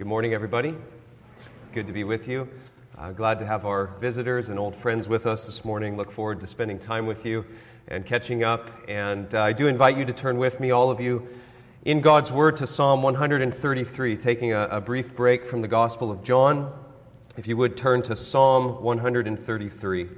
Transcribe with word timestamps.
Good 0.00 0.06
morning, 0.06 0.32
everybody. 0.32 0.74
It's 1.36 1.50
good 1.74 1.86
to 1.86 1.92
be 1.92 2.04
with 2.04 2.26
you. 2.26 2.48
Uh, 2.96 3.10
glad 3.10 3.38
to 3.40 3.44
have 3.44 3.66
our 3.66 3.88
visitors 4.00 4.48
and 4.48 4.58
old 4.58 4.74
friends 4.74 5.08
with 5.08 5.26
us 5.26 5.44
this 5.44 5.62
morning. 5.62 5.98
Look 5.98 6.10
forward 6.10 6.40
to 6.40 6.46
spending 6.46 6.78
time 6.78 7.04
with 7.04 7.26
you 7.26 7.44
and 7.86 8.06
catching 8.06 8.42
up. 8.42 8.70
And 8.88 9.34
uh, 9.34 9.42
I 9.42 9.52
do 9.52 9.66
invite 9.66 9.98
you 9.98 10.06
to 10.06 10.12
turn 10.14 10.38
with 10.38 10.58
me, 10.58 10.70
all 10.70 10.90
of 10.90 11.00
you, 11.00 11.28
in 11.84 12.00
God's 12.00 12.32
Word 12.32 12.56
to 12.56 12.66
Psalm 12.66 13.02
133, 13.02 14.16
taking 14.16 14.54
a, 14.54 14.68
a 14.68 14.80
brief 14.80 15.14
break 15.14 15.44
from 15.44 15.60
the 15.60 15.68
Gospel 15.68 16.10
of 16.10 16.24
John. 16.24 16.72
If 17.36 17.46
you 17.46 17.58
would 17.58 17.76
turn 17.76 18.00
to 18.04 18.16
Psalm 18.16 18.82
133. 18.82 20.08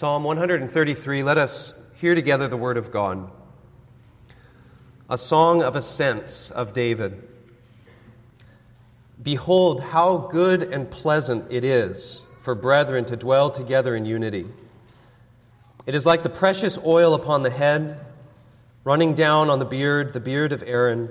Psalm 0.00 0.24
133, 0.24 1.22
let 1.22 1.36
us 1.36 1.76
hear 2.00 2.14
together 2.14 2.48
the 2.48 2.56
word 2.56 2.78
of 2.78 2.90
God. 2.90 3.30
A 5.10 5.18
song 5.18 5.62
of 5.62 5.76
ascents 5.76 6.50
of 6.50 6.72
David. 6.72 7.28
Behold, 9.22 9.82
how 9.82 10.16
good 10.16 10.62
and 10.62 10.90
pleasant 10.90 11.52
it 11.52 11.64
is 11.64 12.22
for 12.40 12.54
brethren 12.54 13.04
to 13.04 13.14
dwell 13.14 13.50
together 13.50 13.94
in 13.94 14.06
unity. 14.06 14.46
It 15.84 15.94
is 15.94 16.06
like 16.06 16.22
the 16.22 16.30
precious 16.30 16.78
oil 16.78 17.12
upon 17.12 17.42
the 17.42 17.50
head, 17.50 18.00
running 18.84 19.12
down 19.12 19.50
on 19.50 19.58
the 19.58 19.66
beard, 19.66 20.14
the 20.14 20.18
beard 20.18 20.52
of 20.52 20.62
Aaron, 20.62 21.10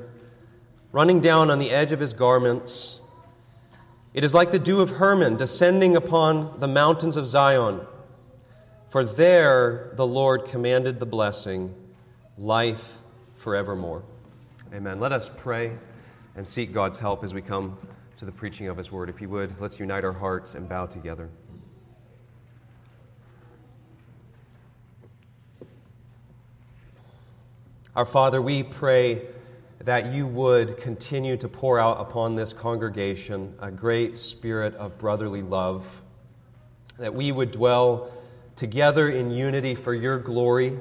running 0.91 1.19
down 1.19 1.52
on 1.52 1.59
the 1.59 1.69
edge 1.69 1.91
of 1.91 2.00
his 2.00 2.13
garments. 2.13 3.02
It 4.16 4.23
is 4.23 4.33
like 4.33 4.50
the 4.50 4.58
dew 4.58 4.81
of 4.81 4.94
Hermon 4.94 5.35
descending 5.35 5.95
upon 5.95 6.59
the 6.59 6.67
mountains 6.67 7.17
of 7.17 7.28
Zion. 7.28 7.81
For 8.89 9.03
there 9.03 9.91
the 9.93 10.07
Lord 10.07 10.45
commanded 10.45 10.99
the 10.99 11.05
blessing, 11.05 11.75
life 12.39 12.93
forevermore. 13.35 14.01
Amen. 14.73 14.99
Let 14.99 15.11
us 15.11 15.29
pray 15.37 15.77
and 16.35 16.47
seek 16.47 16.73
God's 16.73 16.97
help 16.97 17.23
as 17.23 17.31
we 17.31 17.41
come 17.43 17.77
to 18.17 18.25
the 18.25 18.31
preaching 18.31 18.67
of 18.67 18.77
His 18.77 18.91
word. 18.91 19.07
If 19.07 19.21
you 19.21 19.29
would, 19.29 19.61
let's 19.61 19.79
unite 19.79 20.03
our 20.03 20.11
hearts 20.11 20.55
and 20.55 20.67
bow 20.67 20.87
together. 20.87 21.29
Our 27.95 28.05
Father, 28.05 28.41
we 28.41 28.63
pray 28.63 29.21
that 29.81 30.11
you 30.11 30.25
would 30.25 30.77
continue 30.77 31.37
to 31.37 31.47
pour 31.47 31.79
out 31.79 32.01
upon 32.01 32.35
this 32.35 32.53
congregation 32.53 33.53
a 33.59 33.69
great 33.69 34.17
spirit 34.17 34.73
of 34.75 34.97
brotherly 34.97 35.43
love, 35.43 35.85
that 36.97 37.13
we 37.13 37.31
would 37.31 37.51
dwell 37.51 38.11
together 38.59 39.07
in 39.07 39.31
unity 39.31 39.73
for 39.73 39.93
your 39.93 40.19
glory. 40.19 40.77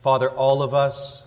Father, 0.00 0.28
all 0.28 0.60
of 0.60 0.74
us 0.74 1.22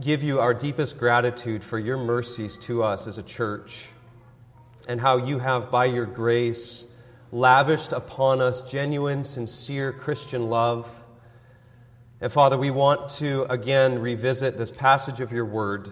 give 0.00 0.22
you 0.22 0.38
our 0.38 0.54
deepest 0.54 0.96
gratitude 0.96 1.64
for 1.64 1.76
your 1.76 1.96
mercies 1.96 2.56
to 2.56 2.84
us 2.84 3.08
as 3.08 3.18
a 3.18 3.22
church 3.24 3.88
and 4.86 5.00
how 5.00 5.16
you 5.16 5.40
have, 5.40 5.72
by 5.72 5.86
your 5.86 6.06
grace, 6.06 6.84
lavished 7.32 7.92
upon 7.92 8.40
us 8.40 8.62
genuine, 8.62 9.24
sincere 9.24 9.92
Christian 9.92 10.48
love. 10.48 10.88
And 12.20 12.30
Father, 12.30 12.56
we 12.56 12.70
want 12.70 13.08
to 13.16 13.42
again 13.50 13.98
revisit 13.98 14.56
this 14.56 14.70
passage 14.70 15.20
of 15.20 15.32
your 15.32 15.44
word, 15.44 15.90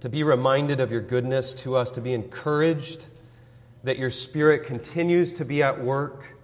to 0.00 0.08
be 0.08 0.24
reminded 0.24 0.80
of 0.80 0.90
your 0.90 1.02
goodness 1.02 1.52
to 1.52 1.76
us, 1.76 1.90
to 1.90 2.00
be 2.00 2.14
encouraged 2.14 3.08
that 3.84 3.98
your 3.98 4.08
Spirit 4.08 4.64
continues 4.64 5.34
to 5.34 5.44
be 5.44 5.62
at 5.62 5.78
work 5.84 6.38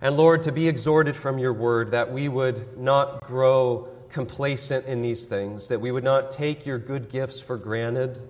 and 0.00 0.16
Lord, 0.16 0.42
to 0.42 0.52
be 0.52 0.68
exhorted 0.68 1.16
from 1.16 1.38
your 1.38 1.52
word 1.52 1.92
that 1.92 2.12
we 2.12 2.28
would 2.28 2.78
not 2.78 3.22
grow 3.22 3.88
complacent 4.10 4.86
in 4.86 5.02
these 5.02 5.26
things, 5.26 5.68
that 5.68 5.80
we 5.80 5.90
would 5.90 6.04
not 6.04 6.30
take 6.30 6.66
your 6.66 6.78
good 6.78 7.08
gifts 7.08 7.40
for 7.40 7.56
granted, 7.56 8.20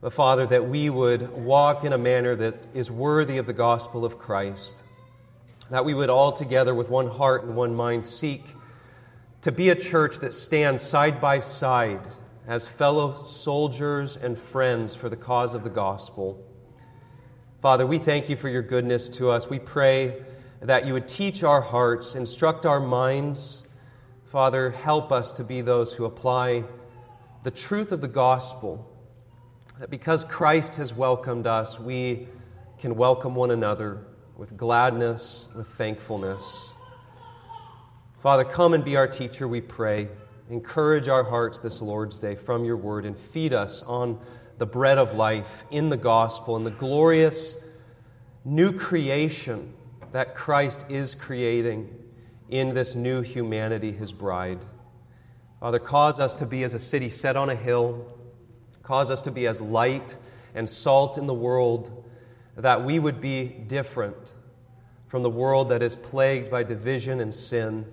but 0.00 0.12
Father, 0.12 0.46
that 0.46 0.68
we 0.68 0.90
would 0.90 1.30
walk 1.32 1.84
in 1.84 1.92
a 1.92 1.98
manner 1.98 2.34
that 2.36 2.66
is 2.74 2.90
worthy 2.90 3.38
of 3.38 3.46
the 3.46 3.52
gospel 3.52 4.04
of 4.04 4.18
Christ, 4.18 4.84
that 5.70 5.84
we 5.84 5.94
would 5.94 6.10
all 6.10 6.32
together 6.32 6.74
with 6.74 6.90
one 6.90 7.08
heart 7.08 7.44
and 7.44 7.56
one 7.56 7.74
mind 7.74 8.04
seek 8.04 8.44
to 9.42 9.52
be 9.52 9.70
a 9.70 9.74
church 9.74 10.18
that 10.18 10.34
stands 10.34 10.82
side 10.82 11.20
by 11.20 11.40
side 11.40 12.06
as 12.46 12.66
fellow 12.66 13.24
soldiers 13.24 14.16
and 14.16 14.36
friends 14.36 14.94
for 14.94 15.08
the 15.08 15.16
cause 15.16 15.54
of 15.54 15.64
the 15.64 15.70
gospel. 15.70 16.44
Father, 17.62 17.86
we 17.86 17.98
thank 17.98 18.28
you 18.28 18.36
for 18.36 18.48
your 18.48 18.62
goodness 18.62 19.08
to 19.08 19.30
us. 19.30 19.48
We 19.48 19.58
pray 19.58 20.22
that 20.60 20.86
you 20.86 20.92
would 20.92 21.06
teach 21.06 21.42
our 21.42 21.60
hearts, 21.60 22.14
instruct 22.14 22.66
our 22.66 22.80
minds. 22.80 23.66
Father, 24.30 24.70
help 24.70 25.12
us 25.12 25.32
to 25.32 25.44
be 25.44 25.60
those 25.60 25.92
who 25.92 26.04
apply 26.04 26.64
the 27.42 27.50
truth 27.50 27.92
of 27.92 28.00
the 28.00 28.08
gospel. 28.08 28.90
That 29.78 29.90
because 29.90 30.24
Christ 30.24 30.76
has 30.76 30.94
welcomed 30.94 31.46
us, 31.46 31.78
we 31.78 32.28
can 32.78 32.96
welcome 32.96 33.34
one 33.34 33.50
another 33.50 34.06
with 34.36 34.56
gladness, 34.56 35.48
with 35.54 35.68
thankfulness. 35.68 36.72
Father, 38.20 38.44
come 38.44 38.74
and 38.74 38.84
be 38.84 38.96
our 38.96 39.06
teacher, 39.06 39.46
we 39.46 39.60
pray. 39.60 40.08
Encourage 40.50 41.08
our 41.08 41.24
hearts 41.24 41.58
this 41.58 41.80
Lord's 41.82 42.18
Day 42.18 42.34
from 42.34 42.64
your 42.64 42.76
word 42.76 43.04
and 43.04 43.16
feed 43.16 43.52
us 43.52 43.82
on 43.82 44.18
the 44.58 44.66
bread 44.66 44.98
of 44.98 45.14
life 45.14 45.64
in 45.70 45.90
the 45.90 45.96
gospel 45.96 46.56
and 46.56 46.64
the 46.64 46.70
glorious 46.70 47.56
new 48.44 48.72
creation 48.72 49.72
that 50.12 50.34
Christ 50.34 50.86
is 50.88 51.14
creating 51.14 51.88
in 52.48 52.74
this 52.74 52.94
new 52.94 53.22
humanity, 53.22 53.92
his 53.92 54.12
bride. 54.12 54.64
Father, 55.60 55.78
cause 55.78 56.20
us 56.20 56.34
to 56.36 56.46
be 56.46 56.64
as 56.64 56.74
a 56.74 56.78
city 56.78 57.10
set 57.10 57.36
on 57.36 57.50
a 57.50 57.54
hill, 57.54 58.06
cause 58.82 59.10
us 59.10 59.22
to 59.22 59.30
be 59.30 59.46
as 59.46 59.60
light 59.60 60.16
and 60.54 60.68
salt 60.68 61.18
in 61.18 61.26
the 61.26 61.34
world, 61.34 62.04
that 62.56 62.84
we 62.84 62.98
would 62.98 63.20
be 63.20 63.44
different 63.44 64.34
from 65.08 65.22
the 65.22 65.30
world 65.30 65.68
that 65.70 65.82
is 65.82 65.96
plagued 65.96 66.50
by 66.50 66.62
division 66.62 67.20
and 67.20 67.34
sin, 67.34 67.84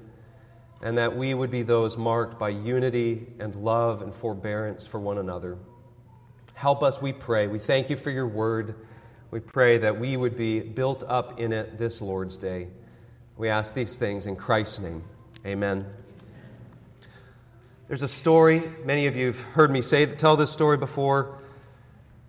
and 0.82 0.98
that 0.98 1.16
we 1.16 1.34
would 1.34 1.52
be 1.52 1.62
those 1.62 1.98
marked 1.98 2.38
by 2.38 2.50
unity 2.50 3.26
and 3.40 3.56
love 3.56 4.02
and 4.02 4.14
forbearance 4.14 4.86
for 4.86 5.00
one 5.00 5.18
another. 5.18 5.58
Help 6.54 6.84
us, 6.84 7.02
we 7.02 7.12
pray. 7.14 7.48
We 7.48 7.60
thank 7.60 7.90
you 7.90 7.96
for 7.96 8.10
your 8.10 8.28
word. 8.28 8.76
We 9.34 9.40
pray 9.40 9.80
that 9.80 10.00
we 10.00 10.16
would 10.16 10.38
be 10.38 10.60
built 10.60 11.04
up 11.08 11.40
in 11.40 11.54
it 11.54 11.80
this 11.80 12.04
Lord's 12.04 12.38
Day. 12.38 12.68
We 13.36 13.50
ask 13.50 13.74
these 13.74 13.98
things 13.98 14.28
in 14.28 14.36
Christ's 14.36 14.78
name. 14.78 15.04
Amen. 15.44 15.88
There's 17.88 18.04
a 18.04 18.08
story, 18.08 18.62
many 18.86 19.08
of 19.08 19.16
you 19.16 19.26
have 19.26 19.42
heard 19.42 19.72
me 19.72 19.82
say 19.82 20.06
tell 20.06 20.38
this 20.38 20.52
story 20.52 20.78
before. 20.78 21.42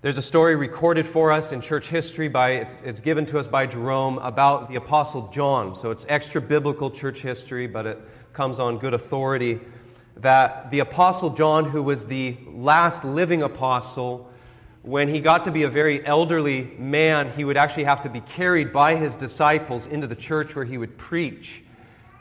There's 0.01 0.17
a 0.17 0.23
story 0.23 0.57
recorded 0.57 1.07
for 1.07 1.31
us 1.31 1.53
in 1.53 1.61
church 1.61 1.89
history 1.89 2.29
by 2.29 2.53
it's, 2.53 2.81
it's 2.83 3.01
given 3.03 3.27
to 3.27 3.39
us 3.39 3.49
by 3.49 3.67
Jerome 3.67 4.17
about 4.21 4.71
the 4.71 4.77
apostle 4.77 5.29
John. 5.31 5.77
So 5.77 5.91
it's 5.91 6.07
extra 6.09 6.41
biblical 6.41 6.91
church 6.91 7.21
history, 7.21 7.67
but 7.67 7.85
it 7.85 7.99
comes 8.33 8.59
on 8.59 8.79
good 8.79 8.95
authority 8.95 9.61
that 10.17 10.71
the 10.71 10.79
apostle 10.79 11.29
John, 11.29 11.67
who 11.67 11.83
was 11.83 12.07
the 12.07 12.39
last 12.47 13.05
living 13.05 13.43
apostle, 13.43 14.31
when 14.85 15.09
he 15.09 15.19
got 15.19 15.45
to 15.45 15.51
be 15.51 15.63
a 15.63 15.69
very 15.71 16.05
elderly 16.07 16.71
man, 16.79 17.31
he 17.31 17.43
would 17.43 17.57
actually 17.57 17.85
have 17.85 18.03
to 18.03 18.11
be 18.11 18.21
carried 18.21 18.71
by 18.71 18.97
his 18.97 19.17
disciples 19.17 19.87
into 19.87 20.07
the 20.07 20.15
church 20.15 20.55
where 20.55 20.67
he 20.67 20.77
would 20.77 20.99
preach. 20.99 21.63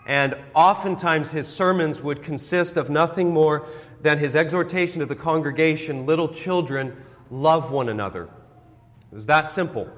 And 0.07 0.35
oftentimes 0.55 1.29
his 1.29 1.45
sermons 1.45 1.99
would 1.99 2.23
consist 2.23 2.77
of 2.77 2.89
nothing 2.89 3.31
more 3.31 3.67
than 4.01 4.17
his 4.17 4.33
exhortation 4.33 5.01
of 5.01 5.09
the 5.09 5.15
congregation 5.15 6.05
little 6.05 6.29
children, 6.29 6.95
love 7.29 7.69
one 7.69 7.89
another. 7.89 8.29
It 9.11 9.15
was 9.15 9.25
that 9.25 9.47
simple. 9.47 9.89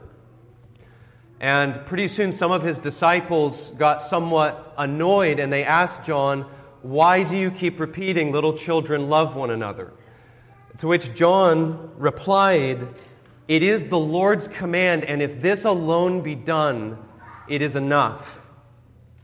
And 1.39 1.85
pretty 1.85 2.07
soon, 2.07 2.31
some 2.31 2.51
of 2.51 2.63
his 2.63 2.79
disciples 2.79 3.69
got 3.77 4.01
somewhat 4.01 4.73
annoyed 4.75 5.38
and 5.39 5.53
they 5.53 5.63
asked 5.63 6.03
John, 6.03 6.41
Why 6.81 7.21
do 7.21 7.38
you 7.38 7.51
keep 7.51 7.79
repeating, 7.79 8.31
little 8.31 8.53
children, 8.53 9.07
love 9.07 9.35
one 9.35 9.51
another? 9.51 9.94
To 10.80 10.88
which 10.88 11.13
John 11.13 11.92
replied, 11.98 12.88
It 13.48 13.63
is 13.63 13.86
the 13.86 14.00
Lord's 14.00 14.48
command, 14.48 15.06
and 15.06 15.22
if 15.22 15.42
this 15.42 15.63
alone 15.63 16.22
be 16.22 16.36
done, 16.36 16.98
it 17.48 17.62
is 17.62 17.75
enough. 17.75 18.45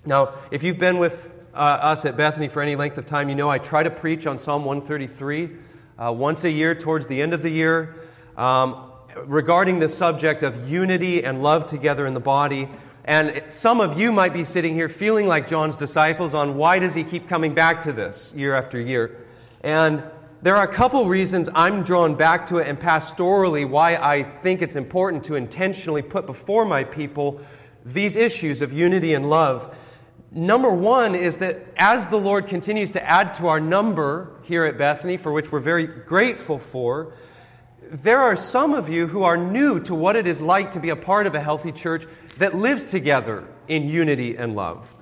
Now, 0.05 0.33
if 0.49 0.63
you've 0.63 0.79
been 0.79 0.97
with 0.97 1.29
uh, 1.53 1.57
us 1.57 2.05
at 2.05 2.15
Bethany 2.15 2.47
for 2.47 2.61
any 2.61 2.75
length 2.75 2.97
of 2.97 3.05
time, 3.05 3.27
you 3.27 3.35
know 3.35 3.49
I 3.49 3.57
try 3.57 3.83
to 3.83 3.89
preach 3.89 4.25
on 4.25 4.37
Psalm 4.37 4.63
133 4.63 5.49
uh, 5.97 6.13
once 6.13 6.43
a 6.43 6.49
year 6.49 6.73
towards 6.73 7.07
the 7.07 7.21
end 7.21 7.33
of 7.33 7.41
the 7.41 7.49
year 7.49 7.95
um, 8.37 8.89
regarding 9.25 9.79
the 9.79 9.89
subject 9.89 10.43
of 10.43 10.69
unity 10.69 11.23
and 11.23 11.43
love 11.43 11.65
together 11.65 12.07
in 12.07 12.13
the 12.13 12.21
body. 12.21 12.69
And 13.03 13.43
some 13.49 13.81
of 13.81 13.99
you 13.99 14.11
might 14.11 14.31
be 14.31 14.45
sitting 14.45 14.73
here 14.73 14.87
feeling 14.87 15.27
like 15.27 15.47
John's 15.47 15.75
disciples 15.75 16.33
on 16.33 16.55
why 16.55 16.79
does 16.79 16.93
he 16.93 17.03
keep 17.03 17.27
coming 17.27 17.53
back 17.53 17.81
to 17.81 17.91
this 17.91 18.31
year 18.33 18.55
after 18.55 18.79
year. 18.79 19.25
And 19.61 20.03
there 20.43 20.55
are 20.55 20.63
a 20.63 20.73
couple 20.73 21.05
reasons 21.07 21.49
I'm 21.53 21.83
drawn 21.83 22.15
back 22.15 22.47
to 22.47 22.57
it, 22.57 22.67
and 22.67 22.79
pastorally, 22.79 23.67
why 23.67 23.95
I 23.95 24.23
think 24.23 24.61
it's 24.61 24.75
important 24.75 25.23
to 25.25 25.35
intentionally 25.35 26.01
put 26.01 26.25
before 26.25 26.65
my 26.65 26.83
people 26.83 27.41
these 27.85 28.15
issues 28.15 28.61
of 28.61 28.73
unity 28.73 29.13
and 29.13 29.29
love. 29.29 29.75
Number 30.31 30.71
one 30.71 31.13
is 31.13 31.39
that 31.39 31.65
as 31.77 32.07
the 32.07 32.17
Lord 32.17 32.47
continues 32.47 32.91
to 32.91 33.03
add 33.03 33.33
to 33.35 33.47
our 33.47 33.59
number 33.59 34.31
here 34.43 34.65
at 34.65 34.77
Bethany, 34.77 35.17
for 35.17 35.31
which 35.31 35.51
we're 35.51 35.59
very 35.59 35.85
grateful 35.85 36.57
for, 36.57 37.13
there 37.91 38.19
are 38.19 38.37
some 38.37 38.73
of 38.73 38.87
you 38.89 39.07
who 39.07 39.23
are 39.23 39.35
new 39.35 39.79
to 39.81 39.93
what 39.93 40.15
it 40.15 40.25
is 40.25 40.41
like 40.41 40.71
to 40.71 40.79
be 40.79 40.89
a 40.89 40.95
part 40.95 41.27
of 41.27 41.35
a 41.35 41.41
healthy 41.41 41.71
church 41.71 42.05
that 42.37 42.55
lives 42.55 42.85
together 42.85 43.45
in 43.67 43.89
unity 43.89 44.37
and 44.37 44.55
love. 44.55 44.95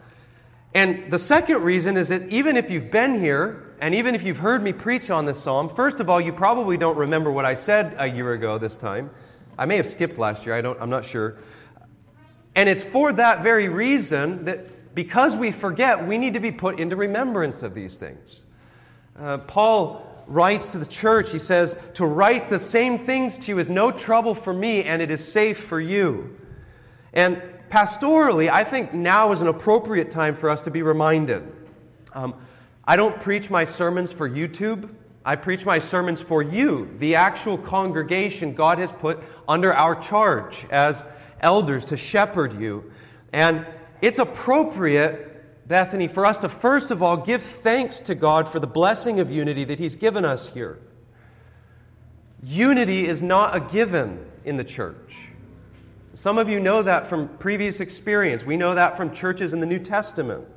And 0.74 1.12
the 1.12 1.19
second 1.19 1.62
reason 1.62 1.95
is 1.97 2.09
that 2.09 2.27
even 2.30 2.57
if 2.57 2.71
you've 2.71 2.92
been 2.92 3.19
here, 3.19 3.69
and 3.81 3.96
even 3.96 4.16
if 4.16 4.24
you've 4.24 4.38
heard 4.38 4.62
me 4.62 4.74
preach 4.74 5.10
on 5.10 5.26
this 5.26 5.40
psalm, 5.40 5.70
first 5.70 6.00
of 6.00 6.10
all, 6.10 6.20
you 6.20 6.34
probably 6.34 6.78
don't 6.78 6.98
remember 6.98 7.31
what 7.31 7.46
I 7.46 7.54
said 7.54 7.96
a 7.98 8.08
year 8.08 8.34
ago 8.34 8.58
this 8.58 8.76
time. 8.76 9.10
I 9.58 9.66
may 9.66 9.78
have 9.78 9.88
skipped 9.88 10.18
last 10.18 10.46
year, 10.46 10.56
I 10.56 10.62
don't, 10.62 10.80
I'm 10.81 10.90
not 10.90 11.06
sure. 11.06 11.38
And 12.56 12.68
it's 12.68 12.84
for 12.84 13.14
that 13.14 13.44
very 13.44 13.70
reason 13.70 14.46
that 14.46 14.96
because 14.96 15.38
we 15.38 15.52
forget, 15.52 16.08
we 16.08 16.18
need 16.18 16.34
to 16.34 16.40
be 16.40 16.52
put 16.52 16.80
into 16.80 16.96
remembrance 16.96 17.64
of 17.64 17.74
these 17.74 17.98
things. 17.98 18.42
Uh, 19.18 19.38
Paul 19.38 20.06
writes 20.28 20.74
to 20.74 20.78
the 20.78 20.86
church, 20.86 21.31
he 21.31 21.40
says, 21.40 21.78
To 21.96 22.06
write 22.06 22.50
the 22.50 22.60
same 22.60 22.98
things 22.98 23.38
to 23.40 23.52
you 23.52 23.60
is 23.60 23.70
no 23.70 23.92
trouble 23.92 24.36
for 24.36 24.54
me, 24.54 24.84
and 24.84 25.02
it 25.02 25.12
is 25.12 25.26
safe 25.26 25.58
for 25.58 25.80
you. 25.80 26.38
And 27.14 27.42
pastorally, 27.70 28.50
I 28.50 28.64
think 28.64 28.94
now 28.94 29.31
is 29.31 29.42
an 29.42 29.48
appropriate 29.48 30.12
time 30.12 30.36
for 30.36 30.50
us 30.50 30.62
to 30.64 30.72
be 30.72 30.81
reminded. 30.81 31.44
Um, 32.14 32.36
I 32.89 32.95
don't 32.95 33.21
preach 33.21 33.51
my 33.51 33.65
sermons 33.65 34.12
for 34.12 34.27
YouTube. 34.27 34.89
I 35.24 35.36
preach 35.36 35.63
my 35.63 35.77
sermons 35.77 36.21
for 36.21 36.41
you, 36.41 36.89
the 36.97 37.13
actual 37.13 37.56
congregation 37.56 38.56
God 38.56 38.80
has 38.80 38.91
put 38.91 39.19
under 39.47 39.71
our 39.71 39.94
charge 39.94 40.65
as 40.71 41.06
elders 41.39 41.86
to 41.86 41.97
shepherd 41.97 42.59
you. 42.59 42.91
And 43.31 43.68
it's 44.01 44.18
appropriate, 44.18 45.68
Bethany, 45.68 46.07
for 46.07 46.25
us 46.25 46.39
to 46.39 46.50
first 46.50 46.89
of 46.89 47.03
all 47.03 47.15
give 47.15 47.44
thanks 47.44 48.01
to 48.01 48.15
God 48.15 48.47
for 48.47 48.59
the 48.59 48.65
blessing 48.65 49.19
of 49.19 49.30
unity 49.30 49.65
that 49.65 49.77
He's 49.77 49.95
given 49.95 50.25
us 50.25 50.50
here. 50.50 50.80
Unity 52.42 53.06
is 53.07 53.21
not 53.21 53.56
a 53.56 53.59
given 53.59 54.25
in 54.45 54.57
the 54.57 54.63
church. 54.63 55.27
Some 56.15 56.39
of 56.39 56.50
you 56.50 56.59
know 56.59 56.81
that 56.81 57.06
from 57.06 57.27
previous 57.38 57.81
experience. 57.81 58.44
We 58.44 58.57
know 58.57 58.74
that 58.74 58.97
from 58.97 59.13
churches 59.13 59.53
in 59.53 59.59
the 59.59 59.68
New 59.68 59.77
Testament. 59.77 60.47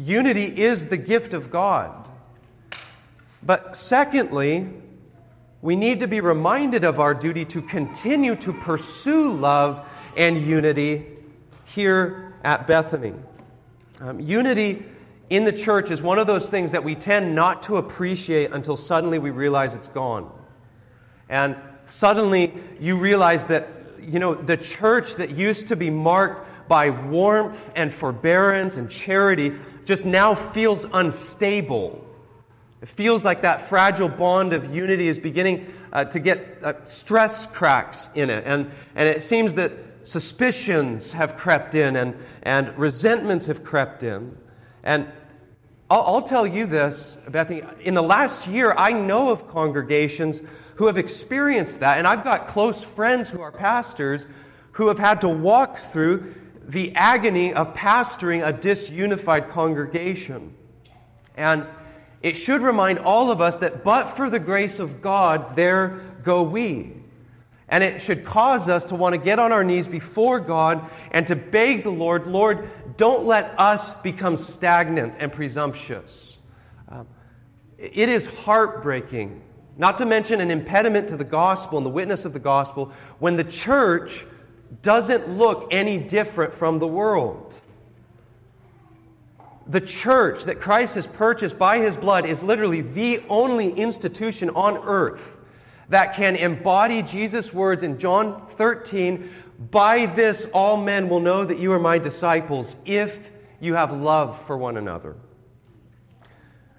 Unity 0.00 0.44
is 0.44 0.88
the 0.88 0.96
gift 0.96 1.34
of 1.34 1.50
God. 1.50 2.08
But 3.42 3.76
secondly, 3.76 4.70
we 5.60 5.76
need 5.76 6.00
to 6.00 6.08
be 6.08 6.22
reminded 6.22 6.84
of 6.84 6.98
our 6.98 7.12
duty 7.12 7.44
to 7.46 7.60
continue 7.60 8.34
to 8.36 8.52
pursue 8.54 9.28
love 9.28 9.86
and 10.16 10.40
unity 10.40 11.04
here 11.66 12.34
at 12.42 12.66
Bethany. 12.66 13.12
Um, 14.00 14.20
unity 14.20 14.86
in 15.28 15.44
the 15.44 15.52
church 15.52 15.90
is 15.90 16.00
one 16.00 16.18
of 16.18 16.26
those 16.26 16.48
things 16.48 16.72
that 16.72 16.82
we 16.82 16.94
tend 16.94 17.34
not 17.34 17.62
to 17.64 17.76
appreciate 17.76 18.52
until 18.52 18.78
suddenly 18.78 19.18
we 19.18 19.28
realize 19.28 19.74
it's 19.74 19.88
gone. 19.88 20.32
And 21.28 21.56
suddenly 21.84 22.54
you 22.80 22.96
realize 22.96 23.44
that, 23.46 23.68
you 24.00 24.18
know, 24.18 24.34
the 24.34 24.56
church 24.56 25.16
that 25.16 25.30
used 25.30 25.68
to 25.68 25.76
be 25.76 25.90
marked 25.90 26.40
by 26.68 26.88
warmth 26.88 27.70
and 27.74 27.92
forbearance 27.92 28.76
and 28.76 28.90
charity 28.90 29.52
just 29.84 30.04
now 30.04 30.34
feels 30.34 30.86
unstable. 30.92 32.06
It 32.82 32.88
feels 32.88 33.24
like 33.24 33.42
that 33.42 33.62
fragile 33.62 34.08
bond 34.08 34.52
of 34.52 34.74
unity 34.74 35.08
is 35.08 35.18
beginning 35.18 35.72
uh, 35.92 36.04
to 36.04 36.18
get 36.18 36.62
uh, 36.62 36.84
stress 36.84 37.46
cracks 37.46 38.08
in 38.14 38.30
it. 38.30 38.44
And, 38.46 38.70
and 38.94 39.08
it 39.08 39.22
seems 39.22 39.56
that 39.56 39.72
suspicions 40.04 41.12
have 41.12 41.36
crept 41.36 41.74
in 41.74 41.96
and, 41.96 42.16
and 42.42 42.76
resentments 42.78 43.46
have 43.46 43.62
crept 43.62 44.02
in. 44.02 44.36
And 44.82 45.10
I'll, 45.90 46.02
I'll 46.02 46.22
tell 46.22 46.46
you 46.46 46.66
this, 46.66 47.16
Bethany, 47.28 47.62
in 47.80 47.94
the 47.94 48.02
last 48.02 48.46
year, 48.46 48.72
I 48.76 48.92
know 48.92 49.30
of 49.30 49.48
congregations 49.48 50.40
who 50.76 50.86
have 50.86 50.96
experienced 50.96 51.80
that. 51.80 51.98
And 51.98 52.06
I've 52.06 52.24
got 52.24 52.46
close 52.46 52.82
friends 52.82 53.28
who 53.28 53.42
are 53.42 53.52
pastors 53.52 54.26
who 54.72 54.88
have 54.88 54.98
had 54.98 55.20
to 55.20 55.28
walk 55.28 55.78
through 55.78 56.34
the 56.70 56.94
agony 56.94 57.52
of 57.52 57.74
pastoring 57.74 58.46
a 58.46 58.52
disunified 58.52 59.48
congregation. 59.48 60.54
And 61.36 61.66
it 62.22 62.34
should 62.34 62.62
remind 62.62 63.00
all 63.00 63.30
of 63.30 63.40
us 63.40 63.58
that 63.58 63.82
but 63.82 64.06
for 64.06 64.30
the 64.30 64.38
grace 64.38 64.78
of 64.78 65.02
God, 65.02 65.56
there 65.56 66.00
go 66.22 66.42
we. 66.42 66.92
And 67.68 67.82
it 67.82 68.02
should 68.02 68.24
cause 68.24 68.68
us 68.68 68.84
to 68.86 68.94
want 68.94 69.14
to 69.14 69.18
get 69.18 69.38
on 69.38 69.52
our 69.52 69.64
knees 69.64 69.88
before 69.88 70.38
God 70.38 70.88
and 71.10 71.26
to 71.26 71.36
beg 71.36 71.82
the 71.82 71.90
Lord, 71.90 72.26
Lord, 72.26 72.68
don't 72.96 73.24
let 73.24 73.58
us 73.58 73.94
become 73.94 74.36
stagnant 74.36 75.14
and 75.18 75.32
presumptuous. 75.32 76.36
Um, 76.88 77.06
it 77.78 78.08
is 78.08 78.26
heartbreaking, 78.26 79.42
not 79.76 79.98
to 79.98 80.06
mention 80.06 80.40
an 80.40 80.50
impediment 80.50 81.08
to 81.08 81.16
the 81.16 81.24
gospel 81.24 81.78
and 81.78 81.86
the 81.86 81.90
witness 81.90 82.24
of 82.24 82.32
the 82.32 82.40
gospel, 82.40 82.92
when 83.18 83.36
the 83.36 83.44
church 83.44 84.24
doesn't 84.82 85.28
look 85.28 85.68
any 85.70 85.98
different 85.98 86.54
from 86.54 86.78
the 86.78 86.86
world. 86.86 87.60
The 89.66 89.80
church 89.80 90.44
that 90.44 90.60
Christ 90.60 90.94
has 90.96 91.06
purchased 91.06 91.58
by 91.58 91.78
his 91.78 91.96
blood 91.96 92.26
is 92.26 92.42
literally 92.42 92.80
the 92.80 93.22
only 93.28 93.70
institution 93.70 94.50
on 94.50 94.78
earth 94.78 95.38
that 95.88 96.14
can 96.14 96.36
embody 96.36 97.02
Jesus' 97.02 97.52
words 97.52 97.82
in 97.82 97.98
John 97.98 98.46
13 98.46 99.30
By 99.70 100.06
this 100.06 100.46
all 100.52 100.76
men 100.76 101.08
will 101.08 101.20
know 101.20 101.44
that 101.44 101.58
you 101.58 101.72
are 101.72 101.78
my 101.78 101.98
disciples 101.98 102.76
if 102.84 103.30
you 103.60 103.74
have 103.74 103.92
love 103.92 104.40
for 104.46 104.56
one 104.56 104.76
another. 104.76 105.16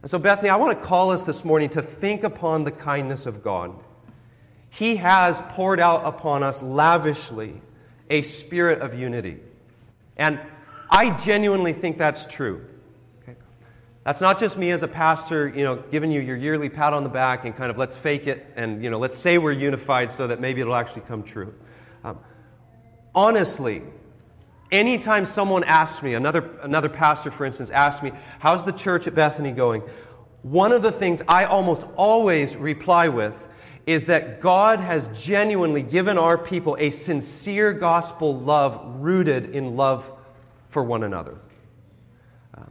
And 0.01 0.09
so, 0.09 0.17
Bethany, 0.17 0.49
I 0.49 0.55
want 0.55 0.79
to 0.79 0.85
call 0.85 1.11
us 1.11 1.25
this 1.25 1.45
morning 1.45 1.69
to 1.69 1.81
think 1.81 2.23
upon 2.23 2.63
the 2.63 2.71
kindness 2.71 3.27
of 3.27 3.43
God. 3.43 3.75
He 4.69 4.95
has 4.95 5.41
poured 5.49 5.79
out 5.79 6.05
upon 6.05 6.41
us 6.41 6.63
lavishly 6.63 7.61
a 8.11 8.21
spirit 8.21 8.81
of 8.81 8.93
unity. 8.93 9.39
And 10.17 10.39
I 10.89 11.17
genuinely 11.17 11.73
think 11.73 11.97
that's 11.97 12.25
true. 12.25 12.67
That's 14.03 14.19
not 14.19 14.39
just 14.39 14.57
me 14.57 14.71
as 14.71 14.81
a 14.81 14.87
pastor, 14.87 15.47
you 15.47 15.63
know, 15.63 15.75
giving 15.75 16.11
you 16.11 16.21
your 16.21 16.35
yearly 16.35 16.69
pat 16.69 16.91
on 16.91 17.03
the 17.03 17.09
back 17.09 17.45
and 17.45 17.55
kind 17.55 17.69
of 17.69 17.77
let's 17.77 17.95
fake 17.95 18.25
it 18.27 18.45
and, 18.55 18.83
you 18.83 18.89
know, 18.89 18.97
let's 18.97 19.15
say 19.15 19.37
we're 19.37 19.51
unified 19.51 20.09
so 20.09 20.27
that 20.27 20.41
maybe 20.41 20.59
it'll 20.59 20.75
actually 20.75 21.03
come 21.03 21.21
true. 21.21 21.53
Um, 22.03 22.17
honestly, 23.13 23.83
anytime 24.71 25.27
someone 25.27 25.63
asks 25.63 26.01
me, 26.01 26.15
another, 26.15 26.49
another 26.63 26.89
pastor, 26.89 27.29
for 27.29 27.45
instance, 27.45 27.69
asks 27.69 28.01
me, 28.01 28.11
how's 28.39 28.63
the 28.63 28.73
church 28.73 29.05
at 29.05 29.13
Bethany 29.13 29.51
going? 29.51 29.83
One 30.41 30.71
of 30.71 30.81
the 30.81 30.91
things 30.91 31.21
I 31.27 31.45
almost 31.45 31.85
always 31.95 32.55
reply 32.55 33.07
with 33.07 33.47
is 33.85 34.05
that 34.07 34.39
God 34.41 34.79
has 34.79 35.07
genuinely 35.09 35.81
given 35.81 36.17
our 36.17 36.37
people 36.37 36.77
a 36.79 36.89
sincere 36.89 37.73
gospel 37.73 38.37
love 38.37 39.01
rooted 39.01 39.55
in 39.55 39.75
love 39.75 40.11
for 40.69 40.83
one 40.83 41.03
another. 41.03 41.37
Uh, 42.55 42.63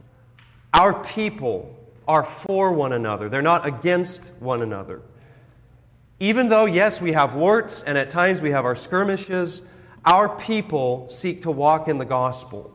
our 0.73 1.03
people 1.03 1.77
are 2.07 2.23
for 2.23 2.71
one 2.71 2.93
another, 2.93 3.29
they're 3.29 3.41
not 3.41 3.65
against 3.65 4.31
one 4.39 4.61
another. 4.61 5.01
Even 6.19 6.49
though, 6.49 6.65
yes, 6.65 7.01
we 7.01 7.13
have 7.13 7.33
warts 7.33 7.81
and 7.81 7.97
at 7.97 8.09
times 8.09 8.41
we 8.41 8.51
have 8.51 8.63
our 8.63 8.75
skirmishes, 8.75 9.63
our 10.05 10.29
people 10.29 11.09
seek 11.09 11.41
to 11.41 11.51
walk 11.51 11.87
in 11.87 11.97
the 11.97 12.05
gospel. 12.05 12.71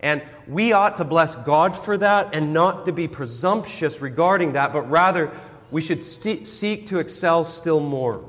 And 0.00 0.22
we 0.46 0.72
ought 0.72 0.96
to 0.98 1.04
bless 1.04 1.34
God 1.34 1.76
for 1.76 1.98
that 1.98 2.34
and 2.34 2.52
not 2.52 2.86
to 2.86 2.92
be 2.92 3.08
presumptuous 3.08 4.00
regarding 4.00 4.52
that, 4.52 4.72
but 4.72 4.82
rather 4.88 5.32
we 5.70 5.80
should 5.80 6.02
st- 6.02 6.46
seek 6.46 6.86
to 6.86 6.98
excel 6.98 7.44
still 7.44 7.80
more. 7.80 8.24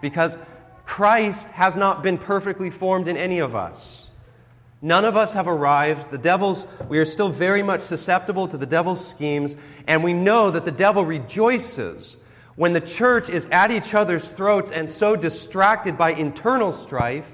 Because 0.00 0.38
Christ 0.84 1.50
has 1.50 1.76
not 1.76 2.02
been 2.02 2.18
perfectly 2.18 2.70
formed 2.70 3.08
in 3.08 3.16
any 3.16 3.38
of 3.38 3.54
us. 3.54 4.08
None 4.80 5.04
of 5.04 5.16
us 5.16 5.32
have 5.34 5.46
arrived. 5.46 6.10
The 6.10 6.18
devil's, 6.18 6.66
we 6.88 6.98
are 6.98 7.04
still 7.04 7.28
very 7.28 7.62
much 7.62 7.82
susceptible 7.82 8.48
to 8.48 8.58
the 8.58 8.66
devil's 8.66 9.06
schemes, 9.06 9.54
and 9.86 10.02
we 10.02 10.12
know 10.12 10.50
that 10.50 10.64
the 10.64 10.72
devil 10.72 11.04
rejoices 11.04 12.16
when 12.56 12.72
the 12.72 12.80
church 12.80 13.30
is 13.30 13.46
at 13.46 13.70
each 13.70 13.94
other's 13.94 14.28
throats 14.28 14.72
and 14.72 14.90
so 14.90 15.14
distracted 15.14 15.96
by 15.96 16.10
internal 16.12 16.72
strife 16.72 17.32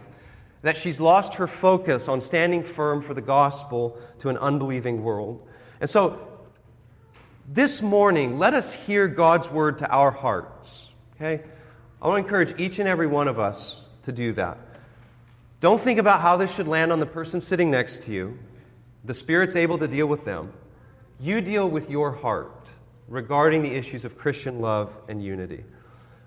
that 0.63 0.77
she's 0.77 1.01
lost 1.01 1.35
her 1.35 1.47
focus 1.47 2.07
on 2.07 2.21
standing 2.21 2.63
firm 2.63 3.01
for 3.01 3.15
the 3.15 3.23
gospel 3.23 3.99
to 4.19 4.29
an 4.29 4.37
unbelieving 4.37 5.03
world. 5.03 5.47
And 5.81 5.89
so, 5.89 6.28
this 7.51 7.81
morning, 7.81 8.39
let 8.39 8.53
us 8.53 8.73
hear 8.73 9.09
God's 9.09 9.51
word 9.51 9.79
to 9.79 9.91
our 9.91 10.11
hearts. 10.11 10.89
Okay? 11.17 11.43
I 12.01 12.07
want 12.07 12.21
to 12.21 12.25
encourage 12.25 12.61
each 12.61 12.79
and 12.79 12.87
every 12.87 13.07
one 13.07 13.27
of 13.27 13.41
us 13.41 13.83
to 14.03 14.13
do 14.13 14.33
that. 14.35 14.59
Don't 15.61 15.81
think 15.81 15.99
about 15.99 16.21
how 16.21 16.37
this 16.37 16.55
should 16.55 16.69
land 16.69 16.93
on 16.93 17.01
the 17.01 17.07
person 17.07 17.41
sitting 17.41 17.71
next 17.71 18.03
to 18.03 18.13
you. 18.13 18.39
The 19.05 19.15
Spirit's 19.15 19.57
able 19.57 19.79
to 19.79 19.89
deal 19.89 20.07
with 20.07 20.25
them. 20.25 20.53
You 21.19 21.41
deal 21.41 21.69
with 21.69 21.91
your 21.91 22.13
heart 22.13 22.69
regarding 23.09 23.63
the 23.63 23.75
issues 23.75 24.05
of 24.05 24.19
Christian 24.19 24.61
love 24.61 24.95
and 25.09 25.25
unity. 25.25 25.65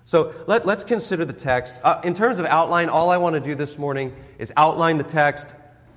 So 0.04 0.34
let, 0.48 0.66
us 0.66 0.82
consider 0.82 1.24
the 1.24 1.32
text. 1.32 1.80
Uh, 1.84 2.00
in 2.02 2.12
terms 2.12 2.40
of 2.40 2.46
outline, 2.46 2.88
all 2.88 3.10
I 3.10 3.16
want 3.16 3.34
to 3.34 3.40
do 3.40 3.54
this 3.54 3.78
morning 3.78 4.14
is 4.38 4.52
outline 4.56 4.98
the 4.98 5.04
text, 5.04 5.54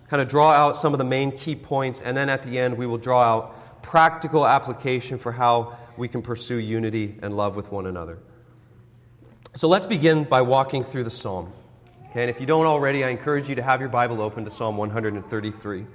kind 0.07 0.21
of 0.21 0.27
draw 0.27 0.51
out 0.51 0.77
some 0.77 0.93
of 0.93 0.99
the 0.99 1.05
main 1.05 1.31
key 1.31 1.55
points, 1.55 2.01
and 2.01 2.15
then 2.15 2.29
at 2.29 2.43
the 2.43 2.59
end, 2.59 2.77
we 2.77 2.85
will 2.85 2.99
draw 2.99 3.23
out 3.23 3.64
practical 3.85 4.47
application 4.47 5.19
for 5.19 5.31
how 5.31 5.77
we 5.95 6.07
can 6.07 6.23
pursue 6.23 6.55
unity 6.55 7.19
and 7.21 7.37
love 7.37 7.55
with 7.55 7.71
one 7.71 7.85
another. 7.85 8.17
So 9.53 9.67
let's 9.67 9.85
begin 9.85 10.23
by 10.23 10.41
walking 10.41 10.83
through 10.83 11.03
the 11.03 11.11
psalm. 11.11 11.53
Okay, 12.09 12.21
and 12.21 12.29
if 12.31 12.39
you 12.39 12.47
don't 12.47 12.65
already, 12.65 13.03
I 13.05 13.09
encourage 13.09 13.47
you 13.47 13.53
to 13.55 13.61
have 13.61 13.79
your 13.79 13.89
Bible 13.89 14.21
open 14.21 14.43
to 14.45 14.49
Psalm 14.51 14.75
133. 14.75 15.85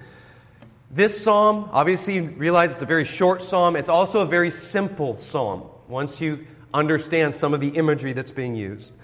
This 0.92 1.20
psalm, 1.20 1.68
obviously, 1.72 2.14
you 2.14 2.28
realize 2.36 2.72
it's 2.72 2.82
a 2.82 2.86
very 2.86 3.04
short 3.04 3.42
psalm. 3.42 3.74
It's 3.74 3.88
also 3.88 4.20
a 4.20 4.26
very 4.26 4.52
simple 4.52 5.16
psalm 5.16 5.64
once 5.88 6.20
you 6.20 6.46
understand 6.72 7.34
some 7.34 7.54
of 7.54 7.60
the 7.60 7.70
imagery 7.70 8.12
that's 8.12 8.30
being 8.30 8.54
used. 8.54 8.94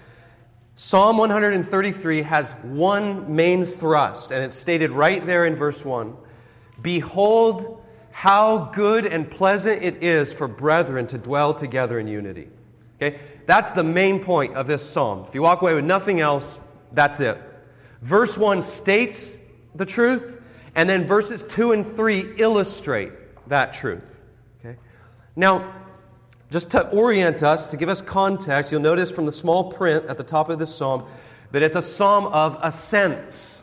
Psalm 0.76 1.18
133 1.18 2.22
has 2.22 2.52
one 2.62 3.34
main 3.34 3.64
thrust, 3.64 4.30
and 4.30 4.44
it's 4.44 4.56
stated 4.56 4.92
right 4.92 5.26
there 5.26 5.44
in 5.44 5.56
verse 5.56 5.84
1 5.84 6.16
Behold, 6.80 7.75
how 8.16 8.70
good 8.72 9.04
and 9.04 9.30
pleasant 9.30 9.82
it 9.82 10.02
is 10.02 10.32
for 10.32 10.48
brethren 10.48 11.06
to 11.06 11.18
dwell 11.18 11.52
together 11.52 11.98
in 11.98 12.08
unity. 12.08 12.48
Okay? 12.96 13.20
That's 13.44 13.72
the 13.72 13.84
main 13.84 14.24
point 14.24 14.54
of 14.56 14.66
this 14.66 14.82
psalm. 14.82 15.26
If 15.28 15.34
you 15.34 15.42
walk 15.42 15.60
away 15.60 15.74
with 15.74 15.84
nothing 15.84 16.18
else, 16.20 16.58
that's 16.92 17.20
it. 17.20 17.36
Verse 18.00 18.38
1 18.38 18.62
states 18.62 19.36
the 19.74 19.84
truth, 19.84 20.40
and 20.74 20.88
then 20.88 21.06
verses 21.06 21.42
2 21.42 21.72
and 21.72 21.86
3 21.86 22.36
illustrate 22.38 23.12
that 23.50 23.74
truth. 23.74 24.22
Okay? 24.60 24.78
Now, 25.36 25.74
just 26.50 26.70
to 26.70 26.88
orient 26.88 27.42
us, 27.42 27.70
to 27.72 27.76
give 27.76 27.90
us 27.90 28.00
context, 28.00 28.72
you'll 28.72 28.80
notice 28.80 29.10
from 29.10 29.26
the 29.26 29.32
small 29.32 29.70
print 29.70 30.06
at 30.06 30.16
the 30.16 30.24
top 30.24 30.48
of 30.48 30.58
this 30.58 30.74
psalm 30.74 31.04
that 31.52 31.62
it's 31.62 31.76
a 31.76 31.82
psalm 31.82 32.28
of 32.28 32.56
ascents. 32.62 33.60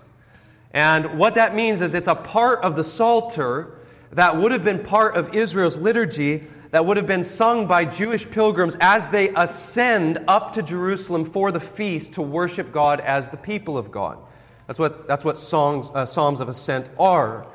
And 0.74 1.18
what 1.18 1.34
that 1.36 1.56
means 1.56 1.82
is 1.82 1.96
it's 1.96 2.08
a 2.08 2.14
part 2.14 2.62
of 2.62 2.76
the 2.76 2.84
Psalter 2.84 3.80
that 4.16 4.38
would 4.38 4.52
have 4.52 4.64
been 4.64 4.84
part 4.84 5.16
of 5.16 5.36
Israel's 5.36 5.78
liturgy 5.78 6.48
that 6.72 6.86
would 6.86 6.98
have 6.98 7.06
been 7.06 7.24
sung 7.24 7.68
by 7.68 7.86
Jewish 7.86 8.30
pilgrims 8.30 8.76
as 8.82 9.10
they 9.10 9.30
ascend 9.30 10.20
up 10.28 10.54
to 10.54 10.64
Jerusalem 10.64 11.24
for 11.24 11.52
the 11.52 11.60
feast 11.60 12.14
to 12.14 12.24
worship 12.24 12.72
God 12.72 13.00
as 13.00 13.30
the 13.30 13.38
people 13.38 13.78
of 13.78 13.92
God. 13.92 14.18
That's 14.66 14.80
what, 14.80 15.08
that's 15.08 15.24
what 15.24 15.38
songs, 15.38 15.90
uh, 15.94 16.06
Psalms 16.06 16.40
of 16.40 16.50
Ascent 16.50 16.90
are. 16.98 17.48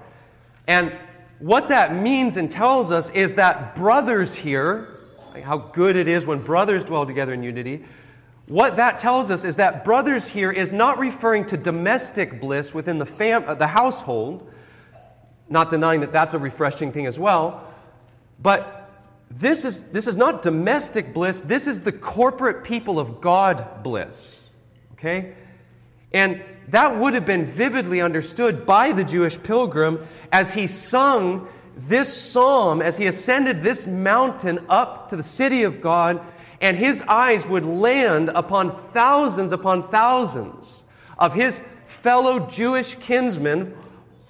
And 0.69 0.97
what 1.41 1.69
that 1.69 1.95
means 1.95 2.37
and 2.37 2.51
tells 2.51 2.93
us 2.93 3.11
is 3.11 3.35
that 3.35 3.75
brothers 3.75 4.35
here, 4.35 5.01
how 5.43 5.59
good 5.59 5.97
it 5.97 6.07
is 6.07 6.27
when 6.27 6.43
brothers 6.43 6.85
dwell 6.85 7.07
together 7.07 7.33
in 7.33 7.43
unity, 7.43 7.85
what 8.47 8.77
that 8.77 8.99
tells 8.99 9.31
us 9.31 9.45
is 9.45 9.57
that 9.57 9.85
brothers 9.85 10.27
here 10.27 10.51
is 10.51 10.73
not 10.73 10.99
referring 10.99 11.45
to 11.47 11.57
domestic 11.57 12.41
bliss 12.41 12.73
within 12.73 12.99
the, 12.99 13.07
fam- 13.07 13.45
uh, 13.47 13.55
the 13.55 13.67
household, 13.67 14.51
not 15.49 15.71
denying 15.71 16.01
that 16.01 16.13
that's 16.13 16.35
a 16.35 16.39
refreshing 16.39 16.93
thing 16.93 17.07
as 17.07 17.19
well, 17.19 17.65
but 18.41 18.91
this 19.31 19.65
is, 19.65 19.85
this 19.85 20.07
is 20.07 20.17
not 20.17 20.43
domestic 20.43 21.13
bliss, 21.13 21.43
this 21.43 21.67
is 21.67 21.81
the 21.81 21.93
corporate 21.93 22.65
people 22.65 22.99
of 22.99 23.21
God 23.21 23.83
bliss. 23.83 24.43
Okay? 24.93 25.35
And 26.13 26.43
that 26.69 26.97
would 26.97 27.15
have 27.15 27.27
been 27.27 27.45
vividly 27.45 28.01
understood 28.01 28.67
by 28.67 28.93
the 28.93 29.05
Jewish 29.05 29.41
pilgrim 29.43 30.07
as 30.33 30.55
he 30.55 30.67
sung 30.67 31.49
this 31.77 32.13
psalm, 32.13 32.83
as 32.83 32.97
he 32.97 33.07
ascended 33.07 33.63
this 33.63 33.87
mountain 33.87 34.65
up 34.69 35.09
to 35.09 35.17
the 35.17 35.23
city 35.23 35.63
of 35.63 35.81
God, 35.81 36.21
and 36.61 36.77
his 36.77 37.03
eyes 37.03 37.47
would 37.47 37.65
land 37.65 38.31
upon 38.35 38.73
thousands 38.73 39.53
upon 39.53 39.89
thousands 39.89 40.83
of 41.19 41.35
his 41.35 41.63
fellow 41.87 42.41
Jewish 42.41 42.97
kinsmen 42.97 43.77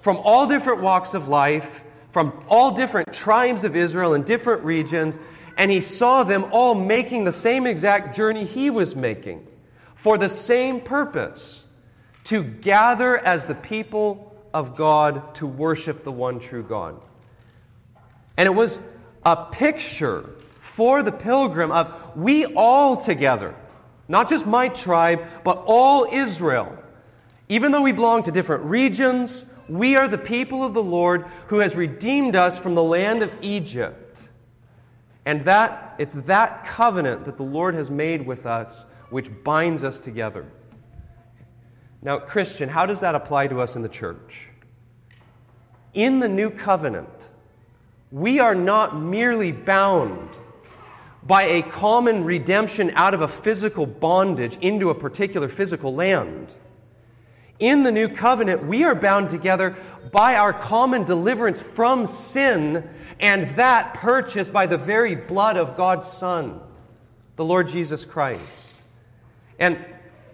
from 0.01 0.17
all 0.19 0.47
different 0.47 0.81
walks 0.81 1.15
of 1.15 1.29
life, 1.29 1.85
from 2.13 2.33
all 2.49 2.71
different 2.71 3.13
tribes 3.13 3.65
of 3.65 3.77
Israel 3.77 4.15
in 4.15 4.23
different 4.23 4.65
regions, 4.65 5.19
and 5.57 5.71
he 5.71 5.81
saw 5.81 6.25
them 6.25 6.47
all 6.53 6.75
making 6.75 7.25
the 7.25 7.33
same 7.33 7.67
exact 7.67 8.15
journey 8.15 8.45
he 8.45 8.71
was 8.71 8.95
making 8.95 9.47
for 9.95 10.17
the 10.17 10.29
same 10.29 10.81
purpose 10.81 11.65
to 12.25 12.45
gather 12.45 13.19
as 13.19 13.47
the 13.47 13.55
people 13.55 14.37
of 14.55 14.77
God 14.77 15.35
to 15.37 15.47
worship 15.47 16.05
the 16.05 16.13
one 16.13 16.39
true 16.39 16.63
God. 16.63 17.01
And 18.37 18.47
it 18.47 18.55
was 18.55 18.79
a 19.27 19.47
picture 19.47 20.31
for 20.61 21.03
the 21.03 21.11
pilgrim 21.11 21.73
of 21.73 22.17
we 22.17 22.47
all 22.47 22.97
together, 22.97 23.55
not 24.07 24.29
just 24.29 24.47
my 24.47 24.69
tribe, 24.69 25.25
but 25.43 25.65
all 25.67 26.07
Israel. 26.13 26.79
Even 27.49 27.73
though 27.73 27.83
we 27.83 27.93
belong 27.93 28.23
to 28.23 28.31
different 28.31 28.65
regions, 28.65 29.45
we 29.69 29.97
are 29.97 30.09
the 30.09 30.19
people 30.19 30.63
of 30.63 30.75
the 30.75 30.83
Lord 30.83 31.27
who 31.49 31.59
has 31.59 31.77
redeemed 31.77 32.37
us 32.37 32.59
from 32.59 32.75
the 32.75 32.83
land 32.83 33.23
of 33.23 33.35
Egypt. 33.43 34.29
And 35.25 35.45
that 35.45 35.95
it's 35.99 36.15
that 36.15 36.65
covenant 36.65 37.25
that 37.27 37.37
the 37.37 37.43
Lord 37.43 37.75
has 37.75 37.91
made 37.91 38.27
with 38.27 38.47
us 38.47 38.85
which 39.11 39.31
binds 39.45 39.85
us 39.85 39.99
together. 39.99 40.47
Now, 42.01 42.19
Christian, 42.19 42.69
how 42.69 42.87
does 42.87 43.01
that 43.01 43.15
apply 43.15 43.49
to 43.49 43.61
us 43.61 43.77
in 43.77 43.83
the 43.83 43.89
church? 43.89 44.49
In 45.95 46.21
the 46.21 46.29
new 46.29 46.51
covenant, 46.51 47.31
we 48.11 48.39
are 48.39 48.55
not 48.55 48.99
merely 48.99 49.53
bound 49.53 50.31
by 51.27 51.43
a 51.43 51.63
common 51.63 52.25
redemption 52.25 52.93
out 52.95 53.13
of 53.13 53.21
a 53.21 53.29
physical 53.29 53.85
bondage 53.85 54.57
into 54.61 54.91
a 54.91 54.95
particular 54.95 55.49
physical 55.49 55.95
land. 55.95 56.55
In 57.59 57.83
the 57.83 57.93
new 57.93 58.09
covenant, 58.09 58.65
we 58.65 58.85
are 58.85 58.95
bound 58.95 59.31
together 59.31 59.77
by 60.13 60.37
our 60.37 60.53
common 60.53 61.05
deliverance 61.05 61.61
from 61.61 62.07
sin, 62.07 62.89
and 63.19 63.49
that 63.57 63.95
purchased 63.95 64.53
by 64.53 64.67
the 64.67 64.79
very 64.79 65.15
blood 65.15 65.57
of 65.57 65.77
God's 65.77 66.07
Son, 66.11 66.61
the 67.37 67.45
Lord 67.45 67.69
Jesus 67.69 68.05
Christ. 68.05 68.75
And 69.59 69.85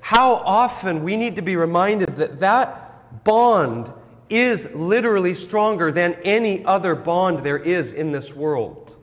how 0.00 0.34
often 0.34 1.02
we 1.02 1.16
need 1.16 1.36
to 1.36 1.42
be 1.42 1.56
reminded 1.56 2.16
that 2.16 2.40
that 2.40 3.24
bond 3.24 3.90
is 4.28 4.70
literally 4.74 5.34
stronger 5.34 5.90
than 5.90 6.14
any 6.24 6.64
other 6.64 6.94
bond 6.94 7.40
there 7.40 7.58
is 7.58 7.92
in 7.92 8.12
this 8.12 8.34
world. 8.34 8.94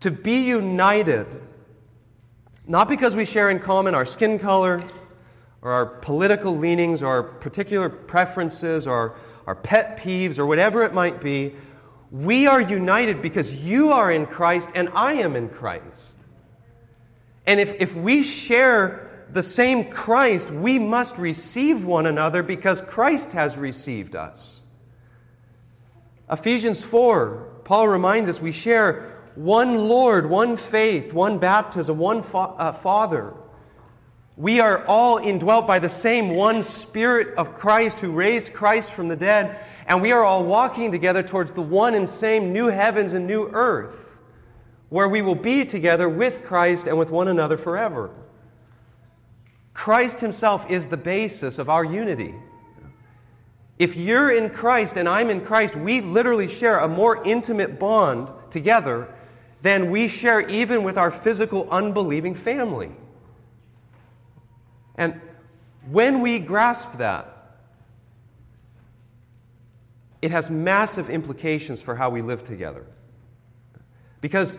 To 0.00 0.10
be 0.10 0.46
united, 0.46 1.26
not 2.66 2.88
because 2.88 3.16
we 3.16 3.24
share 3.24 3.48
in 3.48 3.58
common 3.58 3.94
our 3.94 4.04
skin 4.04 4.38
color, 4.38 4.82
or 5.64 5.72
our 5.72 5.86
political 5.86 6.56
leanings, 6.56 7.02
or 7.02 7.08
our 7.08 7.22
particular 7.22 7.88
preferences, 7.88 8.86
or 8.86 9.16
our 9.46 9.54
pet 9.56 9.96
peeves, 9.98 10.38
or 10.38 10.46
whatever 10.46 10.84
it 10.84 10.94
might 10.94 11.20
be, 11.20 11.54
we 12.10 12.46
are 12.46 12.60
united 12.60 13.20
because 13.22 13.52
you 13.52 13.90
are 13.90 14.12
in 14.12 14.26
Christ 14.26 14.70
and 14.74 14.88
I 14.94 15.14
am 15.14 15.34
in 15.34 15.48
Christ. 15.48 16.12
And 17.46 17.58
if, 17.58 17.74
if 17.80 17.96
we 17.96 18.22
share 18.22 19.26
the 19.32 19.42
same 19.42 19.90
Christ, 19.90 20.50
we 20.50 20.78
must 20.78 21.18
receive 21.18 21.84
one 21.84 22.06
another 22.06 22.42
because 22.42 22.80
Christ 22.82 23.32
has 23.32 23.56
received 23.56 24.14
us. 24.14 24.60
Ephesians 26.30 26.82
4, 26.84 27.62
Paul 27.64 27.88
reminds 27.88 28.28
us 28.28 28.40
we 28.40 28.52
share 28.52 29.22
one 29.34 29.88
Lord, 29.88 30.30
one 30.30 30.56
faith, 30.56 31.12
one 31.12 31.38
baptism, 31.38 31.98
one 31.98 32.22
fa- 32.22 32.38
uh, 32.38 32.72
Father. 32.72 33.34
We 34.36 34.58
are 34.58 34.84
all 34.86 35.18
indwelt 35.18 35.66
by 35.66 35.78
the 35.78 35.88
same 35.88 36.30
one 36.30 36.62
Spirit 36.64 37.36
of 37.36 37.54
Christ 37.54 38.00
who 38.00 38.10
raised 38.10 38.52
Christ 38.52 38.90
from 38.90 39.06
the 39.06 39.16
dead, 39.16 39.60
and 39.86 40.02
we 40.02 40.10
are 40.10 40.24
all 40.24 40.44
walking 40.44 40.90
together 40.90 41.22
towards 41.22 41.52
the 41.52 41.62
one 41.62 41.94
and 41.94 42.08
same 42.08 42.52
new 42.52 42.66
heavens 42.66 43.12
and 43.12 43.28
new 43.28 43.48
earth, 43.52 44.16
where 44.88 45.08
we 45.08 45.22
will 45.22 45.36
be 45.36 45.64
together 45.64 46.08
with 46.08 46.44
Christ 46.44 46.88
and 46.88 46.98
with 46.98 47.10
one 47.10 47.28
another 47.28 47.56
forever. 47.56 48.10
Christ 49.72 50.20
Himself 50.20 50.68
is 50.68 50.88
the 50.88 50.96
basis 50.96 51.58
of 51.58 51.68
our 51.68 51.84
unity. 51.84 52.34
If 53.78 53.96
you're 53.96 54.30
in 54.30 54.50
Christ 54.50 54.96
and 54.96 55.08
I'm 55.08 55.30
in 55.30 55.42
Christ, 55.42 55.76
we 55.76 56.00
literally 56.00 56.48
share 56.48 56.78
a 56.78 56.88
more 56.88 57.22
intimate 57.24 57.78
bond 57.78 58.30
together 58.50 59.12
than 59.62 59.90
we 59.90 60.08
share 60.08 60.40
even 60.48 60.82
with 60.82 60.96
our 60.98 61.10
physical 61.10 61.68
unbelieving 61.70 62.34
family. 62.34 62.92
And 64.96 65.20
when 65.90 66.20
we 66.20 66.38
grasp 66.38 66.98
that, 66.98 67.30
it 70.22 70.30
has 70.30 70.48
massive 70.48 71.10
implications 71.10 71.82
for 71.82 71.94
how 71.94 72.10
we 72.10 72.22
live 72.22 72.44
together. 72.44 72.86
Because 74.20 74.56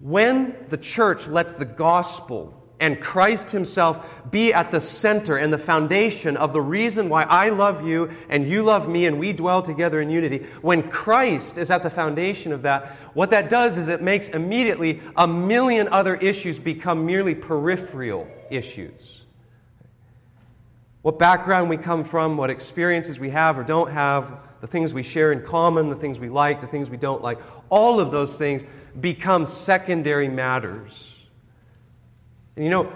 when 0.00 0.56
the 0.68 0.76
church 0.76 1.28
lets 1.28 1.52
the 1.54 1.64
gospel 1.64 2.52
and 2.80 3.00
Christ 3.00 3.50
Himself 3.50 4.30
be 4.30 4.52
at 4.52 4.70
the 4.70 4.80
center 4.80 5.36
and 5.36 5.52
the 5.52 5.58
foundation 5.58 6.36
of 6.36 6.52
the 6.52 6.60
reason 6.60 7.08
why 7.08 7.22
I 7.22 7.48
love 7.50 7.86
you 7.86 8.10
and 8.28 8.48
you 8.48 8.62
love 8.62 8.88
me 8.88 9.06
and 9.06 9.18
we 9.18 9.32
dwell 9.32 9.62
together 9.62 10.00
in 10.00 10.10
unity, 10.10 10.44
when 10.60 10.90
Christ 10.90 11.56
is 11.56 11.70
at 11.70 11.82
the 11.82 11.90
foundation 11.90 12.52
of 12.52 12.62
that, 12.62 12.96
what 13.14 13.30
that 13.30 13.48
does 13.48 13.78
is 13.78 13.88
it 13.88 14.02
makes 14.02 14.28
immediately 14.28 15.00
a 15.16 15.26
million 15.26 15.88
other 15.88 16.16
issues 16.16 16.58
become 16.58 17.06
merely 17.06 17.34
peripheral 17.34 18.28
issues. 18.50 19.22
What 21.06 21.20
background 21.20 21.70
we 21.70 21.76
come 21.76 22.02
from, 22.02 22.36
what 22.36 22.50
experiences 22.50 23.20
we 23.20 23.30
have 23.30 23.60
or 23.60 23.62
don't 23.62 23.92
have, 23.92 24.40
the 24.60 24.66
things 24.66 24.92
we 24.92 25.04
share 25.04 25.30
in 25.30 25.40
common, 25.40 25.88
the 25.88 25.94
things 25.94 26.18
we 26.18 26.28
like, 26.28 26.60
the 26.60 26.66
things 26.66 26.90
we 26.90 26.96
don't 26.96 27.22
like, 27.22 27.38
all 27.68 28.00
of 28.00 28.10
those 28.10 28.36
things 28.36 28.64
become 29.00 29.46
secondary 29.46 30.28
matters. 30.28 31.14
And 32.56 32.64
you 32.64 32.72
know, 32.72 32.92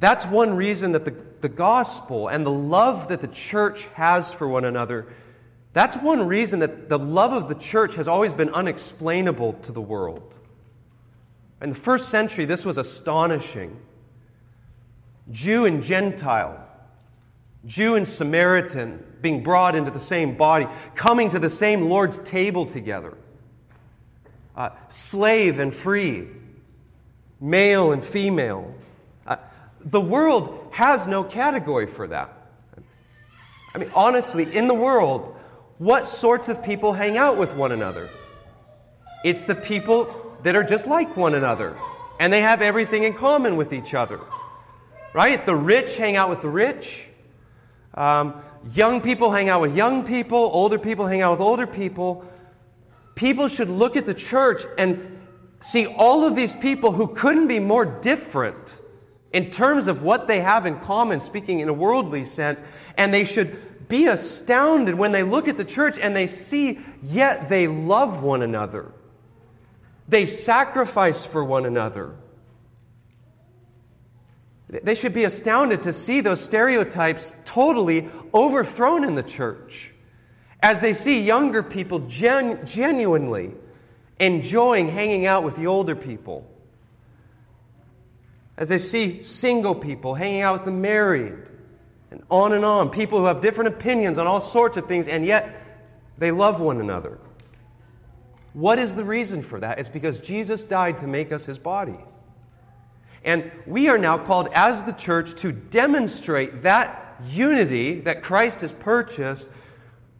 that's 0.00 0.26
one 0.26 0.56
reason 0.56 0.90
that 0.90 1.04
the, 1.04 1.14
the 1.40 1.48
gospel 1.48 2.26
and 2.26 2.44
the 2.44 2.50
love 2.50 3.06
that 3.06 3.20
the 3.20 3.28
church 3.28 3.84
has 3.94 4.32
for 4.32 4.48
one 4.48 4.64
another, 4.64 5.06
that's 5.72 5.96
one 5.96 6.26
reason 6.26 6.58
that 6.58 6.88
the 6.88 6.98
love 6.98 7.32
of 7.32 7.48
the 7.48 7.54
church 7.54 7.94
has 7.94 8.08
always 8.08 8.32
been 8.32 8.52
unexplainable 8.52 9.52
to 9.62 9.70
the 9.70 9.80
world. 9.80 10.34
In 11.62 11.68
the 11.68 11.76
first 11.76 12.08
century, 12.08 12.46
this 12.46 12.64
was 12.64 12.78
astonishing. 12.78 13.78
Jew 15.30 15.66
and 15.66 15.84
Gentile, 15.84 16.64
Jew 17.66 17.96
and 17.96 18.06
Samaritan 18.06 19.04
being 19.20 19.42
brought 19.42 19.74
into 19.74 19.90
the 19.90 20.00
same 20.00 20.36
body, 20.36 20.66
coming 20.94 21.30
to 21.30 21.38
the 21.38 21.50
same 21.50 21.88
Lord's 21.88 22.20
table 22.20 22.66
together, 22.66 23.16
uh, 24.56 24.70
slave 24.88 25.58
and 25.58 25.74
free, 25.74 26.28
male 27.40 27.92
and 27.92 28.04
female. 28.04 28.74
Uh, 29.26 29.36
the 29.80 30.00
world 30.00 30.68
has 30.72 31.06
no 31.06 31.24
category 31.24 31.86
for 31.86 32.06
that. 32.06 32.32
I 33.74 33.78
mean, 33.78 33.90
honestly, 33.94 34.54
in 34.56 34.68
the 34.68 34.74
world, 34.74 35.36
what 35.78 36.06
sorts 36.06 36.48
of 36.48 36.62
people 36.62 36.92
hang 36.92 37.16
out 37.16 37.36
with 37.36 37.54
one 37.54 37.72
another? 37.72 38.08
It's 39.24 39.44
the 39.44 39.54
people 39.54 40.36
that 40.42 40.54
are 40.56 40.64
just 40.64 40.86
like 40.86 41.16
one 41.16 41.34
another, 41.34 41.76
and 42.20 42.32
they 42.32 42.40
have 42.40 42.62
everything 42.62 43.02
in 43.02 43.14
common 43.14 43.56
with 43.56 43.72
each 43.72 43.94
other. 43.94 44.20
Right? 45.12 45.44
The 45.44 45.56
rich 45.56 45.96
hang 45.96 46.16
out 46.16 46.30
with 46.30 46.42
the 46.42 46.48
rich. 46.48 47.07
Um, 47.98 48.40
young 48.74 49.00
people 49.00 49.32
hang 49.32 49.48
out 49.48 49.60
with 49.60 49.76
young 49.76 50.04
people. 50.04 50.38
Older 50.38 50.78
people 50.78 51.06
hang 51.06 51.20
out 51.20 51.32
with 51.32 51.40
older 51.40 51.66
people. 51.66 52.24
People 53.16 53.48
should 53.48 53.68
look 53.68 53.96
at 53.96 54.06
the 54.06 54.14
church 54.14 54.62
and 54.78 55.20
see 55.58 55.86
all 55.86 56.24
of 56.24 56.36
these 56.36 56.54
people 56.54 56.92
who 56.92 57.08
couldn't 57.08 57.48
be 57.48 57.58
more 57.58 57.84
different 57.84 58.80
in 59.32 59.50
terms 59.50 59.88
of 59.88 60.04
what 60.04 60.28
they 60.28 60.38
have 60.40 60.64
in 60.64 60.78
common, 60.78 61.18
speaking 61.18 61.58
in 61.58 61.68
a 61.68 61.72
worldly 61.72 62.24
sense, 62.24 62.62
and 62.96 63.12
they 63.12 63.24
should 63.24 63.88
be 63.88 64.06
astounded 64.06 64.94
when 64.94 65.10
they 65.10 65.24
look 65.24 65.48
at 65.48 65.56
the 65.56 65.64
church 65.64 65.98
and 65.98 66.14
they 66.14 66.28
see, 66.28 66.78
yet 67.02 67.48
they 67.48 67.66
love 67.66 68.22
one 68.22 68.42
another. 68.42 68.92
They 70.08 70.24
sacrifice 70.24 71.24
for 71.24 71.42
one 71.42 71.66
another. 71.66 72.14
They 74.68 74.94
should 74.94 75.14
be 75.14 75.24
astounded 75.24 75.82
to 75.84 75.92
see 75.92 76.20
those 76.20 76.42
stereotypes 76.42 77.32
totally 77.44 78.08
overthrown 78.34 79.04
in 79.04 79.14
the 79.14 79.22
church 79.22 79.92
as 80.62 80.80
they 80.80 80.92
see 80.92 81.20
younger 81.20 81.62
people 81.62 82.00
gen- 82.00 82.66
genuinely 82.66 83.54
enjoying 84.20 84.88
hanging 84.88 85.26
out 85.26 85.42
with 85.42 85.56
the 85.56 85.66
older 85.66 85.94
people, 85.94 86.44
as 88.56 88.68
they 88.68 88.78
see 88.78 89.20
single 89.20 89.74
people 89.74 90.14
hanging 90.14 90.40
out 90.40 90.54
with 90.54 90.64
the 90.64 90.72
married, 90.72 91.34
and 92.10 92.22
on 92.30 92.52
and 92.52 92.64
on, 92.64 92.90
people 92.90 93.18
who 93.18 93.26
have 93.26 93.40
different 93.40 93.68
opinions 93.68 94.18
on 94.18 94.26
all 94.26 94.40
sorts 94.40 94.76
of 94.76 94.86
things, 94.86 95.06
and 95.06 95.24
yet 95.24 95.64
they 96.18 96.32
love 96.32 96.60
one 96.60 96.80
another. 96.80 97.18
What 98.54 98.78
is 98.78 98.96
the 98.96 99.04
reason 99.04 99.42
for 99.42 99.60
that? 99.60 99.78
It's 99.78 99.88
because 99.88 100.18
Jesus 100.18 100.64
died 100.64 100.98
to 100.98 101.06
make 101.06 101.30
us 101.30 101.44
his 101.44 101.58
body. 101.58 101.98
And 103.24 103.50
we 103.66 103.88
are 103.88 103.98
now 103.98 104.18
called 104.18 104.48
as 104.52 104.84
the 104.84 104.92
church 104.92 105.34
to 105.42 105.52
demonstrate 105.52 106.62
that 106.62 107.16
unity 107.26 108.00
that 108.00 108.22
Christ 108.22 108.60
has 108.60 108.72
purchased 108.72 109.48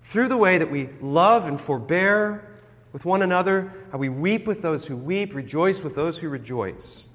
through 0.03 0.29
the 0.29 0.37
way 0.37 0.59
that 0.59 0.71
we 0.71 0.89
love 1.01 1.47
and 1.47 1.61
forbear 1.61 2.45
with 2.93 3.05
one 3.05 3.23
another, 3.23 3.73
how 3.93 3.99
we 3.99 4.09
weep 4.09 4.47
with 4.47 4.63
those 4.63 4.87
who 4.87 4.97
weep, 4.97 5.35
rejoice 5.35 5.83
with 5.83 5.95
those 5.95 6.19
who 6.19 6.29
rejoice. 6.29 7.07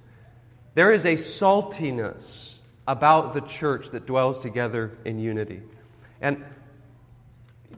There 0.75 0.91
is 0.91 1.05
a 1.05 1.15
saltiness 1.15 2.55
about 2.87 3.33
the 3.33 3.41
church 3.41 3.89
that 3.91 4.05
dwells 4.05 4.41
together 4.41 4.97
in 5.05 5.19
unity. 5.19 5.61
And, 6.21 6.43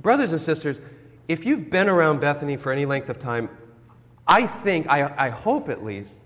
brothers 0.01 0.31
and 0.31 0.41
sisters, 0.41 0.79
if 1.27 1.45
you've 1.45 1.69
been 1.69 1.89
around 1.89 2.21
Bethany 2.21 2.57
for 2.57 2.71
any 2.71 2.85
length 2.85 3.09
of 3.09 3.19
time, 3.19 3.49
I 4.27 4.45
think, 4.45 4.87
I, 4.89 5.13
I 5.17 5.29
hope 5.29 5.69
at 5.69 5.83
least, 5.83 6.21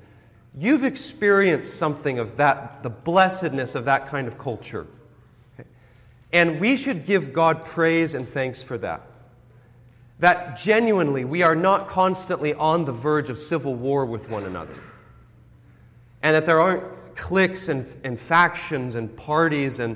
you've 0.55 0.83
experienced 0.83 1.75
something 1.75 2.19
of 2.19 2.38
that, 2.38 2.83
the 2.83 2.89
blessedness 2.89 3.75
of 3.75 3.85
that 3.85 4.07
kind 4.07 4.27
of 4.27 4.38
culture. 4.38 4.88
Okay? 5.53 5.69
And 6.31 6.59
we 6.59 6.77
should 6.77 7.05
give 7.05 7.33
God 7.33 7.65
praise 7.65 8.13
and 8.13 8.27
thanks 8.27 8.62
for 8.62 8.77
that 8.79 9.03
that 10.19 10.57
genuinely 10.57 11.23
we 11.25 11.41
are 11.43 11.55
not 11.55 11.88
constantly 11.88 12.53
on 12.53 12.85
the 12.85 12.91
verge 12.91 13.29
of 13.29 13.39
civil 13.39 13.73
war 13.73 14.05
with 14.05 14.29
one 14.29 14.43
another. 14.43 14.75
And 16.21 16.35
that 16.35 16.45
there 16.45 16.59
aren't 16.59 16.83
cliques 17.15 17.69
and, 17.69 17.88
and 18.03 18.19
factions 18.19 18.95
and 18.95 19.15
parties 19.15 19.79
and 19.79 19.95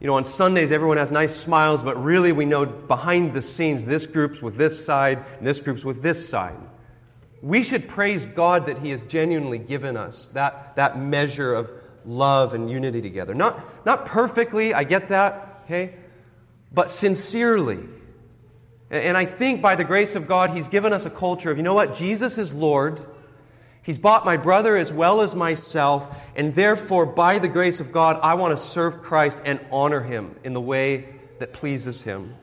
you 0.00 0.08
know, 0.08 0.14
on 0.14 0.24
Sundays, 0.24 0.72
everyone 0.72 0.96
has 0.96 1.12
nice 1.12 1.36
smiles, 1.36 1.84
but 1.84 2.02
really 2.02 2.32
we 2.32 2.44
know 2.44 2.66
behind 2.66 3.34
the 3.34 3.42
scenes, 3.42 3.84
this 3.84 4.04
group's 4.04 4.42
with 4.42 4.56
this 4.56 4.84
side, 4.84 5.24
and 5.38 5.46
this 5.46 5.60
group's 5.60 5.84
with 5.84 6.02
this 6.02 6.28
side. 6.28 6.56
We 7.42 7.64
should 7.64 7.88
praise 7.88 8.24
God 8.24 8.66
that 8.66 8.78
He 8.78 8.90
has 8.90 9.02
genuinely 9.02 9.58
given 9.58 9.96
us 9.96 10.28
that, 10.32 10.76
that 10.76 10.98
measure 10.98 11.52
of 11.52 11.72
love 12.04 12.54
and 12.54 12.70
unity 12.70 13.02
together. 13.02 13.34
Not, 13.34 13.84
not 13.84 14.06
perfectly, 14.06 14.72
I 14.72 14.84
get 14.84 15.08
that, 15.08 15.62
okay? 15.64 15.94
But 16.72 16.90
sincerely. 16.90 17.80
And 18.90 19.16
I 19.16 19.24
think 19.24 19.60
by 19.60 19.74
the 19.74 19.84
grace 19.84 20.14
of 20.14 20.28
God, 20.28 20.50
He's 20.50 20.68
given 20.68 20.92
us 20.92 21.04
a 21.04 21.10
culture 21.10 21.50
of, 21.50 21.56
you 21.56 21.62
know 21.62 21.74
what, 21.74 21.94
Jesus 21.94 22.38
is 22.38 22.52
Lord. 22.52 23.04
He's 23.82 23.98
bought 23.98 24.24
my 24.24 24.36
brother 24.36 24.76
as 24.76 24.92
well 24.92 25.20
as 25.20 25.34
myself, 25.34 26.16
and 26.36 26.54
therefore, 26.54 27.06
by 27.06 27.40
the 27.40 27.48
grace 27.48 27.80
of 27.80 27.90
God, 27.90 28.20
I 28.22 28.34
want 28.34 28.56
to 28.56 28.62
serve 28.62 29.02
Christ 29.02 29.42
and 29.44 29.58
honor 29.72 30.02
Him 30.02 30.36
in 30.44 30.52
the 30.52 30.60
way 30.60 31.06
that 31.40 31.52
pleases 31.52 32.02
Him. 32.02 32.36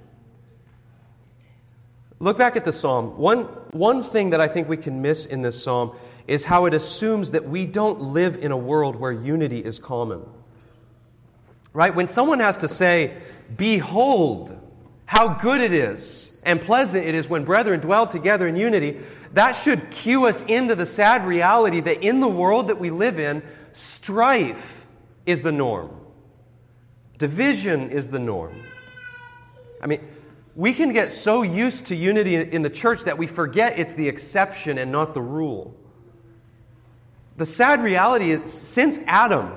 Look 2.19 2.38
back 2.38 2.55
at 2.55 2.65
the 2.65 2.73
psalm. 2.73 3.17
One, 3.17 3.43
one 3.71 4.03
thing 4.03 4.32
that 4.32 4.41
I 4.41 4.47
think 4.47 4.67
we 4.67 4.77
can 4.77 5.01
miss 5.01 5.25
in 5.25 5.41
this 5.41 5.62
psalm 5.62 5.93
is 6.27 6.43
how 6.43 6.65
it 6.65 6.73
assumes 6.73 7.32
that 7.32 7.47
we 7.47 7.65
don't 7.65 7.99
live 8.01 8.38
in 8.38 8.51
a 8.51 8.58
world 8.58 8.95
where 8.95 9.12
unity 9.12 9.60
is 9.60 9.79
common. 9.79 10.21
Right? 11.71 11.95
When 11.95 12.08
someone 12.08 12.39
has 12.39 12.58
to 12.60 12.67
say, 12.67 13.17
Behold, 13.55 14.58
how 15.05 15.29
good 15.29 15.62
it 15.62 15.73
is 15.73 16.29
and 16.43 16.62
pleasant 16.62 17.05
it 17.05 17.15
is 17.15 17.29
when 17.29 17.45
brethren 17.45 17.79
dwell 17.79 18.05
together 18.05 18.47
in 18.47 18.55
unity, 18.55 18.99
that 19.34 19.53
should 19.53 19.89
cue 19.89 20.25
us 20.25 20.41
into 20.43 20.75
the 20.75 20.86
sad 20.86 21.25
reality 21.25 21.79
that 21.79 22.03
in 22.03 22.19
the 22.19 22.27
world 22.27 22.67
that 22.67 22.79
we 22.79 22.89
live 22.89 23.17
in, 23.17 23.41
strife 23.71 24.86
is 25.25 25.41
the 25.41 25.51
norm, 25.51 25.89
division 27.17 27.89
is 27.91 28.10
the 28.10 28.19
norm. 28.19 28.55
I 29.82 29.88
mean, 29.88 30.05
we 30.56 30.74
can 30.74 30.94
get 30.94 31.12
so 31.12 31.42
used 31.42 31.86
to 31.86 31.96
unity 31.96 32.36
in 32.36 32.62
the 32.62 32.70
church 32.70 33.04
that 33.04 33.18
we 33.18 33.28
forget 33.28 33.80
it's 33.80 33.94
the 33.94 34.08
exception 34.08 34.78
and 34.78 34.92
not 34.92 35.14
the 35.14 35.22
rule. 35.22 35.76
The 37.38 37.46
sad 37.46 37.82
reality 37.82 38.32
is, 38.32 38.44
since 38.44 39.00
Adam, 39.08 39.54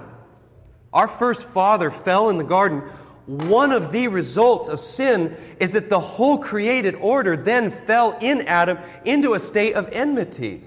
our 0.93 1.09
first 1.09 1.43
father, 1.43 1.91
fell 1.91 2.29
in 2.29 2.37
the 2.37 2.45
garden, 2.45 2.83
one 3.27 3.73
of 3.73 3.93
the 3.93 4.09
results 4.09 4.69
of 4.69 4.81
sin 4.81 5.37
is 5.59 5.73
that 5.73 5.89
the 5.89 6.01
whole 6.01 6.39
created 6.39 6.95
order 6.97 7.37
then 7.37 7.71
fell 7.71 8.17
in 8.21 8.43
Adam 8.43 8.79
into 9.05 9.35
a 9.35 9.41
state 9.41 9.75
of 9.75 9.89
enmity. 9.91 10.63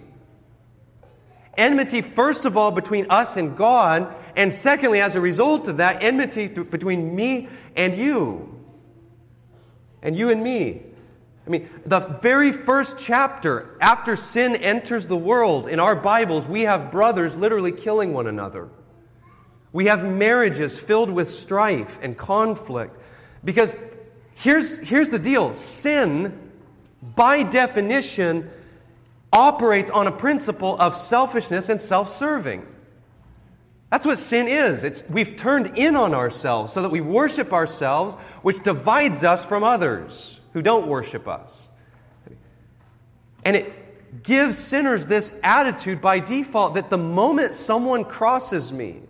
Enmity, 1.57 2.01
first 2.01 2.45
of 2.45 2.57
all, 2.57 2.71
between 2.71 3.07
us 3.09 3.37
and 3.37 3.55
God, 3.55 4.13
and 4.35 4.51
secondly, 4.51 4.99
as 4.99 5.15
a 5.15 5.21
result 5.21 5.67
of 5.67 5.77
that, 5.77 6.03
enmity 6.03 6.47
between 6.47 7.15
me 7.15 7.47
and 7.75 7.95
you. 7.95 8.51
And 10.05 10.15
you 10.15 10.29
and 10.29 10.43
me. 10.43 10.83
I 11.47 11.49
mean, 11.49 11.67
the 11.83 11.99
very 11.99 12.51
first 12.51 12.99
chapter 12.99 13.75
after 13.81 14.15
sin 14.15 14.55
enters 14.55 15.07
the 15.07 15.17
world 15.17 15.67
in 15.67 15.79
our 15.79 15.95
Bibles, 15.95 16.47
we 16.47 16.61
have 16.61 16.91
brothers 16.91 17.37
literally 17.37 17.71
killing 17.71 18.13
one 18.13 18.27
another. 18.27 18.69
We 19.73 19.87
have 19.87 20.05
marriages 20.05 20.77
filled 20.77 21.09
with 21.09 21.27
strife 21.27 21.99
and 22.03 22.15
conflict. 22.15 22.95
Because 23.43 23.75
here's, 24.35 24.77
here's 24.77 25.09
the 25.09 25.19
deal 25.19 25.55
sin, 25.55 26.51
by 27.15 27.41
definition, 27.41 28.49
operates 29.33 29.89
on 29.89 30.05
a 30.05 30.11
principle 30.11 30.77
of 30.79 30.95
selfishness 30.95 31.69
and 31.69 31.81
self 31.81 32.09
serving. 32.09 32.65
That's 33.91 34.05
what 34.05 34.17
sin 34.17 34.47
is. 34.47 34.83
It's, 34.83 35.07
we've 35.09 35.35
turned 35.35 35.77
in 35.77 35.95
on 35.95 36.13
ourselves 36.13 36.73
so 36.73 36.81
that 36.81 36.89
we 36.89 37.01
worship 37.01 37.53
ourselves, 37.53 38.15
which 38.41 38.61
divides 38.63 39.23
us 39.23 39.45
from 39.45 39.63
others 39.63 40.39
who 40.53 40.61
don't 40.61 40.87
worship 40.87 41.27
us. 41.27 41.67
And 43.43 43.55
it 43.55 44.23
gives 44.23 44.57
sinners 44.57 45.07
this 45.07 45.31
attitude 45.43 46.01
by 46.01 46.19
default 46.19 46.75
that 46.75 46.89
the 46.89 46.97
moment 46.97 47.55
someone 47.55 48.03
crosses 48.03 48.73
me, 48.73 49.01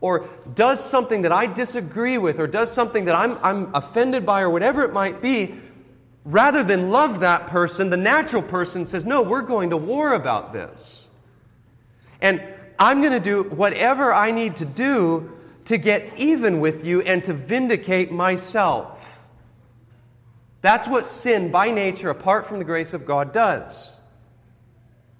or 0.00 0.28
does 0.54 0.84
something 0.84 1.22
that 1.22 1.32
I 1.32 1.46
disagree 1.46 2.18
with, 2.18 2.40
or 2.40 2.48
does 2.48 2.72
something 2.72 3.04
that 3.04 3.14
I'm, 3.14 3.38
I'm 3.42 3.72
offended 3.74 4.26
by, 4.26 4.40
or 4.40 4.50
whatever 4.50 4.82
it 4.82 4.92
might 4.92 5.22
be, 5.22 5.54
rather 6.24 6.64
than 6.64 6.90
love 6.90 7.20
that 7.20 7.46
person, 7.46 7.90
the 7.90 7.96
natural 7.96 8.42
person 8.42 8.84
says, 8.84 9.04
No, 9.04 9.22
we're 9.22 9.42
going 9.42 9.70
to 9.70 9.76
war 9.76 10.14
about 10.14 10.52
this. 10.52 11.04
And 12.20 12.42
I'm 12.78 13.00
going 13.00 13.12
to 13.12 13.20
do 13.20 13.44
whatever 13.44 14.12
I 14.12 14.30
need 14.30 14.56
to 14.56 14.64
do 14.64 15.32
to 15.66 15.78
get 15.78 16.18
even 16.18 16.60
with 16.60 16.86
you 16.86 17.00
and 17.02 17.22
to 17.24 17.32
vindicate 17.32 18.10
myself. 18.10 19.20
That's 20.60 20.86
what 20.86 21.06
sin, 21.06 21.50
by 21.50 21.70
nature, 21.70 22.10
apart 22.10 22.46
from 22.46 22.58
the 22.58 22.64
grace 22.64 22.94
of 22.94 23.04
God, 23.04 23.32
does. 23.32 23.92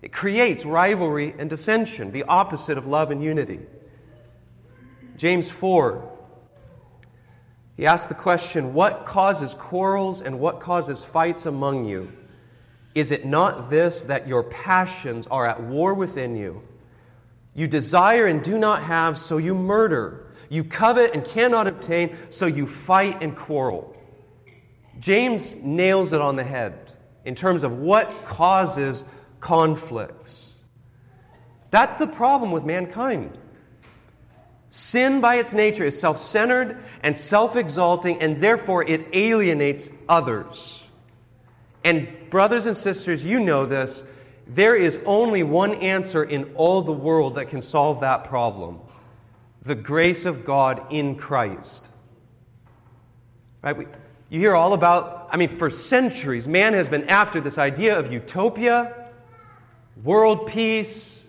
It 0.01 0.13
creates 0.13 0.65
rivalry 0.65 1.35
and 1.39 1.49
dissension, 1.49 2.13
the 2.13 2.25
opposite 2.25 2.79
of 2.79 2.87
love 2.87 3.11
and 3.11 3.23
unity. 3.23 3.61
James 5.17 5.49
4, 5.49 6.11
he 7.77 7.87
asks 7.87 8.09
the 8.09 8.15
question 8.15 8.75
What 8.75 9.05
causes 9.07 9.55
quarrels 9.55 10.21
and 10.21 10.41
what 10.41 10.61
causes 10.61 11.05
fights 11.05 11.47
among 11.47 11.85
you? 11.85 12.13
Is 12.95 13.11
it 13.11 13.25
not 13.25 13.71
this 13.71 14.03
that 14.05 14.29
your 14.29 14.43
passions 14.43 15.27
are 15.29 15.47
at 15.47 15.63
war 15.63 15.95
within 15.95 16.37
you? 16.37 16.63
You 17.55 17.69
desire 17.69 18.27
and 18.27 18.43
do 18.43 18.59
not 18.59 18.83
have, 18.85 19.19
so 19.19 19.37
you 19.37 19.55
murder. 19.55 20.27
You 20.49 20.65
covet 20.65 21.15
and 21.15 21.25
cannot 21.25 21.67
obtain, 21.67 22.17
so 22.31 22.47
you 22.47 22.67
fight 22.67 23.23
and 23.23 23.37
quarrel. 23.37 23.97
James 24.99 25.57
nails 25.57 26.13
it 26.13 26.21
on 26.21 26.37
the 26.37 26.45
head 26.45 26.93
in 27.25 27.35
terms 27.35 27.65
of 27.65 27.79
what 27.79 28.11
causes 28.25 29.05
conflicts. 29.41 30.55
That's 31.71 31.97
the 31.97 32.07
problem 32.07 32.53
with 32.53 32.65
mankind. 32.65 33.39
Sin, 34.69 35.21
by 35.21 35.37
its 35.37 35.53
nature, 35.53 35.85
is 35.85 35.99
self 35.99 36.19
centered 36.19 36.83
and 37.03 37.17
self 37.17 37.57
exalting, 37.57 38.21
and 38.23 38.39
therefore 38.39 38.85
it 38.89 39.07
alienates 39.13 39.91
others. 40.09 40.83
And, 41.85 42.09
brothers 42.31 42.67
and 42.67 42.77
sisters, 42.77 43.25
you 43.25 43.41
know 43.41 43.67
this. 43.67 44.05
There 44.47 44.77
is 44.77 44.99
only 45.07 45.43
one 45.43 45.75
answer 45.75 46.25
in 46.25 46.53
all 46.55 46.83
the 46.83 46.93
world 46.93 47.37
that 47.37 47.49
can 47.49 47.63
solve 47.63 48.01
that 48.01 48.25
problem 48.25 48.81
the 49.65 49.75
grace 49.75 50.25
of 50.25 50.45
God 50.45 50.85
in 50.91 51.17
Christ. 51.17 51.89
Right? 53.63 53.77
We, 53.77 53.87
you 54.29 54.41
hear 54.41 54.55
all 54.55 54.73
about, 54.73 55.29
I 55.31 55.37
mean, 55.37 55.51
for 55.51 55.71
centuries, 55.71 56.49
man 56.49 56.73
has 56.75 56.89
been 56.89 57.09
after 57.09 57.41
this 57.41 57.59
idea 57.59 57.99
of 57.99 58.13
utopia, 58.13 59.11
world 60.03 60.47
peace. 60.47 61.25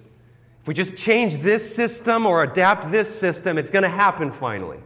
If 0.62 0.67
we 0.67 0.73
just 0.73 0.95
change 0.95 1.38
this 1.38 1.76
system 1.76 2.26
or 2.26 2.43
adapt 2.43 2.91
this 2.91 3.13
system, 3.13 3.58
it's 3.58 3.69
going 3.69 3.84
to 3.84 3.89
happen 3.89 4.32
finally. 4.32 4.80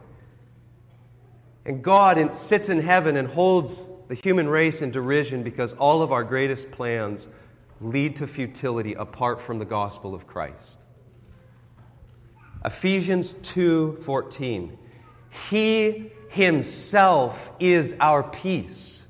And 1.64 1.82
God 1.82 2.34
sits 2.34 2.68
in 2.68 2.80
heaven 2.80 3.16
and 3.16 3.28
holds 3.28 3.86
the 4.08 4.14
human 4.14 4.48
race 4.48 4.82
in 4.82 4.90
derision 4.90 5.42
because 5.42 5.72
all 5.74 6.02
of 6.02 6.12
our 6.12 6.24
greatest 6.24 6.70
plans 6.70 7.28
lead 7.80 8.16
to 8.16 8.26
futility 8.26 8.94
apart 8.94 9.40
from 9.40 9.58
the 9.58 9.64
gospel 9.64 10.14
of 10.14 10.26
Christ. 10.26 10.80
Ephesians 12.64 13.34
2:14 13.34 14.76
He 15.50 16.12
himself 16.28 17.50
is 17.58 17.94
our 18.00 18.22
peace. 18.22 19.04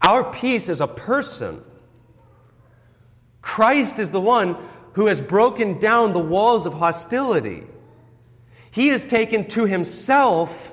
Our 0.00 0.30
peace 0.30 0.68
is 0.68 0.80
a 0.80 0.86
person. 0.86 1.62
Christ 3.42 3.98
is 3.98 4.10
the 4.10 4.20
one 4.20 4.56
who 4.92 5.06
has 5.06 5.20
broken 5.20 5.78
down 5.78 6.12
the 6.12 6.18
walls 6.18 6.66
of 6.66 6.74
hostility. 6.74 7.64
He 8.70 8.88
has 8.88 9.04
taken 9.04 9.48
to 9.48 9.64
himself 9.64 10.72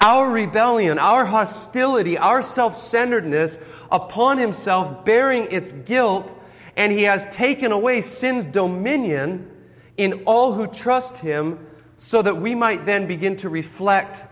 our 0.00 0.30
rebellion, 0.30 0.98
our 0.98 1.26
hostility, 1.26 2.16
our 2.16 2.42
self 2.42 2.74
centeredness, 2.74 3.58
upon 3.90 4.38
himself, 4.38 5.04
bearing 5.04 5.48
its 5.50 5.72
guilt, 5.72 6.34
and 6.76 6.92
he 6.92 7.02
has 7.02 7.26
taken 7.28 7.72
away 7.72 8.00
sin's 8.00 8.46
dominion 8.46 9.50
in 9.96 10.22
all 10.24 10.54
who 10.54 10.66
trust 10.66 11.18
him, 11.18 11.66
so 11.96 12.22
that 12.22 12.38
we 12.38 12.54
might 12.54 12.86
then 12.86 13.06
begin 13.06 13.36
to 13.36 13.48
reflect 13.50 14.26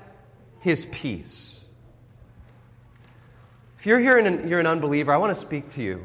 his 0.60 0.86
peace. 0.86 1.60
If 3.78 3.86
you're 3.86 4.00
here 4.00 4.16
and 4.16 4.48
you're 4.48 4.60
an 4.60 4.66
unbeliever, 4.66 5.12
I 5.12 5.18
want 5.18 5.30
to 5.30 5.40
speak 5.40 5.68
to 5.70 5.82
you. 5.82 6.04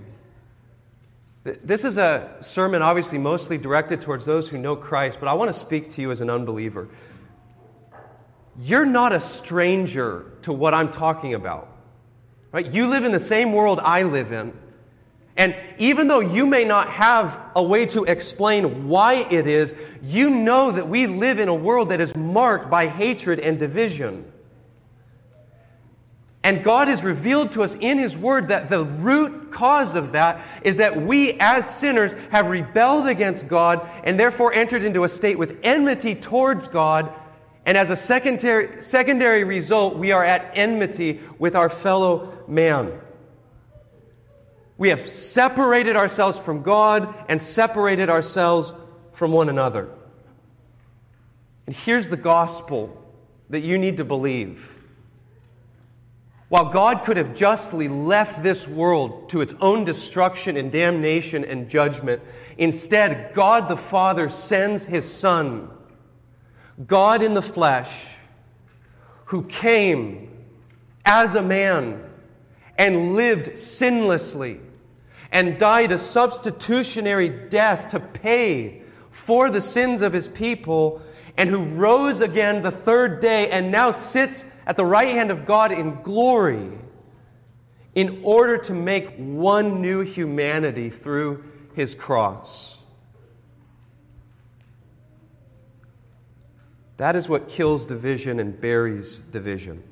This 1.43 1.83
is 1.83 1.97
a 1.97 2.35
sermon, 2.41 2.81
obviously, 2.81 3.17
mostly 3.17 3.57
directed 3.57 4.01
towards 4.01 4.25
those 4.25 4.47
who 4.47 4.57
know 4.57 4.75
Christ, 4.75 5.19
but 5.19 5.27
I 5.27 5.33
want 5.33 5.49
to 5.49 5.57
speak 5.57 5.89
to 5.91 6.01
you 6.01 6.11
as 6.11 6.21
an 6.21 6.29
unbeliever. 6.29 6.89
You're 8.59 8.85
not 8.85 9.13
a 9.13 9.19
stranger 9.19 10.31
to 10.43 10.53
what 10.53 10.73
I'm 10.73 10.91
talking 10.91 11.33
about. 11.33 11.72
Right? 12.53 12.71
You 12.71 12.85
live 12.87 13.03
in 13.03 13.11
the 13.11 13.19
same 13.19 13.51
world 13.51 13.79
I 13.81 14.03
live 14.03 14.31
in. 14.31 14.53
And 15.35 15.55
even 15.79 16.07
though 16.07 16.19
you 16.19 16.45
may 16.45 16.63
not 16.63 16.87
have 16.91 17.41
a 17.55 17.63
way 17.63 17.87
to 17.87 18.03
explain 18.03 18.87
why 18.87 19.25
it 19.31 19.47
is, 19.47 19.73
you 20.03 20.29
know 20.29 20.71
that 20.71 20.87
we 20.87 21.07
live 21.07 21.39
in 21.39 21.47
a 21.47 21.55
world 21.55 21.89
that 21.89 21.99
is 21.99 22.15
marked 22.15 22.69
by 22.69 22.85
hatred 22.85 23.39
and 23.39 23.57
division. 23.57 24.31
And 26.43 26.63
God 26.63 26.89
has 26.89 27.03
revealed 27.03 27.53
to 27.53 27.63
us 27.63 27.73
in 27.73 27.97
His 27.97 28.15
Word 28.15 28.49
that 28.49 28.69
the 28.69 28.85
root 28.85 29.51
cause 29.51 29.95
of 29.95 30.11
that 30.11 30.45
is 30.61 30.77
that 30.77 31.01
we, 31.01 31.33
as 31.39 31.67
sinners, 31.67 32.13
have 32.29 32.49
rebelled 32.49 33.07
against 33.07 33.47
God 33.47 33.89
and 34.03 34.19
therefore 34.19 34.53
entered 34.53 34.83
into 34.83 35.03
a 35.03 35.09
state 35.09 35.39
with 35.39 35.57
enmity 35.63 36.13
towards 36.13 36.67
God 36.67 37.11
and 37.65 37.77
as 37.77 37.89
a 37.89 37.95
secondary, 37.95 38.81
secondary 38.81 39.43
result, 39.43 39.95
we 39.95 40.11
are 40.11 40.23
at 40.23 40.51
enmity 40.53 41.21
with 41.39 41.55
our 41.55 41.69
fellow 41.69 42.42
man. 42.47 42.91
We 44.77 44.89
have 44.89 45.07
separated 45.07 45.95
ourselves 45.95 46.37
from 46.37 46.61
God 46.61 47.13
and 47.29 47.39
separated 47.39 48.09
ourselves 48.09 48.73
from 49.13 49.31
one 49.31 49.49
another. 49.49 49.89
And 51.67 51.75
here's 51.75 52.07
the 52.07 52.17
gospel 52.17 53.01
that 53.49 53.61
you 53.61 53.77
need 53.77 53.97
to 53.97 54.05
believe. 54.05 54.75
While 56.49 56.65
God 56.65 57.03
could 57.03 57.17
have 57.17 57.33
justly 57.33 57.87
left 57.87 58.43
this 58.43 58.67
world 58.67 59.29
to 59.29 59.41
its 59.41 59.53
own 59.59 59.85
destruction 59.85 60.57
and 60.57 60.71
damnation 60.71 61.43
and 61.43 61.69
judgment, 61.69 62.21
instead, 62.57 63.33
God 63.33 63.69
the 63.69 63.77
Father 63.77 64.29
sends 64.29 64.85
His 64.85 65.11
Son 65.11 65.69
God 66.87 67.21
in 67.21 67.33
the 67.33 67.41
flesh, 67.41 68.15
who 69.25 69.43
came 69.43 70.31
as 71.05 71.35
a 71.35 71.41
man 71.41 72.03
and 72.77 73.15
lived 73.15 73.57
sinlessly 73.57 74.59
and 75.31 75.57
died 75.57 75.91
a 75.91 75.97
substitutionary 75.97 77.29
death 77.29 77.87
to 77.89 77.99
pay 77.99 78.81
for 79.09 79.49
the 79.49 79.61
sins 79.61 80.01
of 80.01 80.11
his 80.11 80.27
people, 80.27 81.01
and 81.37 81.49
who 81.49 81.63
rose 81.63 82.21
again 82.21 82.61
the 82.61 82.71
third 82.71 83.19
day 83.19 83.49
and 83.49 83.71
now 83.71 83.91
sits 83.91 84.45
at 84.65 84.75
the 84.75 84.85
right 84.85 85.09
hand 85.09 85.29
of 85.31 85.45
God 85.45 85.71
in 85.71 86.01
glory 86.01 86.71
in 87.95 88.21
order 88.23 88.57
to 88.57 88.73
make 88.73 89.15
one 89.17 89.81
new 89.81 90.01
humanity 90.01 90.89
through 90.89 91.43
his 91.75 91.93
cross. 91.93 92.79
That 96.97 97.15
is 97.15 97.29
what 97.29 97.47
kills 97.47 97.85
division 97.85 98.39
and 98.39 98.59
buries 98.59 99.19
division. 99.19 99.83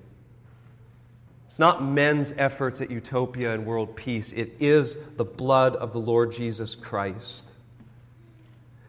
Not 1.62 1.84
men's 1.84 2.34
efforts 2.40 2.82
at 2.82 2.90
utopia 2.90 3.54
and 3.54 3.68
world 3.68 3.96
peace, 3.96 4.34
it 4.34 4.56
is 4.60 4.98
the 5.18 5.24
blood 5.24 5.76
of 5.76 5.94
the 5.94 6.00
Lord 6.00 6.32
Jesus 6.32 6.74
Christ. 6.74 7.52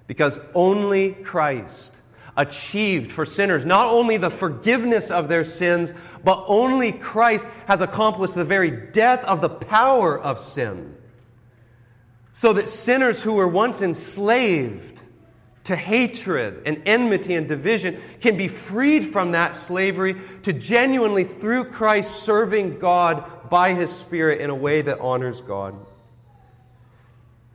Because 0.06 0.40
only 0.54 1.12
Christ 1.12 2.00
achieved 2.34 3.12
for 3.12 3.26
sinners 3.26 3.66
not 3.66 3.88
only 3.88 4.16
the 4.16 4.30
forgiveness 4.30 5.10
of 5.10 5.28
their 5.28 5.44
sins, 5.44 5.92
but 6.24 6.46
only 6.48 6.92
Christ 6.92 7.46
has 7.66 7.82
accomplished 7.82 8.36
the 8.36 8.44
very 8.46 8.70
death 8.70 9.22
of 9.24 9.42
the 9.42 9.50
power 9.50 10.18
of 10.18 10.40
sin. 10.40 10.96
So 12.32 12.54
that 12.54 12.70
sinners 12.70 13.20
who 13.20 13.34
were 13.34 13.48
once 13.48 13.82
enslaved 13.82 14.91
to 15.64 15.76
hatred 15.76 16.62
and 16.66 16.82
enmity 16.86 17.34
and 17.34 17.46
division 17.46 18.00
can 18.20 18.36
be 18.36 18.48
freed 18.48 19.04
from 19.04 19.32
that 19.32 19.54
slavery 19.54 20.16
to 20.42 20.52
genuinely, 20.52 21.24
through 21.24 21.64
Christ, 21.64 22.22
serving 22.24 22.78
God 22.78 23.48
by 23.48 23.74
His 23.74 23.92
Spirit 23.92 24.40
in 24.40 24.50
a 24.50 24.54
way 24.54 24.82
that 24.82 24.98
honors 24.98 25.40
God. 25.40 25.74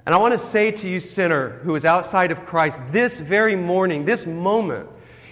And 0.05 0.15
I 0.15 0.19
want 0.19 0.31
to 0.31 0.39
say 0.39 0.71
to 0.71 0.87
you, 0.87 1.01
sinner 1.01 1.59
who 1.63 1.75
is 1.75 1.83
outside 1.83 2.31
of 2.31 2.45
Christ, 2.45 2.79
this 2.87 3.19
very 3.19 3.57
morning, 3.57 4.05
this 4.05 4.25
moment, 4.25 4.87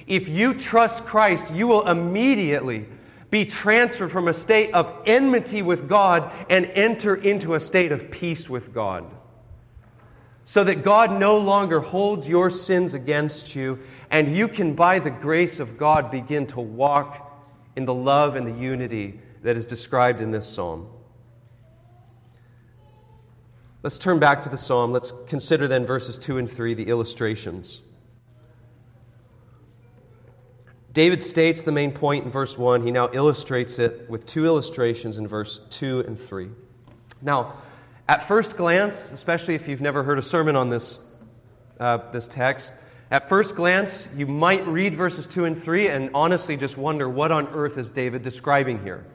if 0.05 0.27
you 0.27 0.53
trust 0.53 1.05
Christ, 1.05 1.53
you 1.53 1.67
will 1.67 1.87
immediately 1.87 2.85
be 3.29 3.45
transferred 3.45 4.11
from 4.11 4.27
a 4.27 4.33
state 4.33 4.73
of 4.73 4.93
enmity 5.05 5.61
with 5.61 5.87
God 5.87 6.29
and 6.49 6.65
enter 6.65 7.15
into 7.15 7.55
a 7.55 7.59
state 7.59 7.93
of 7.93 8.11
peace 8.11 8.49
with 8.49 8.73
God. 8.73 9.05
So 10.45 10.63
that 10.63 10.83
God 10.83 11.11
no 11.11 11.37
longer 11.37 11.79
holds 11.79 12.29
your 12.29 12.51
sins 12.51 12.93
against 12.93 13.55
you, 13.55 13.79
and 14.11 14.35
you 14.35 14.47
can, 14.47 14.75
by 14.75 14.99
the 14.99 15.09
grace 15.09 15.59
of 15.59 15.77
God, 15.77 16.11
begin 16.11 16.45
to 16.47 16.61
walk 16.61 17.35
in 17.75 17.85
the 17.85 17.93
love 17.93 18.35
and 18.35 18.47
the 18.47 18.59
unity 18.59 19.19
that 19.41 19.57
is 19.57 19.65
described 19.65 20.21
in 20.21 20.31
this 20.31 20.47
psalm. 20.47 20.87
Let's 23.81 23.97
turn 23.97 24.17
back 24.17 24.41
to 24.41 24.49
the 24.49 24.57
psalm. 24.57 24.91
Let's 24.91 25.13
consider 25.27 25.67
then 25.67 25.85
verses 25.85 26.17
2 26.17 26.37
and 26.37 26.49
3, 26.49 26.73
the 26.73 26.87
illustrations. 26.87 27.81
David 30.93 31.21
states 31.21 31.61
the 31.61 31.71
main 31.71 31.91
point 31.91 32.25
in 32.25 32.31
verse 32.31 32.57
1. 32.57 32.83
He 32.83 32.89
now 32.89 33.09
illustrates 33.11 33.79
it 33.79 34.09
with 34.09 34.25
two 34.25 34.45
illustrations 34.45 35.17
in 35.17 35.27
verse 35.27 35.59
2 35.69 36.05
and 36.07 36.17
3. 36.19 36.49
Now, 37.21 37.57
at 38.07 38.23
first 38.23 38.55
glance, 38.55 39.11
especially 39.11 39.55
if 39.55 39.67
you've 39.67 39.81
never 39.81 40.03
heard 40.03 40.19
a 40.19 40.21
sermon 40.21 40.55
on 40.55 40.69
this, 40.69 40.99
uh, 41.79 41.97
this 42.11 42.27
text, 42.27 42.73
at 43.11 43.29
first 43.29 43.55
glance, 43.55 44.07
you 44.15 44.27
might 44.27 44.65
read 44.67 44.95
verses 44.95 45.27
2 45.27 45.45
and 45.45 45.57
3 45.57 45.87
and 45.87 46.09
honestly 46.13 46.57
just 46.57 46.77
wonder 46.77 47.09
what 47.09 47.31
on 47.31 47.47
earth 47.47 47.77
is 47.77 47.89
David 47.89 48.23
describing 48.23 48.81
here. 48.83 49.05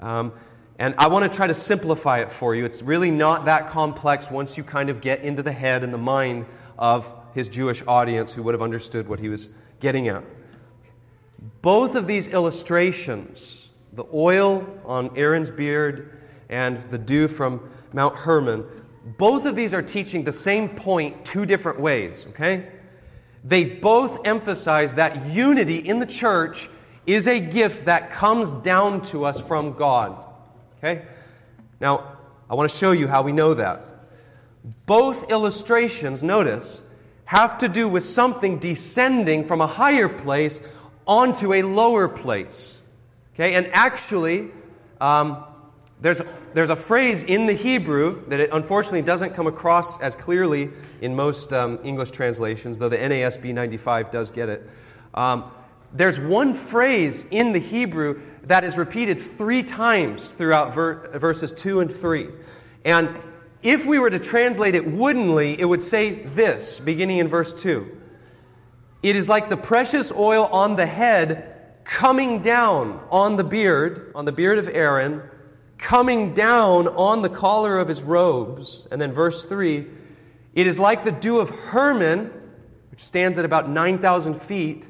Um, 0.00 0.32
and 0.78 0.94
I 0.96 1.08
want 1.08 1.30
to 1.30 1.36
try 1.36 1.46
to 1.46 1.54
simplify 1.54 2.20
it 2.20 2.30
for 2.30 2.54
you. 2.54 2.64
It's 2.64 2.82
really 2.82 3.10
not 3.10 3.46
that 3.46 3.70
complex 3.70 4.30
once 4.30 4.56
you 4.56 4.64
kind 4.64 4.90
of 4.90 5.00
get 5.00 5.22
into 5.22 5.42
the 5.42 5.52
head 5.52 5.82
and 5.82 5.92
the 5.92 5.98
mind 5.98 6.46
of 6.78 7.12
his 7.34 7.48
Jewish 7.48 7.82
audience 7.86 8.32
who 8.32 8.42
would 8.44 8.54
have 8.54 8.62
understood 8.62 9.08
what 9.08 9.20
he 9.20 9.28
was 9.28 9.48
getting 9.80 10.08
at. 10.08 10.24
Both 11.62 11.94
of 11.94 12.06
these 12.06 12.28
illustrations, 12.28 13.68
the 13.92 14.04
oil 14.12 14.66
on 14.84 15.16
Aaron's 15.16 15.50
beard 15.50 16.18
and 16.48 16.82
the 16.90 16.98
dew 16.98 17.28
from 17.28 17.68
Mount 17.92 18.16
Hermon, 18.16 18.64
both 19.16 19.46
of 19.46 19.56
these 19.56 19.72
are 19.72 19.82
teaching 19.82 20.24
the 20.24 20.32
same 20.32 20.68
point 20.68 21.24
two 21.24 21.46
different 21.46 21.80
ways, 21.80 22.26
okay? 22.30 22.68
They 23.44 23.64
both 23.64 24.26
emphasize 24.26 24.94
that 24.94 25.26
unity 25.26 25.76
in 25.76 25.98
the 25.98 26.06
church 26.06 26.68
is 27.06 27.26
a 27.26 27.40
gift 27.40 27.86
that 27.86 28.10
comes 28.10 28.52
down 28.52 29.00
to 29.00 29.24
us 29.24 29.40
from 29.40 29.72
God. 29.72 30.24
Okay? 30.76 31.06
Now, 31.80 32.18
I 32.50 32.54
want 32.54 32.70
to 32.70 32.76
show 32.76 32.92
you 32.92 33.08
how 33.08 33.22
we 33.22 33.32
know 33.32 33.54
that. 33.54 33.86
Both 34.86 35.30
illustrations, 35.30 36.22
notice, 36.22 36.82
have 37.24 37.58
to 37.58 37.68
do 37.68 37.88
with 37.88 38.04
something 38.04 38.58
descending 38.58 39.44
from 39.44 39.60
a 39.60 39.66
higher 39.66 40.08
place 40.08 40.60
onto 41.06 41.54
a 41.54 41.62
lower 41.62 42.08
place. 42.08 42.78
Okay, 43.34 43.54
and 43.54 43.68
actually, 43.72 44.50
um, 45.00 45.44
there's, 46.00 46.22
there's 46.54 46.70
a 46.70 46.76
phrase 46.76 47.24
in 47.24 47.46
the 47.46 47.54
Hebrew 47.54 48.24
that 48.28 48.38
it 48.38 48.50
unfortunately 48.52 49.02
doesn't 49.02 49.34
come 49.34 49.46
across 49.46 50.00
as 50.00 50.14
clearly 50.14 50.70
in 51.00 51.16
most 51.16 51.52
um, 51.52 51.80
English 51.82 52.12
translations, 52.12 52.78
though 52.78 52.88
the 52.88 52.98
NASB 52.98 53.52
95 53.52 54.10
does 54.10 54.30
get 54.30 54.48
it. 54.48 54.68
Um, 55.14 55.50
there's 55.92 56.20
one 56.20 56.54
phrase 56.54 57.26
in 57.30 57.52
the 57.52 57.58
Hebrew 57.58 58.20
that 58.44 58.62
is 58.62 58.78
repeated 58.78 59.18
three 59.18 59.62
times 59.62 60.28
throughout 60.28 60.72
ver- 60.72 61.18
verses 61.18 61.50
2 61.52 61.80
and 61.80 61.92
3. 61.92 62.28
And 62.84 63.20
if 63.62 63.86
we 63.86 63.98
were 63.98 64.10
to 64.10 64.20
translate 64.20 64.74
it 64.74 64.86
woodenly, 64.86 65.58
it 65.58 65.64
would 65.64 65.82
say 65.82 66.22
this, 66.22 66.78
beginning 66.78 67.18
in 67.18 67.28
verse 67.28 67.52
2 67.54 67.96
it 69.02 69.14
is 69.14 69.28
like 69.28 69.48
the 69.48 69.56
precious 69.56 70.10
oil 70.10 70.46
on 70.46 70.76
the 70.76 70.86
head 70.86 71.54
coming 71.84 72.42
down 72.42 73.00
on 73.10 73.36
the 73.36 73.44
beard, 73.44 74.10
on 74.14 74.24
the 74.24 74.32
beard 74.32 74.58
of 74.58 74.68
Aaron, 74.68 75.22
coming 75.78 76.34
down 76.34 76.88
on 76.88 77.22
the 77.22 77.28
collar 77.28 77.78
of 77.78 77.88
his 77.88 78.02
robes. 78.02 78.86
And 78.90 79.00
then 79.00 79.12
verse 79.12 79.44
3 79.44 79.86
it 80.54 80.66
is 80.66 80.78
like 80.78 81.04
the 81.04 81.12
dew 81.12 81.38
of 81.38 81.50
Hermon, 81.50 82.32
which 82.90 83.00
stands 83.00 83.38
at 83.38 83.44
about 83.44 83.68
9,000 83.68 84.34
feet, 84.34 84.88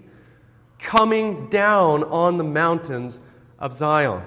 coming 0.78 1.50
down 1.50 2.04
on 2.04 2.38
the 2.38 2.44
mountains 2.44 3.18
of 3.58 3.74
Zion. 3.74 4.22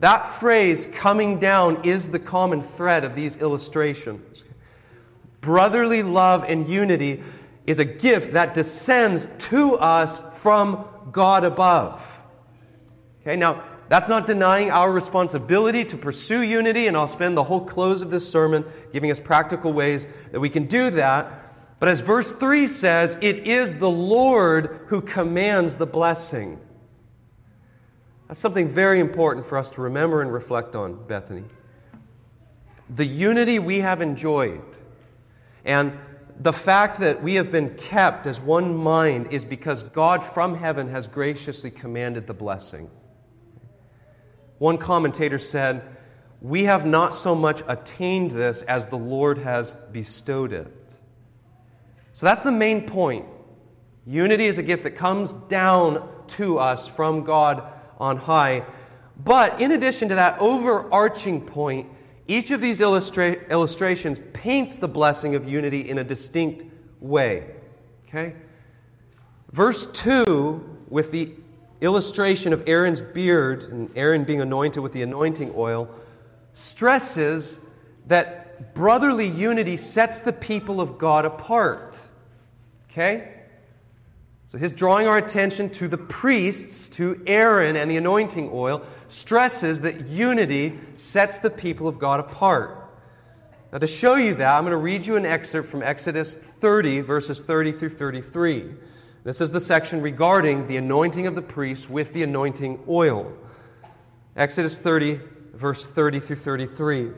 That 0.00 0.26
phrase, 0.26 0.86
coming 0.90 1.38
down, 1.38 1.84
is 1.84 2.10
the 2.10 2.18
common 2.18 2.62
thread 2.62 3.04
of 3.04 3.14
these 3.14 3.36
illustrations. 3.36 4.44
Brotherly 5.42 6.02
love 6.02 6.44
and 6.44 6.68
unity 6.68 7.22
is 7.66 7.78
a 7.78 7.84
gift 7.84 8.32
that 8.32 8.54
descends 8.54 9.28
to 9.38 9.74
us 9.76 10.22
from 10.40 10.86
God 11.12 11.44
above. 11.44 12.20
Okay, 13.20 13.36
now 13.36 13.62
that's 13.88 14.08
not 14.08 14.26
denying 14.26 14.70
our 14.70 14.90
responsibility 14.90 15.84
to 15.84 15.96
pursue 15.96 16.42
unity, 16.42 16.86
and 16.86 16.96
I'll 16.96 17.06
spend 17.06 17.36
the 17.36 17.44
whole 17.44 17.64
close 17.64 18.02
of 18.02 18.10
this 18.10 18.28
sermon 18.28 18.64
giving 18.92 19.10
us 19.10 19.20
practical 19.20 19.72
ways 19.72 20.06
that 20.32 20.40
we 20.40 20.48
can 20.48 20.64
do 20.66 20.90
that. 20.90 21.78
But 21.78 21.88
as 21.88 22.00
verse 22.00 22.32
3 22.32 22.68
says, 22.68 23.18
it 23.20 23.46
is 23.46 23.74
the 23.74 23.90
Lord 23.90 24.80
who 24.88 25.00
commands 25.00 25.76
the 25.76 25.86
blessing. 25.86 26.58
That's 28.28 28.40
something 28.40 28.68
very 28.68 28.98
important 28.98 29.46
for 29.46 29.56
us 29.58 29.70
to 29.72 29.82
remember 29.82 30.20
and 30.20 30.32
reflect 30.32 30.74
on, 30.74 31.06
Bethany. 31.06 31.44
The 32.90 33.06
unity 33.06 33.58
we 33.58 33.80
have 33.80 34.00
enjoyed 34.00 34.62
and 35.64 35.98
the 36.38 36.52
fact 36.52 36.98
that 37.00 37.22
we 37.22 37.34
have 37.36 37.50
been 37.50 37.74
kept 37.76 38.26
as 38.26 38.40
one 38.40 38.76
mind 38.76 39.28
is 39.32 39.44
because 39.44 39.82
God 39.82 40.22
from 40.22 40.56
heaven 40.56 40.88
has 40.88 41.08
graciously 41.08 41.70
commanded 41.70 42.26
the 42.26 42.34
blessing. 42.34 42.90
One 44.58 44.78
commentator 44.78 45.38
said, 45.38 45.82
We 46.40 46.64
have 46.64 46.86
not 46.86 47.14
so 47.14 47.34
much 47.34 47.62
attained 47.68 48.30
this 48.30 48.62
as 48.62 48.86
the 48.86 48.98
Lord 48.98 49.38
has 49.38 49.74
bestowed 49.92 50.52
it. 50.52 50.72
So 52.12 52.26
that's 52.26 52.42
the 52.42 52.52
main 52.52 52.86
point. 52.86 53.26
Unity 54.06 54.46
is 54.46 54.58
a 54.58 54.62
gift 54.62 54.84
that 54.84 54.92
comes 54.92 55.32
down 55.32 56.08
to 56.28 56.58
us 56.58 56.88
from 56.88 57.24
God 57.24 57.62
on 57.98 58.16
high. 58.16 58.64
But 59.22 59.60
in 59.60 59.72
addition 59.72 60.08
to 60.10 60.14
that 60.14 60.38
overarching 60.40 61.42
point, 61.42 61.88
each 62.28 62.50
of 62.50 62.60
these 62.60 62.80
illustra- 62.80 63.48
illustrations 63.50 64.20
paints 64.32 64.78
the 64.78 64.88
blessing 64.88 65.34
of 65.34 65.48
unity 65.48 65.88
in 65.88 65.98
a 65.98 66.04
distinct 66.04 66.64
way. 67.00 67.50
Okay? 68.08 68.34
Verse 69.52 69.86
2, 69.86 70.78
with 70.88 71.12
the 71.12 71.32
illustration 71.86 72.52
of 72.52 72.62
Aaron's 72.66 73.00
beard 73.00 73.62
and 73.62 73.90
Aaron 73.96 74.24
being 74.24 74.42
anointed 74.42 74.82
with 74.82 74.92
the 74.92 75.02
anointing 75.02 75.54
oil, 75.56 75.88
stresses 76.52 77.58
that 78.06 78.74
brotherly 78.74 79.26
unity 79.26 79.78
sets 79.78 80.20
the 80.20 80.32
people 80.32 80.80
of 80.80 80.98
God 80.98 81.24
apart. 81.24 81.98
Okay? 82.90 83.32
So 84.48 84.58
his 84.58 84.72
drawing 84.72 85.06
our 85.06 85.18
attention 85.18 85.70
to 85.70 85.88
the 85.88 85.98
priests, 85.98 86.88
to 86.90 87.20
Aaron 87.26 87.76
and 87.76 87.90
the 87.90 87.96
anointing 87.96 88.50
oil, 88.52 88.82
stresses 89.08 89.80
that 89.80 90.06
unity 90.06 90.78
sets 90.94 91.40
the 91.40 91.50
people 91.50 91.88
of 91.88 91.98
God 91.98 92.20
apart. 92.20 92.82
Now, 93.72 93.78
to 93.78 93.86
show 93.86 94.14
you 94.14 94.34
that, 94.34 94.54
I'm 94.54 94.62
going 94.62 94.70
to 94.70 94.76
read 94.76 95.06
you 95.06 95.16
an 95.16 95.26
excerpt 95.26 95.68
from 95.68 95.82
Exodus 95.82 96.34
30, 96.34 97.00
verses 97.00 97.42
30 97.42 97.72
through 97.72 97.88
33. 97.90 98.74
This 99.26 99.40
is 99.40 99.50
the 99.50 99.58
section 99.58 100.02
regarding 100.02 100.68
the 100.68 100.76
anointing 100.76 101.26
of 101.26 101.34
the 101.34 101.42
priests 101.42 101.90
with 101.90 102.12
the 102.12 102.22
anointing 102.22 102.84
oil. 102.88 103.32
Exodus 104.36 104.78
30, 104.78 105.18
verse 105.52 105.84
30 105.84 106.20
through 106.20 106.36
33. 106.36 107.10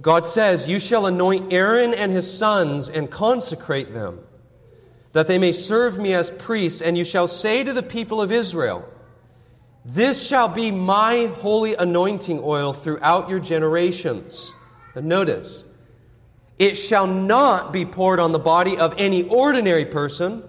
God 0.00 0.24
says, 0.24 0.66
You 0.66 0.80
shall 0.80 1.04
anoint 1.04 1.52
Aaron 1.52 1.92
and 1.92 2.10
his 2.10 2.32
sons 2.32 2.88
and 2.88 3.10
consecrate 3.10 3.92
them 3.92 4.20
that 5.12 5.26
they 5.26 5.36
may 5.36 5.52
serve 5.52 5.98
me 5.98 6.14
as 6.14 6.30
priests, 6.30 6.80
and 6.80 6.96
you 6.96 7.04
shall 7.04 7.28
say 7.28 7.62
to 7.62 7.74
the 7.74 7.82
people 7.82 8.22
of 8.22 8.32
Israel, 8.32 8.88
This 9.84 10.26
shall 10.26 10.48
be 10.48 10.70
my 10.70 11.26
holy 11.26 11.74
anointing 11.74 12.40
oil 12.42 12.72
throughout 12.72 13.28
your 13.28 13.38
generations. 13.38 14.50
And 14.94 15.08
notice, 15.08 15.62
it 16.58 16.74
shall 16.74 17.06
not 17.06 17.72
be 17.72 17.84
poured 17.84 18.18
on 18.18 18.32
the 18.32 18.38
body 18.38 18.78
of 18.78 18.94
any 18.96 19.22
ordinary 19.24 19.84
person, 19.84 20.42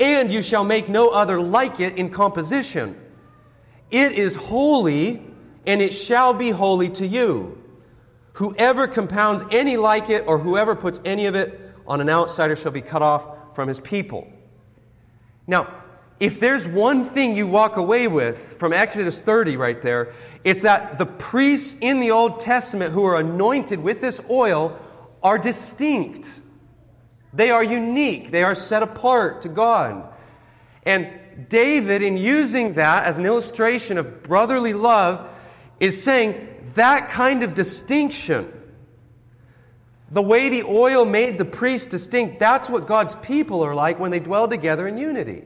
and 0.00 0.32
you 0.32 0.42
shall 0.42 0.64
make 0.64 0.88
no 0.88 1.10
other 1.10 1.40
like 1.40 1.80
it 1.80 1.96
in 1.98 2.10
composition. 2.10 2.98
It 3.90 4.12
is 4.12 4.34
holy, 4.34 5.22
and 5.66 5.82
it 5.82 5.92
shall 5.92 6.32
be 6.32 6.50
holy 6.50 6.88
to 6.90 7.06
you. 7.06 7.62
Whoever 8.34 8.88
compounds 8.88 9.44
any 9.50 9.76
like 9.76 10.08
it, 10.08 10.24
or 10.26 10.38
whoever 10.38 10.74
puts 10.74 11.00
any 11.04 11.26
of 11.26 11.34
it 11.34 11.60
on 11.86 12.00
an 12.00 12.08
outsider, 12.08 12.56
shall 12.56 12.72
be 12.72 12.80
cut 12.80 13.02
off 13.02 13.54
from 13.54 13.68
his 13.68 13.80
people. 13.80 14.26
Now, 15.46 15.74
if 16.18 16.40
there's 16.40 16.66
one 16.66 17.04
thing 17.04 17.36
you 17.36 17.46
walk 17.46 17.76
away 17.76 18.08
with 18.08 18.56
from 18.58 18.72
Exodus 18.72 19.20
30 19.20 19.56
right 19.56 19.82
there, 19.82 20.14
it's 20.44 20.62
that 20.62 20.96
the 20.96 21.04
priests 21.04 21.76
in 21.80 22.00
the 22.00 22.12
Old 22.12 22.40
Testament 22.40 22.92
who 22.92 23.04
are 23.04 23.16
anointed 23.16 23.80
with 23.80 24.00
this 24.00 24.20
oil 24.30 24.78
are 25.22 25.38
distinct. 25.38 26.40
They 27.32 27.50
are 27.50 27.64
unique. 27.64 28.30
They 28.30 28.42
are 28.42 28.54
set 28.54 28.82
apart 28.82 29.42
to 29.42 29.48
God. 29.48 30.12
And 30.84 31.08
David, 31.48 32.02
in 32.02 32.16
using 32.16 32.74
that 32.74 33.04
as 33.04 33.18
an 33.18 33.26
illustration 33.26 33.98
of 33.98 34.22
brotherly 34.22 34.74
love, 34.74 35.28
is 35.80 36.02
saying 36.02 36.48
that 36.74 37.08
kind 37.08 37.42
of 37.42 37.54
distinction, 37.54 38.52
the 40.10 40.22
way 40.22 40.48
the 40.50 40.62
oil 40.64 41.04
made 41.04 41.38
the 41.38 41.44
priest 41.44 41.90
distinct, 41.90 42.38
that's 42.38 42.68
what 42.68 42.86
God's 42.86 43.14
people 43.16 43.62
are 43.62 43.74
like 43.74 43.98
when 43.98 44.10
they 44.10 44.20
dwell 44.20 44.46
together 44.46 44.86
in 44.86 44.98
unity. 44.98 45.42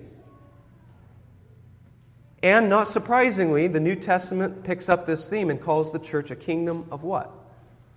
And 2.42 2.68
not 2.68 2.88
surprisingly, 2.88 3.66
the 3.66 3.80
New 3.80 3.96
Testament 3.96 4.64
picks 4.64 4.88
up 4.88 5.06
this 5.06 5.26
theme 5.26 5.50
and 5.50 5.60
calls 5.60 5.90
the 5.90 5.98
church 5.98 6.30
a 6.30 6.36
kingdom 6.36 6.86
of 6.90 7.02
what? 7.02 7.32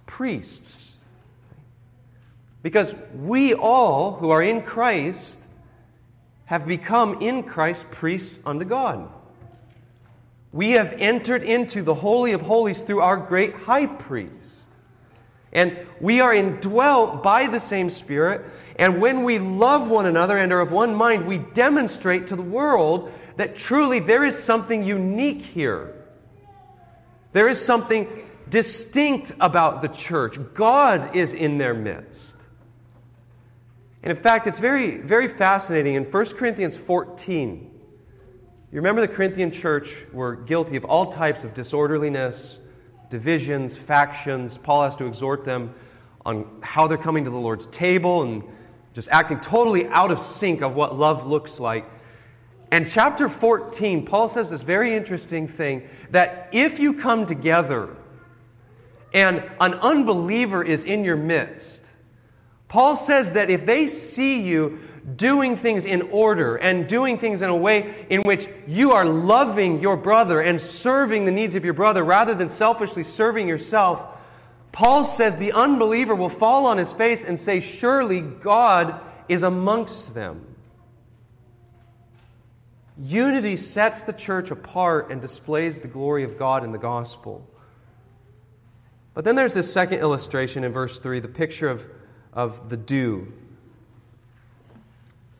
Priests. 0.06 0.98
Because 2.62 2.94
we 3.14 3.54
all 3.54 4.14
who 4.14 4.32
are 4.32 4.44
in 4.44 4.62
Christ 4.62 5.40
have 6.46 6.66
become 6.66 7.22
in 7.22 7.44
Christ 7.44 7.90
priests 7.92 8.40
unto 8.46 8.66
God. 8.66 9.08
We 10.52 10.72
have 10.72 10.94
entered 10.94 11.44
into 11.44 11.84
the 11.84 11.94
Holy 11.94 12.32
of 12.32 12.42
Holies 12.42 12.82
through 12.82 13.02
our 13.02 13.18
great 13.18 13.54
high 13.54 13.86
priest. 13.86 14.68
And 15.52 15.78
we 16.00 16.22
are 16.22 16.34
indwelt 16.34 17.24
by 17.24 17.48
the 17.48 17.60
same 17.60 17.90
Spirit. 17.90 18.46
And 18.78 19.02
when 19.02 19.24
we 19.24 19.40
love 19.40 19.90
one 19.90 20.06
another 20.06 20.38
and 20.38 20.52
are 20.52 20.62
of 20.62 20.72
one 20.72 20.96
mind, 20.96 21.28
we 21.28 21.38
demonstrate 21.38 22.28
to 22.28 22.36
the 22.36 22.42
world 22.42 23.12
that 23.38 23.56
truly 23.56 24.00
there 24.00 24.24
is 24.24 24.38
something 24.42 24.84
unique 24.84 25.42
here. 25.42 25.96
There 27.32 27.48
is 27.48 27.64
something 27.64 28.08
distinct 28.50 29.34
about 29.40 29.82
the 29.82 29.88
church. 29.88 30.38
God 30.54 31.16
is 31.16 31.34
in 31.34 31.60
their 31.60 31.74
midst. 31.74 32.39
And 34.02 34.12
in 34.12 34.18
fact, 34.18 34.48
it's 34.48 34.60
very, 34.60 34.98
very 34.98 35.28
fascinating. 35.28 35.96
In 35.96 36.06
1 36.06 36.26
Corinthians 36.28 36.78
14, 36.78 37.72
you 38.72 38.76
remember 38.78 39.02
the 39.02 39.08
Corinthian 39.08 39.52
church 39.52 40.06
were 40.14 40.36
guilty 40.36 40.76
of 40.78 40.86
all 40.86 41.12
types 41.12 41.44
of 41.44 41.54
disorderliness, 41.54 42.60
divisions, 43.10 43.76
factions. 43.76 44.58
Paul 44.58 44.84
has 44.84 44.96
to 44.98 45.06
exhort 45.06 45.44
them 45.44 45.74
on 46.26 46.60
how 46.62 46.88
they're 46.88 46.98
coming 46.98 47.26
to 47.26 47.30
the 47.30 47.38
Lord's 47.38 47.68
table 47.68 48.22
and 48.22 48.44
just 48.94 49.10
acting 49.10 49.40
totally 49.40 49.88
out 49.88 50.12
of 50.12 50.20
sync 50.20 50.62
of 50.62 50.76
what 50.76 50.98
love 50.98 51.26
looks 51.26 51.60
like. 51.60 51.90
And 52.72 52.90
chapter 52.90 53.28
14, 53.28 54.06
Paul 54.06 54.30
says 54.30 54.52
this 54.52 54.62
very 54.62 54.96
interesting 54.96 55.48
thing 55.48 55.90
that 56.12 56.50
if 56.52 56.80
you 56.80 56.94
come 56.94 57.26
together 57.26 57.96
and 59.14 59.44
an 59.60 59.74
unbeliever 59.76 60.64
is 60.64 60.84
in 60.84 61.04
your 61.04 61.16
midst, 61.16 61.89
Paul 62.70 62.96
says 62.96 63.34
that 63.34 63.50
if 63.50 63.66
they 63.66 63.88
see 63.88 64.42
you 64.42 64.80
doing 65.16 65.58
things 65.58 65.86
in 65.86 66.04
order 66.04 66.56
and 66.56 66.88
doing 66.88 67.18
things 67.18 67.42
in 67.42 67.50
a 67.50 67.56
way 67.56 68.06
in 68.10 68.22
which 68.22 68.48
you 68.68 68.92
are 68.92 69.06
loving 69.06 69.82
your 69.82 69.98
brother 69.98 70.40
and 70.40 70.62
serving 70.62 71.26
the 71.26 71.32
needs 71.32 71.56
of 71.56 71.66
your 71.66 71.74
brother 71.74 72.04
rather 72.04 72.36
than 72.36 72.48
selfishly 72.48 73.04
serving 73.04 73.48
yourself, 73.48 74.04
Paul 74.72 75.04
says 75.04 75.36
the 75.36 75.52
unbeliever 75.52 76.14
will 76.14 76.30
fall 76.30 76.68
on 76.68 76.78
his 76.78 76.94
face 76.94 77.26
and 77.26 77.40
say, 77.40 77.60
Surely 77.60 78.22
God 78.22 79.02
is 79.28 79.42
amongst 79.42 80.14
them. 80.14 80.46
Unity 83.00 83.56
sets 83.56 84.04
the 84.04 84.14
church 84.14 84.52
apart 84.52 85.10
and 85.10 85.22
displays 85.22 85.80
the 85.80 85.88
glory 85.88 86.24
of 86.24 86.38
God 86.38 86.64
in 86.64 86.72
the 86.72 86.78
gospel. 86.78 87.50
But 89.16 89.26
then 89.26 89.36
there's 89.36 89.54
this 89.54 89.72
second 89.72 90.00
illustration 90.00 90.64
in 90.64 90.72
verse 90.72 91.00
3, 91.00 91.20
the 91.20 91.28
picture 91.28 91.68
of, 91.68 91.88
of 92.34 92.70
the 92.70 92.78
dew. 92.78 93.32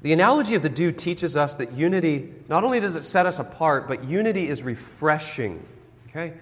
The 0.02 0.14
analogy 0.14 0.56
of 0.56 0.64
the 0.64 0.70
dew 0.70 0.92
teaches 0.92 1.36
us 1.36 1.56
that 1.56 1.74
unity, 1.74 2.34
not 2.48 2.64
only 2.64 2.80
does 2.80 2.96
it 2.96 3.04
set 3.04 3.26
us 3.26 3.38
apart, 3.38 3.88
but 3.88 4.06
unity 4.06 4.48
is 4.48 4.64
refreshing. 4.64 5.66
Okay? 6.10 6.34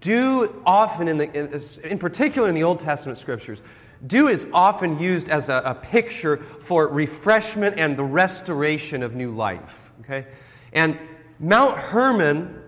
Dew 0.00 0.62
often, 0.66 1.08
in, 1.08 1.16
the, 1.16 1.80
in 1.82 1.98
particular 1.98 2.48
in 2.48 2.54
the 2.54 2.62
Old 2.62 2.80
Testament 2.80 3.18
scriptures, 3.18 3.62
dew 4.06 4.28
is 4.28 4.46
often 4.52 4.98
used 4.98 5.30
as 5.30 5.48
a, 5.48 5.62
a, 5.64 5.74
picture 5.74 6.36
for 6.36 6.86
refreshment 6.88 7.78
and 7.78 7.96
the 7.96 8.04
restoration 8.04 9.02
of 9.02 9.14
new 9.14 9.30
life. 9.30 9.90
Okay? 10.00 10.26
And 10.72 10.98
Mount 11.38 11.78
Hermon, 11.78 12.62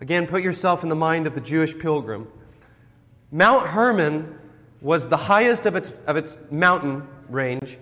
again, 0.00 0.28
put 0.28 0.44
yourself 0.44 0.84
in 0.84 0.88
the 0.88 0.96
mind 0.96 1.26
of 1.26 1.34
the 1.34 1.40
Jewish 1.40 1.76
pilgrim. 1.76 2.28
Mount 3.32 3.66
Hermon 3.68 4.38
was 4.82 5.08
the 5.08 5.16
highest 5.16 5.64
of 5.64 5.76
its, 5.76 5.90
of 6.06 6.16
its 6.16 6.36
mountain 6.50 7.06
range. 7.28 7.78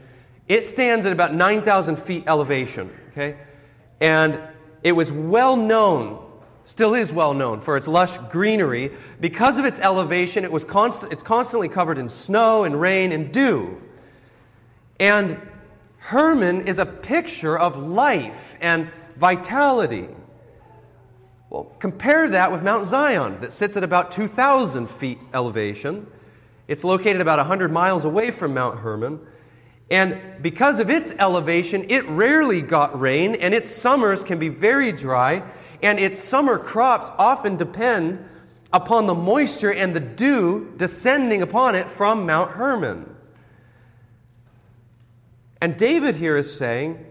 It 0.46 0.62
stands 0.62 1.06
at 1.06 1.12
about 1.12 1.34
9,000 1.34 1.96
feet 1.96 2.24
elevation. 2.26 2.90
Okay? 3.10 3.36
And 4.00 4.40
it 4.84 4.92
was 4.92 5.10
well 5.10 5.56
known 5.56 6.26
still 6.70 6.94
is 6.94 7.12
well 7.12 7.34
known 7.34 7.60
for 7.60 7.76
its 7.76 7.88
lush 7.88 8.16
greenery. 8.30 8.92
Because 9.20 9.58
of 9.58 9.64
its 9.64 9.80
elevation, 9.80 10.44
it 10.44 10.52
was 10.52 10.64
const- 10.64 11.06
it's 11.10 11.22
constantly 11.22 11.68
covered 11.68 11.98
in 11.98 12.08
snow 12.08 12.62
and 12.62 12.80
rain 12.80 13.10
and 13.10 13.32
dew. 13.32 13.82
And 15.00 15.40
Hermon 15.98 16.68
is 16.68 16.78
a 16.78 16.86
picture 16.86 17.58
of 17.58 17.76
life 17.76 18.56
and 18.60 18.88
vitality. 19.16 20.08
Well, 21.50 21.64
compare 21.80 22.28
that 22.28 22.52
with 22.52 22.62
Mount 22.62 22.86
Zion, 22.86 23.40
that 23.40 23.52
sits 23.52 23.76
at 23.76 23.82
about 23.82 24.12
2,000 24.12 24.88
feet 24.88 25.18
elevation. 25.34 26.06
It's 26.70 26.84
located 26.84 27.20
about 27.20 27.38
100 27.38 27.70
miles 27.70 28.06
away 28.06 28.30
from 28.30 28.54
Mount 28.54 28.78
Hermon. 28.78 29.20
And 29.90 30.40
because 30.40 30.78
of 30.78 30.88
its 30.88 31.12
elevation, 31.18 31.84
it 31.90 32.08
rarely 32.08 32.62
got 32.62 32.98
rain, 32.98 33.34
and 33.34 33.52
its 33.52 33.70
summers 33.70 34.22
can 34.22 34.38
be 34.38 34.48
very 34.48 34.92
dry 34.92 35.42
and 35.82 35.98
its 35.98 36.18
summer 36.18 36.58
crops 36.58 37.10
often 37.18 37.56
depend 37.56 38.24
upon 38.72 39.06
the 39.06 39.14
moisture 39.14 39.72
and 39.72 39.94
the 39.94 40.00
dew 40.00 40.72
descending 40.76 41.42
upon 41.42 41.74
it 41.74 41.90
from 41.90 42.26
Mount 42.26 42.52
Hermon. 42.52 43.16
And 45.60 45.76
David 45.76 46.16
here 46.16 46.36
is 46.36 46.54
saying 46.54 47.04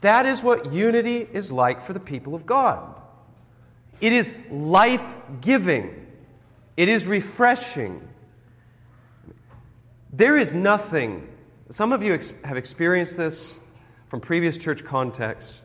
that 0.00 0.26
is 0.26 0.42
what 0.42 0.72
unity 0.72 1.26
is 1.32 1.50
like 1.50 1.80
for 1.80 1.92
the 1.92 2.00
people 2.00 2.34
of 2.34 2.44
God. 2.44 2.94
It 4.00 4.12
is 4.12 4.34
life 4.50 5.16
giving, 5.40 6.06
it 6.76 6.88
is 6.88 7.06
refreshing. 7.06 8.08
There 10.16 10.36
is 10.36 10.54
nothing, 10.54 11.26
some 11.70 11.92
of 11.92 12.00
you 12.00 12.14
ex- 12.14 12.32
have 12.44 12.56
experienced 12.56 13.16
this 13.16 13.58
from 14.06 14.20
previous 14.20 14.56
church 14.56 14.84
contexts. 14.84 15.62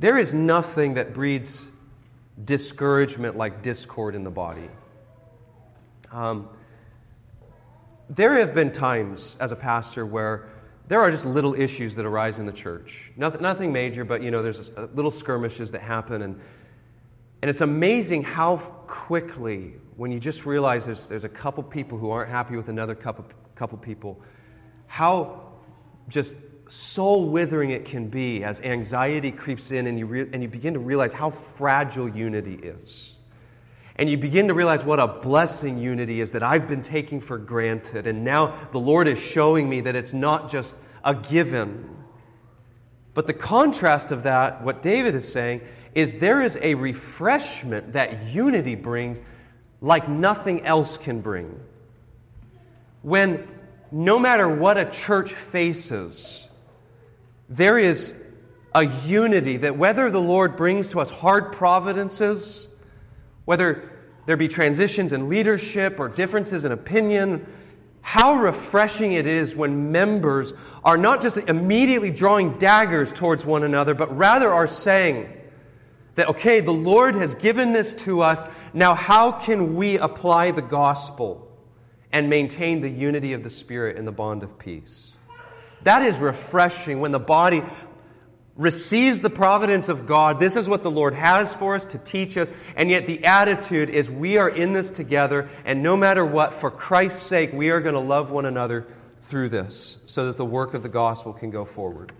There 0.00 0.18
is 0.18 0.34
nothing 0.34 0.94
that 0.94 1.14
breeds 1.14 1.66
discouragement 2.44 3.36
like 3.36 3.62
discord 3.62 4.16
in 4.16 4.24
the 4.24 4.30
body. 4.30 4.68
Um, 6.10 6.48
there 8.10 8.34
have 8.34 8.56
been 8.56 8.72
times 8.72 9.36
as 9.38 9.52
a 9.52 9.56
pastor 9.56 10.04
where 10.04 10.48
there 10.88 11.00
are 11.00 11.12
just 11.12 11.26
little 11.26 11.54
issues 11.54 11.94
that 11.94 12.06
arise 12.06 12.40
in 12.40 12.46
the 12.46 12.52
church. 12.52 13.12
Nothing, 13.16 13.40
nothing 13.40 13.72
major, 13.72 14.04
but 14.04 14.20
you 14.20 14.32
know, 14.32 14.42
there's 14.42 14.72
little 14.94 15.12
skirmishes 15.12 15.70
that 15.70 15.82
happen. 15.82 16.22
And, 16.22 16.40
and 17.42 17.48
it's 17.48 17.60
amazing 17.60 18.22
how 18.22 18.56
quickly, 18.86 19.74
when 19.96 20.10
you 20.10 20.18
just 20.18 20.46
realize 20.46 20.86
there's, 20.86 21.06
there's 21.06 21.24
a 21.24 21.28
couple 21.28 21.62
people 21.62 21.98
who 21.98 22.10
aren't 22.10 22.30
happy 22.30 22.56
with 22.56 22.68
another 22.68 22.94
couple, 22.94 23.26
couple 23.54 23.78
people, 23.78 24.20
how 24.86 25.42
just 26.08 26.36
soul 26.68 27.28
withering 27.28 27.70
it 27.70 27.84
can 27.84 28.08
be 28.08 28.44
as 28.44 28.60
anxiety 28.60 29.30
creeps 29.30 29.70
in 29.70 29.86
and 29.86 29.98
you, 29.98 30.06
re- 30.06 30.28
and 30.32 30.42
you 30.42 30.48
begin 30.48 30.74
to 30.74 30.80
realize 30.80 31.12
how 31.12 31.30
fragile 31.30 32.08
unity 32.08 32.54
is. 32.54 33.14
And 33.96 34.08
you 34.08 34.16
begin 34.16 34.48
to 34.48 34.54
realize 34.54 34.84
what 34.84 35.00
a 35.00 35.08
blessing 35.08 35.78
unity 35.78 36.20
is 36.20 36.32
that 36.32 36.42
I've 36.42 36.68
been 36.68 36.82
taking 36.82 37.20
for 37.20 37.36
granted. 37.36 38.06
And 38.06 38.24
now 38.24 38.68
the 38.70 38.78
Lord 38.78 39.08
is 39.08 39.20
showing 39.20 39.68
me 39.68 39.80
that 39.82 39.96
it's 39.96 40.12
not 40.12 40.50
just 40.50 40.76
a 41.02 41.14
given. 41.14 41.96
But 43.12 43.26
the 43.26 43.32
contrast 43.32 44.12
of 44.12 44.22
that, 44.22 44.62
what 44.62 44.82
David 44.82 45.16
is 45.16 45.30
saying, 45.30 45.62
is 45.98 46.14
there 46.14 46.40
is 46.40 46.56
a 46.62 46.74
refreshment 46.74 47.94
that 47.94 48.26
unity 48.26 48.76
brings 48.76 49.20
like 49.80 50.08
nothing 50.08 50.64
else 50.64 50.96
can 50.96 51.20
bring. 51.20 51.58
When 53.02 53.48
no 53.90 54.20
matter 54.20 54.48
what 54.48 54.78
a 54.78 54.84
church 54.84 55.34
faces, 55.34 56.46
there 57.48 57.76
is 57.76 58.14
a 58.76 58.84
unity 58.84 59.56
that 59.56 59.76
whether 59.76 60.08
the 60.08 60.20
Lord 60.20 60.54
brings 60.56 60.90
to 60.90 61.00
us 61.00 61.10
hard 61.10 61.50
providences, 61.50 62.68
whether 63.44 63.90
there 64.26 64.36
be 64.36 64.46
transitions 64.46 65.12
in 65.12 65.28
leadership 65.28 65.98
or 65.98 66.08
differences 66.08 66.64
in 66.64 66.70
opinion, 66.70 67.44
how 68.02 68.34
refreshing 68.34 69.14
it 69.14 69.26
is 69.26 69.56
when 69.56 69.90
members 69.90 70.54
are 70.84 70.96
not 70.96 71.22
just 71.22 71.38
immediately 71.38 72.12
drawing 72.12 72.56
daggers 72.56 73.12
towards 73.12 73.44
one 73.44 73.64
another, 73.64 73.94
but 73.94 74.16
rather 74.16 74.52
are 74.52 74.68
saying 74.68 75.34
that, 76.18 76.28
okay, 76.28 76.60
the 76.60 76.72
Lord 76.72 77.14
has 77.14 77.34
given 77.34 77.72
this 77.72 77.94
to 77.94 78.20
us. 78.20 78.44
Now, 78.74 78.94
how 78.94 79.32
can 79.32 79.76
we 79.76 79.98
apply 79.98 80.50
the 80.50 80.62
gospel 80.62 81.48
and 82.12 82.28
maintain 82.28 82.80
the 82.80 82.90
unity 82.90 83.32
of 83.32 83.44
the 83.44 83.50
Spirit 83.50 83.96
in 83.96 84.04
the 84.04 84.12
bond 84.12 84.42
of 84.42 84.58
peace? 84.58 85.12
That 85.82 86.02
is 86.02 86.18
refreshing 86.18 86.98
when 87.00 87.12
the 87.12 87.20
body 87.20 87.62
receives 88.56 89.20
the 89.20 89.30
providence 89.30 89.88
of 89.88 90.06
God. 90.06 90.40
This 90.40 90.56
is 90.56 90.68
what 90.68 90.82
the 90.82 90.90
Lord 90.90 91.14
has 91.14 91.54
for 91.54 91.76
us 91.76 91.84
to 91.86 91.98
teach 91.98 92.36
us. 92.36 92.48
And 92.74 92.90
yet 92.90 93.06
the 93.06 93.24
attitude 93.24 93.88
is 93.88 94.10
we 94.10 94.36
are 94.38 94.48
in 94.48 94.72
this 94.72 94.90
together, 94.90 95.48
and 95.64 95.84
no 95.84 95.96
matter 95.96 96.26
what, 96.26 96.52
for 96.52 96.70
Christ's 96.70 97.22
sake, 97.22 97.52
we 97.52 97.70
are 97.70 97.80
going 97.80 97.94
to 97.94 98.00
love 98.00 98.32
one 98.32 98.44
another 98.44 98.88
through 99.18 99.50
this 99.50 99.98
so 100.06 100.26
that 100.26 100.36
the 100.36 100.44
work 100.44 100.74
of 100.74 100.82
the 100.82 100.88
gospel 100.88 101.32
can 101.32 101.50
go 101.50 101.64
forward. 101.64 102.12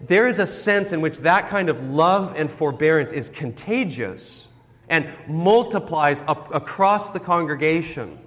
There 0.00 0.26
is 0.26 0.38
a 0.38 0.46
sense 0.46 0.92
in 0.92 1.00
which 1.00 1.18
that 1.18 1.48
kind 1.48 1.68
of 1.68 1.82
love 1.90 2.34
and 2.36 2.50
forbearance 2.50 3.12
is 3.12 3.30
contagious 3.30 4.48
and 4.88 5.08
multiplies 5.26 6.22
across 6.28 7.10
the 7.10 7.20
congregation. 7.20 8.18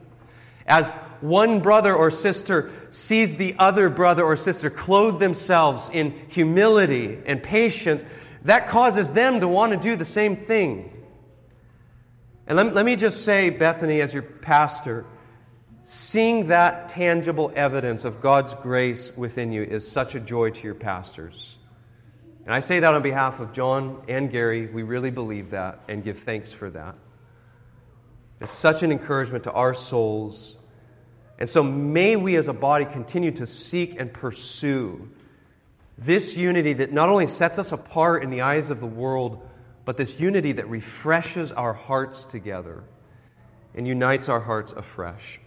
As 0.66 0.92
one 1.22 1.62
brother 1.62 1.96
or 1.96 2.12
sister 2.12 2.72
sees 2.90 3.36
the 3.36 3.56
other 3.60 3.90
brother 3.90 4.24
or 4.24 4.36
sister 4.36 4.70
clothe 4.70 5.20
themselves 5.20 5.90
in 5.92 6.12
humility 6.28 7.20
and 7.26 7.42
patience, 7.42 8.04
that 8.44 8.68
causes 8.68 9.12
them 9.12 9.40
to 9.40 9.48
want 9.48 9.72
to 9.72 9.78
do 9.78 9.96
the 9.96 10.06
same 10.06 10.36
thing. 10.36 10.92
And 12.48 12.58
let, 12.58 12.74
let 12.74 12.86
me 12.86 12.96
just 12.96 13.24
say, 13.24 13.50
Bethany, 13.50 14.02
as 14.02 14.14
your 14.14 14.24
pastor, 14.24 15.06
seeing 15.86 16.48
that 16.48 16.90
tangible 16.90 17.52
evidence 17.56 18.06
of 18.06 18.22
God's 18.22 18.54
grace 18.56 19.16
within 19.16 19.52
you 19.52 19.64
is 19.64 19.90
such 19.90 20.16
a 20.16 20.20
joy 20.20 20.50
to 20.50 20.64
your 20.64 20.76
pastors. 20.76 21.56
And 22.50 22.56
I 22.56 22.62
say 22.62 22.80
that 22.80 22.96
on 22.96 23.04
behalf 23.04 23.40
of 23.40 23.54
John 23.54 24.02
and 24.08 24.32
Gary. 24.32 24.66
We 24.66 24.82
really 24.82 25.12
believe 25.12 25.52
that 25.52 25.82
and 25.88 26.04
give 26.04 26.18
thanks 26.18 26.52
for 26.52 26.72
that. 26.72 26.96
It's 28.42 28.52
such 28.52 28.82
an 28.82 28.92
encouragement 28.92 29.44
to 29.44 29.52
our 29.52 29.76
souls 29.76 30.56
and 31.40 31.48
so 31.48 31.64
may 31.64 32.18
we 32.18 32.36
as 32.36 32.50
a 32.50 32.54
body 32.54 32.86
continue 32.86 33.32
to 33.32 33.48
seek 33.48 34.00
and 34.00 34.12
pursue 34.12 35.10
this 35.98 36.36
unity 36.36 36.74
that 36.74 36.92
not 36.92 37.10
only 37.10 37.28
sets 37.28 37.58
us 37.58 37.72
apart 37.72 38.24
in 38.24 38.30
the 38.30 38.42
eyes 38.42 38.70
of 38.70 38.82
the 38.82 38.86
world, 38.86 39.48
but 39.86 39.96
this 39.96 40.20
unity 40.20 40.52
that 40.52 40.70
refreshes 40.70 41.54
our 41.54 41.74
hearts 41.74 42.26
together 42.26 42.84
and 43.74 43.88
unites 43.88 44.28
our 44.28 44.42
hearts 44.42 44.74
afresh. 44.74 45.40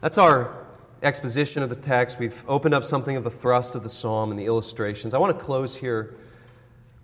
That's 0.00 0.18
our 0.18 0.65
exposition 1.02 1.62
of 1.62 1.70
the 1.70 1.76
text. 1.76 2.18
We've 2.18 2.42
opened 2.48 2.74
up 2.74 2.84
something 2.84 3.16
of 3.16 3.24
the 3.24 3.30
thrust 3.30 3.74
of 3.74 3.82
the 3.82 3.88
psalm 3.88 4.30
and 4.30 4.38
the 4.38 4.46
illustrations. 4.46 5.14
I 5.14 5.18
want 5.18 5.38
to 5.38 5.44
close 5.44 5.76
here 5.76 6.14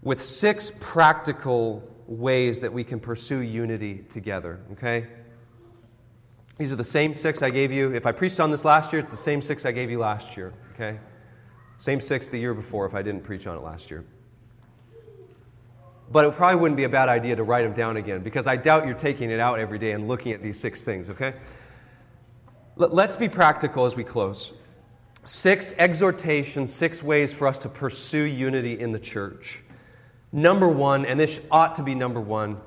with 0.02 0.20
six 0.20 0.72
practical 0.80 1.82
ways 2.06 2.60
that 2.60 2.72
we 2.72 2.84
can 2.84 3.00
pursue 3.00 3.38
unity 3.38 4.04
together, 4.08 4.60
okay? 4.72 5.06
These 6.58 6.72
are 6.72 6.76
the 6.76 6.84
same 6.84 7.14
six 7.14 7.42
I 7.42 7.50
gave 7.50 7.72
you. 7.72 7.92
If 7.92 8.06
I 8.06 8.12
preached 8.12 8.40
on 8.40 8.50
this 8.50 8.64
last 8.64 8.92
year, 8.92 9.00
it's 9.00 9.10
the 9.10 9.16
same 9.16 9.40
six 9.40 9.64
I 9.64 9.72
gave 9.72 9.90
you 9.90 9.98
last 9.98 10.36
year, 10.36 10.52
okay? 10.74 10.98
Same 11.78 12.00
six 12.00 12.28
the 12.28 12.38
year 12.38 12.54
before 12.54 12.86
if 12.86 12.94
I 12.94 13.02
didn't 13.02 13.22
preach 13.22 13.46
on 13.46 13.56
it 13.56 13.62
last 13.62 13.90
year. 13.90 14.04
But 16.10 16.26
it 16.26 16.34
probably 16.34 16.60
wouldn't 16.60 16.76
be 16.76 16.84
a 16.84 16.90
bad 16.90 17.08
idea 17.08 17.36
to 17.36 17.42
write 17.42 17.62
them 17.62 17.72
down 17.72 17.96
again 17.96 18.22
because 18.22 18.46
I 18.46 18.56
doubt 18.56 18.86
you're 18.86 18.94
taking 18.94 19.30
it 19.30 19.40
out 19.40 19.58
every 19.58 19.78
day 19.78 19.92
and 19.92 20.06
looking 20.08 20.32
at 20.32 20.42
these 20.42 20.60
six 20.60 20.84
things, 20.84 21.08
okay? 21.08 21.34
Let's 22.76 23.16
be 23.16 23.28
practical 23.28 23.84
as 23.84 23.96
we 23.96 24.04
close. 24.04 24.52
Six 25.24 25.74
exhortations, 25.78 26.72
six 26.72 27.02
ways 27.02 27.32
for 27.32 27.46
us 27.46 27.58
to 27.60 27.68
pursue 27.68 28.24
unity 28.24 28.78
in 28.78 28.92
the 28.92 28.98
church. 28.98 29.62
Number 30.32 30.66
one, 30.66 31.04
and 31.04 31.20
this 31.20 31.40
ought 31.50 31.76
to 31.76 31.82
be 31.82 31.94
number 31.94 32.20
one 32.20 32.58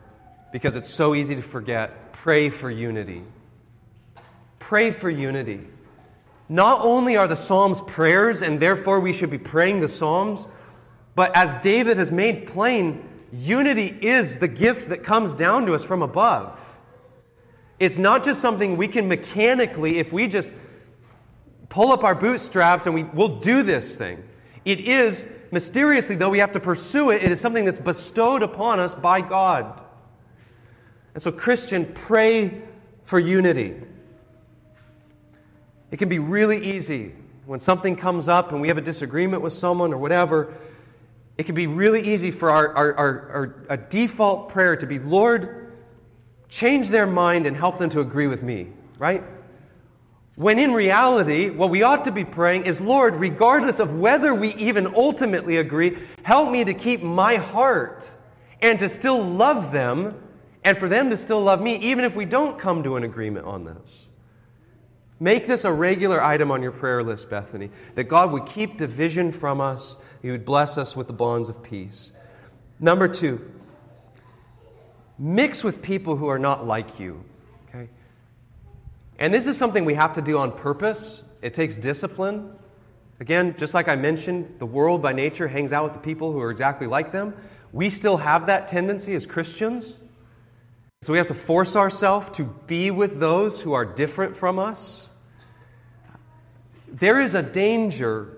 because 0.51 0.75
it's 0.75 0.89
so 0.89 1.15
easy 1.15 1.35
to 1.35 1.41
forget 1.41 2.13
pray 2.13 2.49
for 2.49 2.69
unity 2.69 3.23
pray 4.65 4.89
for 4.89 5.11
unity. 5.11 5.61
Not 6.49 6.81
only 6.81 7.17
are 7.17 7.27
the 7.27 7.35
Psalms 7.35 7.81
prayers, 7.81 8.41
and 8.41 8.59
therefore 8.59 8.99
we 8.99 9.13
should 9.13 9.29
be 9.29 9.37
praying 9.37 9.79
the 9.79 9.87
Psalms, 9.87 10.47
but 11.13 11.35
as 11.37 11.53
David 11.61 11.97
has 11.97 12.11
made 12.11 12.47
plain, 12.47 13.07
unity 13.31 13.95
is 14.01 14.37
the 14.37 14.47
gift 14.47 14.89
that 14.89 15.03
comes 15.03 15.35
down 15.35 15.67
to 15.67 15.75
us 15.75 15.83
from 15.83 16.01
above. 16.01 16.59
It's 17.79 17.97
not 17.97 18.23
just 18.23 18.41
something 18.41 18.77
we 18.77 18.87
can 18.87 19.07
mechanically, 19.07 19.97
if 19.97 20.13
we 20.13 20.27
just 20.27 20.53
pull 21.69 21.91
up 21.91 22.03
our 22.03 22.15
bootstraps 22.15 22.85
and 22.85 22.95
we, 22.95 23.03
we'll 23.03 23.39
do 23.39 23.63
this 23.63 23.95
thing. 23.95 24.23
It 24.63 24.79
is, 24.79 25.27
mysteriously, 25.51 26.15
though 26.15 26.29
we 26.29 26.39
have 26.39 26.53
to 26.53 26.59
pursue 26.59 27.11
it, 27.11 27.23
it 27.23 27.31
is 27.31 27.39
something 27.39 27.65
that's 27.65 27.79
bestowed 27.79 28.43
upon 28.43 28.79
us 28.79 28.93
by 28.93 29.21
God. 29.21 29.81
And 31.13 31.21
so, 31.21 31.31
Christian, 31.31 31.85
pray 31.93 32.61
for 33.03 33.19
unity. 33.19 33.75
It 35.91 35.97
can 35.97 36.09
be 36.09 36.19
really 36.19 36.75
easy 36.75 37.13
when 37.45 37.59
something 37.59 37.95
comes 37.95 38.27
up 38.27 38.51
and 38.51 38.61
we 38.61 38.69
have 38.69 38.77
a 38.77 38.81
disagreement 38.81 39.41
with 39.41 39.53
someone 39.53 39.93
or 39.93 39.97
whatever. 39.97 40.53
It 41.37 41.45
can 41.45 41.55
be 41.55 41.67
really 41.67 42.13
easy 42.13 42.31
for 42.31 42.49
our, 42.49 42.73
our, 42.75 42.93
our, 42.95 43.65
our 43.69 43.77
default 43.77 44.49
prayer 44.49 44.75
to 44.77 44.85
be, 44.85 44.99
Lord, 44.99 45.64
change 46.55 46.87
their 46.87 47.05
mind 47.05 47.45
and 47.45 47.57
help 47.57 47.77
them 47.77 47.89
to 47.89 47.99
agree 47.99 48.27
with 48.27 48.41
me, 48.41 48.69
right? 48.97 49.21
When 50.35 50.57
in 50.57 50.73
reality, 50.73 51.49
what 51.49 51.69
we 51.69 51.83
ought 51.83 52.05
to 52.05 52.11
be 52.11 52.23
praying 52.23 52.65
is, 52.65 52.79
Lord, 52.79 53.15
regardless 53.17 53.79
of 53.79 53.99
whether 53.99 54.33
we 54.33 54.53
even 54.55 54.87
ultimately 54.95 55.57
agree, 55.57 55.97
help 56.23 56.49
me 56.49 56.63
to 56.63 56.73
keep 56.73 57.03
my 57.03 57.35
heart 57.35 58.09
and 58.61 58.79
to 58.79 58.87
still 58.87 59.21
love 59.21 59.73
them 59.73 60.21
and 60.63 60.77
for 60.77 60.87
them 60.87 61.09
to 61.09 61.17
still 61.17 61.41
love 61.41 61.61
me, 61.61 61.75
even 61.75 62.05
if 62.05 62.15
we 62.15 62.23
don't 62.23 62.57
come 62.57 62.83
to 62.83 62.95
an 62.95 63.03
agreement 63.03 63.45
on 63.45 63.65
this. 63.65 64.07
Make 65.19 65.47
this 65.47 65.65
a 65.65 65.71
regular 65.71 66.23
item 66.23 66.51
on 66.51 66.61
your 66.61 66.71
prayer 66.71 67.03
list, 67.03 67.29
Bethany, 67.29 67.69
that 67.95 68.05
God 68.05 68.31
would 68.31 68.45
keep 68.45 68.77
division 68.77 69.31
from 69.31 69.59
us, 69.59 69.97
He 70.21 70.31
would 70.31 70.45
bless 70.45 70.77
us 70.77 70.95
with 70.95 71.07
the 71.07 71.13
bonds 71.13 71.49
of 71.49 71.61
peace. 71.61 72.13
Number 72.79 73.09
two, 73.09 73.54
mix 75.17 75.63
with 75.63 75.81
people 75.81 76.15
who 76.15 76.27
are 76.27 76.39
not 76.39 76.65
like 76.65 76.99
you. 76.99 77.23
Okay? 77.69 77.89
And 79.19 79.33
this 79.33 79.47
is 79.47 79.57
something 79.57 79.85
we 79.85 79.95
have 79.95 80.13
to 80.13 80.21
do 80.21 80.37
on 80.37 80.51
purpose. 80.51 81.23
It 81.41 81.53
takes 81.53 81.77
discipline. 81.77 82.51
Again, 83.19 83.55
just 83.57 83.73
like 83.73 83.87
I 83.87 83.95
mentioned, 83.95 84.55
the 84.59 84.65
world 84.65 85.01
by 85.01 85.13
nature 85.13 85.47
hangs 85.47 85.71
out 85.71 85.85
with 85.85 85.93
the 85.93 85.99
people 85.99 86.31
who 86.31 86.39
are 86.41 86.51
exactly 86.51 86.87
like 86.87 87.11
them. 87.11 87.33
We 87.71 87.89
still 87.89 88.17
have 88.17 88.47
that 88.47 88.67
tendency 88.67 89.15
as 89.15 89.25
Christians. 89.25 89.95
So 91.01 91.13
we 91.13 91.17
have 91.17 91.27
to 91.27 91.33
force 91.33 91.75
ourselves 91.75 92.29
to 92.31 92.43
be 92.43 92.91
with 92.91 93.19
those 93.19 93.61
who 93.61 93.73
are 93.73 93.85
different 93.85 94.35
from 94.35 94.59
us 94.59 95.09
there 96.95 97.19
is 97.19 97.33
a 97.33 97.43
danger 97.43 98.37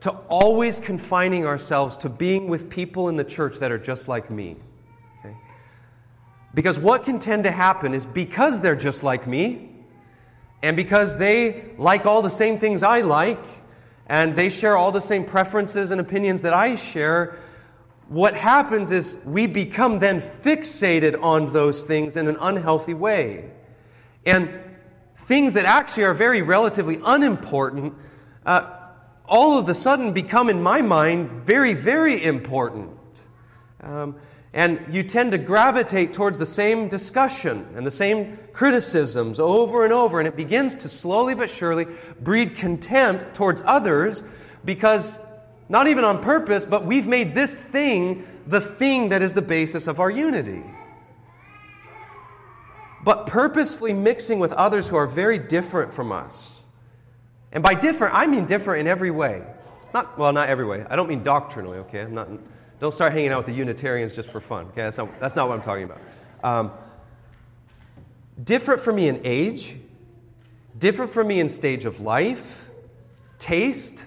to 0.00 0.10
always 0.28 0.80
confining 0.80 1.46
ourselves 1.46 1.96
to 1.98 2.08
being 2.08 2.48
with 2.48 2.70
people 2.70 3.08
in 3.08 3.16
the 3.16 3.24
church 3.24 3.58
that 3.58 3.70
are 3.70 3.78
just 3.78 4.08
like 4.08 4.30
me. 4.30 4.56
Because 6.54 6.78
what 6.78 7.04
can 7.04 7.18
tend 7.18 7.44
to 7.44 7.50
happen 7.50 7.94
is 7.94 8.04
because 8.04 8.60
they're 8.60 8.76
just 8.76 9.02
like 9.02 9.26
me, 9.26 9.70
and 10.62 10.76
because 10.76 11.16
they 11.16 11.64
like 11.78 12.06
all 12.06 12.22
the 12.22 12.30
same 12.30 12.58
things 12.58 12.82
I 12.82 13.00
like, 13.00 13.44
and 14.06 14.36
they 14.36 14.50
share 14.50 14.76
all 14.76 14.92
the 14.92 15.00
same 15.00 15.24
preferences 15.24 15.90
and 15.90 16.00
opinions 16.00 16.42
that 16.42 16.52
I 16.52 16.76
share, 16.76 17.38
what 18.08 18.34
happens 18.36 18.90
is 18.90 19.16
we 19.24 19.46
become 19.46 19.98
then 19.98 20.20
fixated 20.20 21.22
on 21.22 21.52
those 21.52 21.84
things 21.84 22.16
in 22.16 22.28
an 22.28 22.36
unhealthy 22.40 22.94
way. 22.94 23.50
And 24.26 24.50
things 25.16 25.54
that 25.54 25.64
actually 25.64 26.04
are 26.04 26.14
very 26.14 26.42
relatively 26.42 27.00
unimportant, 27.04 27.94
uh, 28.44 28.76
all 29.24 29.58
of 29.58 29.68
a 29.68 29.74
sudden 29.74 30.12
become, 30.12 30.50
in 30.50 30.62
my 30.62 30.82
mind, 30.82 31.30
very, 31.30 31.72
very 31.72 32.22
important. 32.22 32.90
Um, 33.80 34.16
and 34.54 34.84
you 34.90 35.02
tend 35.02 35.32
to 35.32 35.38
gravitate 35.38 36.12
towards 36.12 36.38
the 36.38 36.46
same 36.46 36.88
discussion 36.88 37.66
and 37.74 37.86
the 37.86 37.90
same 37.90 38.38
criticisms 38.52 39.40
over 39.40 39.84
and 39.84 39.92
over, 39.92 40.18
and 40.18 40.28
it 40.28 40.36
begins 40.36 40.76
to 40.76 40.88
slowly 40.88 41.34
but 41.34 41.48
surely 41.48 41.86
breed 42.20 42.54
contempt 42.54 43.34
towards 43.34 43.62
others 43.64 44.22
because, 44.64 45.18
not 45.68 45.86
even 45.88 46.04
on 46.04 46.22
purpose, 46.22 46.64
but 46.64 46.84
we've 46.84 47.06
made 47.06 47.34
this 47.34 47.54
thing 47.54 48.26
the 48.46 48.60
thing 48.60 49.10
that 49.10 49.22
is 49.22 49.34
the 49.34 49.42
basis 49.42 49.86
of 49.86 50.00
our 50.00 50.10
unity 50.10 50.62
but 53.04 53.26
purposefully 53.26 53.92
mixing 53.92 54.38
with 54.38 54.52
others 54.52 54.88
who 54.88 54.96
are 54.96 55.06
very 55.06 55.38
different 55.38 55.92
from 55.92 56.12
us. 56.12 56.56
And 57.50 57.62
by 57.62 57.74
different, 57.74 58.14
I 58.14 58.26
mean 58.26 58.46
different 58.46 58.80
in 58.80 58.86
every 58.86 59.10
way. 59.10 59.44
Not, 59.92 60.16
well, 60.18 60.32
not 60.32 60.48
every 60.48 60.64
way. 60.64 60.86
I 60.88 60.96
don't 60.96 61.08
mean 61.08 61.22
doctrinally, 61.22 61.78
okay? 61.78 62.00
I'm 62.00 62.14
not, 62.14 62.28
don't 62.82 62.92
start 62.92 63.12
hanging 63.12 63.30
out 63.30 63.46
with 63.46 63.46
the 63.46 63.60
Unitarians 63.60 64.12
just 64.12 64.28
for 64.28 64.40
fun, 64.40 64.66
okay? 64.66 64.82
That's 64.82 64.98
not, 64.98 65.20
that's 65.20 65.36
not 65.36 65.48
what 65.48 65.56
I'm 65.56 65.62
talking 65.62 65.84
about. 65.84 66.00
Um, 66.42 66.72
different 68.42 68.80
from 68.80 68.96
me 68.96 69.06
in 69.06 69.20
age, 69.22 69.76
different 70.76 71.12
from 71.12 71.28
me 71.28 71.38
in 71.38 71.48
stage 71.48 71.84
of 71.84 72.00
life, 72.00 72.68
taste, 73.38 74.04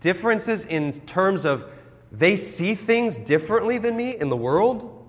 differences 0.00 0.64
in 0.64 0.90
terms 0.90 1.44
of 1.44 1.70
they 2.10 2.34
see 2.34 2.74
things 2.74 3.16
differently 3.16 3.78
than 3.78 3.96
me 3.96 4.16
in 4.16 4.28
the 4.28 4.36
world, 4.36 5.06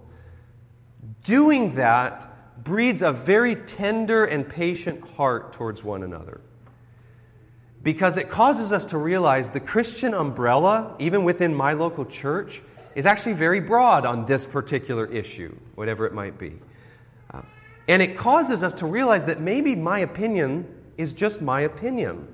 doing 1.24 1.74
that 1.74 2.64
breeds 2.64 3.02
a 3.02 3.12
very 3.12 3.56
tender 3.56 4.26
and 4.26 4.48
patient 4.48 5.10
heart 5.16 5.52
towards 5.54 5.84
one 5.84 6.04
another. 6.04 6.40
Because 7.82 8.18
it 8.18 8.30
causes 8.30 8.72
us 8.72 8.86
to 8.88 9.00
realize 9.00 9.50
the 9.50 9.60
Christian 9.60 10.14
umbrella, 10.14 10.96
even 11.00 11.24
within 11.24 11.52
my 11.52 11.74
local 11.74 12.06
church, 12.06 12.62
is 12.96 13.06
actually 13.06 13.34
very 13.34 13.60
broad 13.60 14.06
on 14.06 14.26
this 14.26 14.46
particular 14.46 15.06
issue, 15.06 15.54
whatever 15.76 16.06
it 16.06 16.14
might 16.14 16.38
be. 16.40 16.58
Uh, 17.34 17.42
and 17.88 18.02
it 18.02 18.18
causes 18.18 18.64
us 18.64 18.74
to 18.74 18.86
realize 18.86 19.26
that 19.26 19.42
maybe 19.42 19.76
my 19.76 20.00
opinion 20.00 20.66
is 20.98 21.14
just 21.14 21.42
my 21.42 21.62
opinion. 21.62 22.28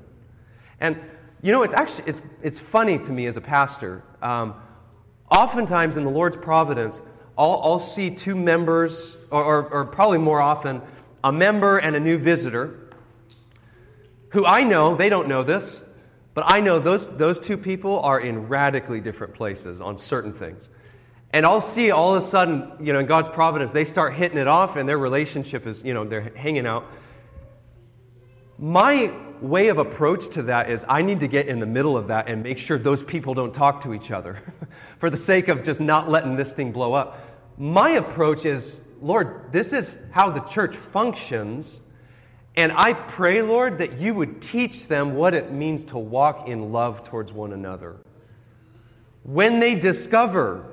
And 0.80 1.00
you 1.42 1.52
know, 1.52 1.64
it's 1.64 1.74
actually 1.74 2.08
it's, 2.08 2.22
it's 2.42 2.60
funny 2.60 3.00
to 3.00 3.12
me 3.12 3.26
as 3.26 3.36
a 3.36 3.42
pastor. 3.42 4.04
Um, 4.22 4.54
oftentimes 5.32 5.98
in 5.98 6.04
the 6.04 6.12
Lord's 6.12 6.38
providence, 6.38 7.02
I'll, 7.38 7.60
I'll 7.64 7.80
see 7.80 8.12
two 8.12 8.36
members, 8.36 9.18
or, 9.32 9.44
or, 9.44 9.68
or 9.70 9.86
probably 9.86 10.20
more 10.20 10.40
often, 10.40 10.82
a 11.24 11.32
member 11.32 11.78
and 11.78 11.96
a 11.96 12.00
new 12.00 12.18
visitor, 12.18 12.78
who 14.30 14.46
I 14.46 14.64
know, 14.64 14.96
they 14.96 15.10
don't 15.10 15.28
know 15.28 15.42
this, 15.42 15.82
but 16.34 16.46
I 16.48 16.62
know 16.62 16.80
those, 16.80 17.08
those 17.18 17.40
two 17.40 17.58
people 17.58 18.00
are 18.00 18.20
in 18.20 18.48
radically 18.48 19.02
different 19.02 19.34
places 19.34 19.82
on 19.82 19.98
certain 19.98 20.34
things. 20.34 20.70
And 21.34 21.46
I'll 21.46 21.62
see 21.62 21.92
all 21.92 22.16
of 22.16 22.24
a 22.24 22.26
sudden, 22.26 22.72
you 22.80 22.94
know, 22.94 23.00
in 23.00 23.06
God's 23.06 23.30
providence, 23.30 23.72
they 23.72 23.86
start 23.86 24.14
hitting 24.14 24.38
it 24.38 24.48
off 24.48 24.76
and 24.76 24.88
their 24.88 24.98
relationship 24.98 25.66
is, 25.66 25.84
you 25.84 25.94
know, 25.94 26.04
they're 26.04 26.32
hanging 26.36 26.66
out. 26.66 26.86
My 28.58 29.12
way 29.42 29.70
of 29.70 29.78
approach 29.78 30.30
to 30.30 30.44
that 30.44 30.70
is 30.70 30.86
I 30.88 31.02
need 31.02 31.22
to 31.22 31.28
get 31.28 31.48
in 31.48 31.60
the 31.60 31.66
middle 31.66 31.98
of 31.98 32.08
that 32.08 32.28
and 32.30 32.44
make 32.44 32.60
sure 32.60 32.78
those 32.78 33.02
people 33.02 33.34
don't 33.34 33.54
talk 33.54 33.82
to 33.84 33.94
each 33.94 34.12
other 34.12 34.42
for 35.00 35.10
the 35.10 35.18
sake 35.18 35.48
of 35.48 35.64
just 35.64 35.80
not 35.80 36.10
letting 36.10 36.36
this 36.36 36.54
thing 36.54 36.72
blow 36.72 36.94
up. 36.94 37.20
My 37.58 37.92
approach 37.92 38.46
is, 38.46 38.82
Lord, 39.02 39.52
this 39.52 39.74
is 39.74 39.98
how 40.12 40.32
the 40.32 40.42
church 40.42 40.76
functions. 40.76 41.80
And 42.56 42.72
I 42.74 42.94
pray, 42.94 43.42
Lord, 43.42 43.78
that 43.78 43.98
you 43.98 44.14
would 44.14 44.42
teach 44.42 44.88
them 44.88 45.16
what 45.16 45.34
it 45.34 45.52
means 45.52 45.86
to 45.86 45.98
walk 45.98 46.48
in 46.48 46.72
love 46.72 47.04
towards 47.04 47.32
one 47.32 47.54
another. 47.54 47.98
When 49.24 49.60
they 49.60 49.76
discover 49.76 50.66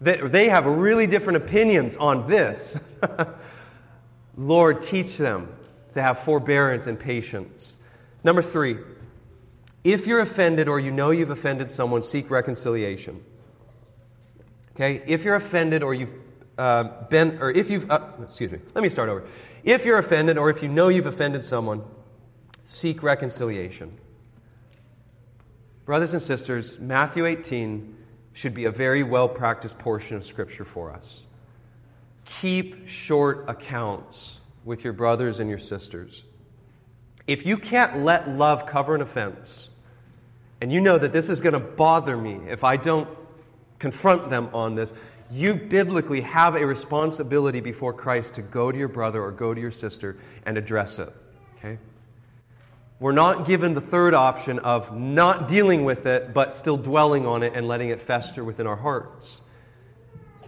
that 0.00 0.32
they 0.32 0.48
have 0.48 0.64
really 0.64 1.06
different 1.06 1.36
opinions 1.36 1.96
on 1.96 2.28
this, 2.28 2.78
Lord, 4.36 4.80
teach 4.80 5.16
them 5.16 5.52
to 5.92 6.00
have 6.00 6.20
forbearance 6.20 6.86
and 6.86 6.98
patience. 6.98 7.74
Number 8.24 8.40
three, 8.40 8.78
if 9.84 10.06
you're 10.06 10.20
offended 10.20 10.68
or 10.68 10.80
you 10.80 10.90
know 10.90 11.10
you've 11.10 11.30
offended 11.30 11.70
someone, 11.70 12.02
seek 12.02 12.30
reconciliation. 12.30 13.22
Okay? 14.74 15.02
If 15.06 15.24
you're 15.24 15.34
offended 15.34 15.82
or 15.82 15.92
you've 15.92 16.14
uh, 16.56 17.06
been, 17.08 17.38
or 17.40 17.50
if 17.50 17.70
you've, 17.70 17.90
uh, 17.90 18.00
excuse 18.22 18.52
me, 18.52 18.58
let 18.74 18.82
me 18.82 18.88
start 18.88 19.08
over. 19.08 19.26
If 19.68 19.84
you're 19.84 19.98
offended 19.98 20.38
or 20.38 20.48
if 20.48 20.62
you 20.62 20.68
know 20.70 20.88
you've 20.88 21.04
offended 21.04 21.44
someone, 21.44 21.82
seek 22.64 23.02
reconciliation. 23.02 23.98
Brothers 25.84 26.14
and 26.14 26.22
sisters, 26.22 26.78
Matthew 26.78 27.26
18 27.26 27.94
should 28.32 28.54
be 28.54 28.64
a 28.64 28.70
very 28.70 29.02
well 29.02 29.28
practiced 29.28 29.78
portion 29.78 30.16
of 30.16 30.24
Scripture 30.24 30.64
for 30.64 30.90
us. 30.90 31.20
Keep 32.24 32.88
short 32.88 33.44
accounts 33.46 34.38
with 34.64 34.84
your 34.84 34.94
brothers 34.94 35.38
and 35.38 35.50
your 35.50 35.58
sisters. 35.58 36.22
If 37.26 37.44
you 37.44 37.58
can't 37.58 37.98
let 37.98 38.26
love 38.26 38.64
cover 38.64 38.94
an 38.94 39.02
offense, 39.02 39.68
and 40.62 40.72
you 40.72 40.80
know 40.80 40.96
that 40.96 41.12
this 41.12 41.28
is 41.28 41.42
going 41.42 41.52
to 41.52 41.60
bother 41.60 42.16
me 42.16 42.36
if 42.48 42.64
I 42.64 42.78
don't 42.78 43.06
confront 43.78 44.30
them 44.30 44.48
on 44.54 44.76
this, 44.76 44.94
you 45.30 45.54
biblically 45.54 46.22
have 46.22 46.56
a 46.56 46.66
responsibility 46.66 47.60
before 47.60 47.92
Christ 47.92 48.34
to 48.34 48.42
go 48.42 48.72
to 48.72 48.78
your 48.78 48.88
brother 48.88 49.22
or 49.22 49.30
go 49.30 49.54
to 49.54 49.60
your 49.60 49.70
sister 49.70 50.16
and 50.46 50.56
address 50.56 50.98
it. 50.98 51.12
Okay? 51.58 51.78
We're 53.00 53.12
not 53.12 53.46
given 53.46 53.74
the 53.74 53.80
third 53.80 54.14
option 54.14 54.58
of 54.60 54.96
not 54.96 55.48
dealing 55.48 55.84
with 55.84 56.06
it, 56.06 56.32
but 56.34 56.50
still 56.50 56.76
dwelling 56.76 57.26
on 57.26 57.42
it 57.42 57.52
and 57.54 57.68
letting 57.68 57.90
it 57.90 58.00
fester 58.00 58.42
within 58.42 58.66
our 58.66 58.76
hearts. 58.76 59.40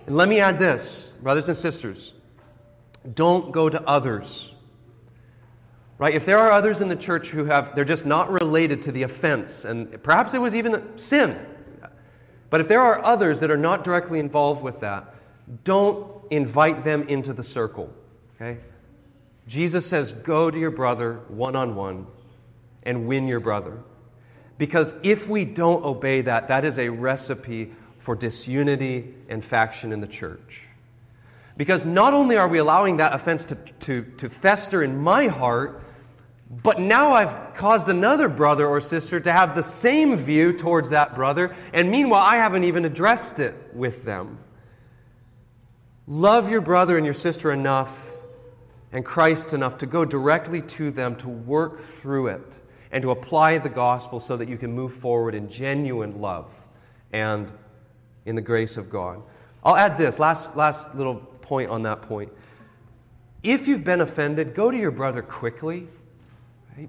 And 0.07 0.16
let 0.16 0.28
me 0.28 0.41
add 0.41 0.59
this, 0.59 1.12
brothers 1.22 1.49
and 1.49 1.57
sisters 1.57 2.14
don't 3.14 3.53
go 3.53 3.68
to 3.68 3.83
others. 3.89 4.51
Right? 5.99 6.14
If 6.14 6.24
there 6.24 6.39
are 6.39 6.51
others 6.51 6.81
in 6.81 6.89
the 6.89 6.97
church 6.97 7.28
who 7.28 7.45
have, 7.45 7.74
they're 7.74 7.85
just 7.85 8.07
not 8.07 8.31
related 8.31 8.83
to 8.83 8.93
the 8.93 9.03
offense, 9.03 9.64
and 9.64 10.03
perhaps 10.03 10.33
it 10.33 10.39
was 10.39 10.55
even 10.55 10.97
sin, 10.97 11.39
but 12.51 12.61
if 12.61 12.68
there 12.68 12.80
are 12.80 13.03
others 13.05 13.40
that 13.40 13.51
are 13.51 13.57
not 13.57 13.84
directly 13.84 14.18
involved 14.18 14.62
with 14.62 14.80
that, 14.80 15.14
don't 15.64 16.07
invite 16.30 16.84
them 16.84 17.09
into 17.09 17.32
the 17.32 17.44
circle. 17.44 17.92
Okay? 18.34 18.59
Jesus 19.46 19.86
says, 19.86 20.12
go 20.12 20.51
to 20.51 20.59
your 20.59 20.70
brother 20.70 21.20
one 21.28 21.57
on 21.57 21.74
one 21.74 22.07
and 22.82 23.07
win 23.07 23.28
your 23.28 23.40
brother. 23.40 23.78
Because 24.59 24.94
if 25.03 25.28
we 25.28 25.44
don't 25.44 25.84
obey 25.84 26.22
that, 26.22 26.48
that 26.48 26.64
is 26.64 26.78
a 26.78 26.88
recipe 26.88 27.72
for 27.98 28.14
disunity 28.14 29.14
and 29.28 29.44
faction 29.44 29.92
in 29.92 30.01
the 30.01 30.07
church. 30.07 30.62
Because 31.57 31.84
not 31.84 32.14
only 32.14 32.36
are 32.36 32.48
we 32.48 32.59
allowing 32.59 32.98
that 32.98 33.14
offense 33.14 33.44
to, 33.46 33.55
to, 33.55 34.03
to 34.18 34.30
fester 34.30 34.82
in 34.82 34.98
my 34.98 35.26
heart, 35.26 35.82
but 36.51 36.80
now 36.80 37.12
I've 37.12 37.55
caused 37.55 37.88
another 37.88 38.28
brother 38.28 38.66
or 38.66 38.80
sister 38.80 39.20
to 39.20 39.32
have 39.32 39.55
the 39.55 39.62
same 39.62 40.16
view 40.16 40.53
towards 40.53 40.90
that 40.90 41.14
brother, 41.14 41.55
and 41.72 41.90
meanwhile, 41.90 42.24
I 42.24 42.36
haven't 42.36 42.64
even 42.64 42.84
addressed 42.84 43.38
it 43.38 43.55
with 43.72 44.05
them. 44.05 44.38
Love 46.09 46.51
your 46.51 46.61
brother 46.61 46.96
and 46.96 47.07
your 47.07 47.14
sister 47.14 47.53
enough 47.53 48.12
and 48.90 49.05
Christ 49.05 49.53
enough 49.53 49.78
to 49.78 49.86
go 49.86 50.05
directly 50.05 50.61
to 50.62 50.90
them 50.90 51.14
to 51.16 51.28
work 51.28 51.82
through 51.82 52.26
it 52.28 52.61
and 52.90 53.03
to 53.03 53.12
apply 53.12 53.59
the 53.59 53.68
gospel 53.68 54.18
so 54.18 54.36
that 54.36 54.48
you 54.48 54.57
can 54.57 54.72
move 54.72 54.92
forward 54.92 55.36
in 55.36 55.48
genuine 55.48 56.20
love 56.20 56.53
and 57.12 57.53
in 58.26 58.34
the 58.34 58.42
grace 58.42 58.76
of 58.76 58.90
God. 58.90 59.22
I'll 59.62 59.76
add 59.76 59.96
this 59.96 60.18
last, 60.18 60.57
last 60.57 60.92
little 60.96 61.14
point 61.14 61.70
on 61.70 61.82
that 61.84 62.03
point. 62.03 62.32
If 63.44 63.68
you've 63.68 63.84
been 63.84 64.01
offended, 64.01 64.55
go 64.55 64.72
to 64.72 64.76
your 64.76 64.90
brother 64.90 65.22
quickly? 65.22 65.86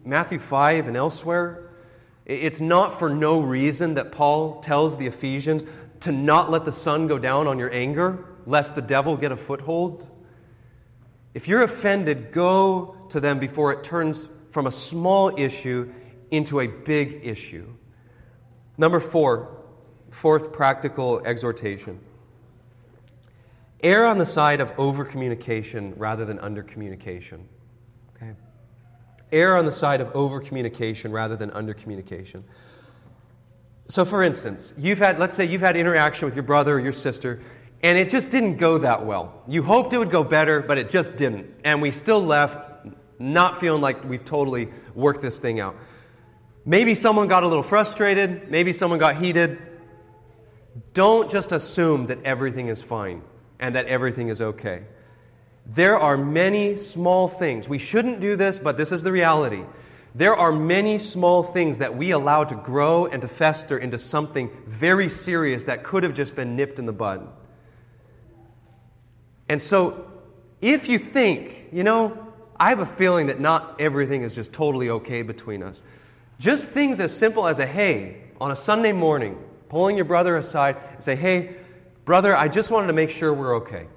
Matthew 0.05 0.39
5 0.39 0.87
and 0.87 0.97
elsewhere, 0.97 1.69
it's 2.25 2.61
not 2.61 2.99
for 2.99 3.09
no 3.09 3.41
reason 3.41 3.95
that 3.95 4.11
Paul 4.11 4.59
tells 4.61 4.97
the 4.97 5.07
Ephesians 5.07 5.63
to 6.01 6.11
not 6.11 6.49
let 6.51 6.65
the 6.65 6.71
sun 6.71 7.07
go 7.07 7.17
down 7.17 7.47
on 7.47 7.59
your 7.59 7.71
anger, 7.73 8.25
lest 8.45 8.75
the 8.75 8.81
devil 8.81 9.17
get 9.17 9.31
a 9.31 9.37
foothold. 9.37 10.09
If 11.33 11.47
you're 11.47 11.63
offended, 11.63 12.31
go 12.31 12.95
to 13.09 13.19
them 13.19 13.39
before 13.39 13.71
it 13.71 13.83
turns 13.83 14.27
from 14.49 14.67
a 14.67 14.71
small 14.71 15.31
issue 15.37 15.91
into 16.29 16.59
a 16.59 16.67
big 16.67 17.21
issue. 17.23 17.67
Number 18.77 18.99
four, 18.99 19.57
fourth 20.11 20.51
practical 20.51 21.21
exhortation. 21.25 21.99
Err 23.83 24.05
on 24.05 24.17
the 24.17 24.25
side 24.25 24.61
of 24.61 24.71
over 24.77 25.03
communication 25.03 25.93
rather 25.97 26.25
than 26.25 26.39
under 26.39 26.61
communication 26.61 27.47
err 29.31 29.57
on 29.57 29.65
the 29.65 29.71
side 29.71 30.01
of 30.01 30.15
over 30.15 30.39
communication 30.39 31.11
rather 31.11 31.35
than 31.35 31.51
under 31.51 31.73
communication. 31.73 32.43
So, 33.87 34.05
for 34.05 34.23
instance, 34.23 34.73
you've 34.77 34.99
had, 34.99 35.19
let's 35.19 35.33
say 35.33 35.45
you've 35.45 35.61
had 35.61 35.75
interaction 35.75 36.25
with 36.25 36.35
your 36.35 36.43
brother 36.43 36.75
or 36.75 36.79
your 36.79 36.91
sister, 36.91 37.41
and 37.83 37.97
it 37.97 38.09
just 38.09 38.29
didn't 38.29 38.57
go 38.57 38.77
that 38.77 39.05
well. 39.05 39.41
You 39.47 39.63
hoped 39.63 39.91
it 39.93 39.97
would 39.97 40.11
go 40.11 40.23
better, 40.23 40.61
but 40.61 40.77
it 40.77 40.89
just 40.89 41.15
didn't. 41.15 41.53
And 41.63 41.81
we 41.81 41.91
still 41.91 42.21
left 42.21 42.57
not 43.19 43.59
feeling 43.59 43.81
like 43.81 44.03
we've 44.03 44.23
totally 44.23 44.69
worked 44.95 45.21
this 45.21 45.39
thing 45.39 45.59
out. 45.59 45.75
Maybe 46.63 46.93
someone 46.93 47.27
got 47.27 47.43
a 47.43 47.47
little 47.47 47.63
frustrated, 47.63 48.49
maybe 48.49 48.71
someone 48.71 48.99
got 48.99 49.17
heated. 49.17 49.59
Don't 50.93 51.29
just 51.29 51.51
assume 51.51 52.07
that 52.07 52.23
everything 52.23 52.67
is 52.67 52.81
fine 52.81 53.23
and 53.59 53.75
that 53.75 53.87
everything 53.87 54.29
is 54.29 54.41
okay. 54.41 54.83
There 55.65 55.97
are 55.97 56.17
many 56.17 56.75
small 56.75 57.27
things. 57.27 57.69
We 57.69 57.77
shouldn't 57.77 58.19
do 58.19 58.35
this, 58.35 58.59
but 58.59 58.77
this 58.77 58.91
is 58.91 59.03
the 59.03 59.11
reality. 59.11 59.63
There 60.13 60.35
are 60.35 60.51
many 60.51 60.97
small 60.97 61.43
things 61.43 61.77
that 61.77 61.95
we 61.95 62.11
allow 62.11 62.43
to 62.43 62.55
grow 62.55 63.05
and 63.05 63.21
to 63.21 63.27
fester 63.27 63.77
into 63.77 63.97
something 63.97 64.49
very 64.67 65.07
serious 65.07 65.65
that 65.65 65.83
could 65.83 66.03
have 66.03 66.13
just 66.13 66.35
been 66.35 66.55
nipped 66.55 66.79
in 66.79 66.85
the 66.85 66.93
bud. 66.93 67.27
And 69.47 69.61
so, 69.61 70.05
if 70.59 70.89
you 70.89 70.97
think, 70.97 71.67
you 71.71 71.83
know, 71.83 72.27
I 72.59 72.69
have 72.69 72.79
a 72.79 72.85
feeling 72.85 73.27
that 73.27 73.39
not 73.39 73.79
everything 73.79 74.23
is 74.23 74.35
just 74.35 74.53
totally 74.53 74.89
okay 74.89 75.21
between 75.21 75.63
us, 75.63 75.81
just 76.39 76.69
things 76.69 76.99
as 76.99 77.15
simple 77.15 77.47
as 77.47 77.59
a 77.59 77.65
hey, 77.65 78.23
on 78.39 78.51
a 78.51 78.55
Sunday 78.55 78.91
morning, 78.93 79.37
pulling 79.69 79.95
your 79.95 80.05
brother 80.05 80.35
aside 80.35 80.77
and 80.93 81.03
say, 81.03 81.15
hey, 81.15 81.55
brother, 82.03 82.35
I 82.35 82.49
just 82.49 82.71
wanted 82.71 82.87
to 82.87 82.93
make 82.93 83.09
sure 83.09 83.33
we're 83.33 83.57
okay. 83.57 83.87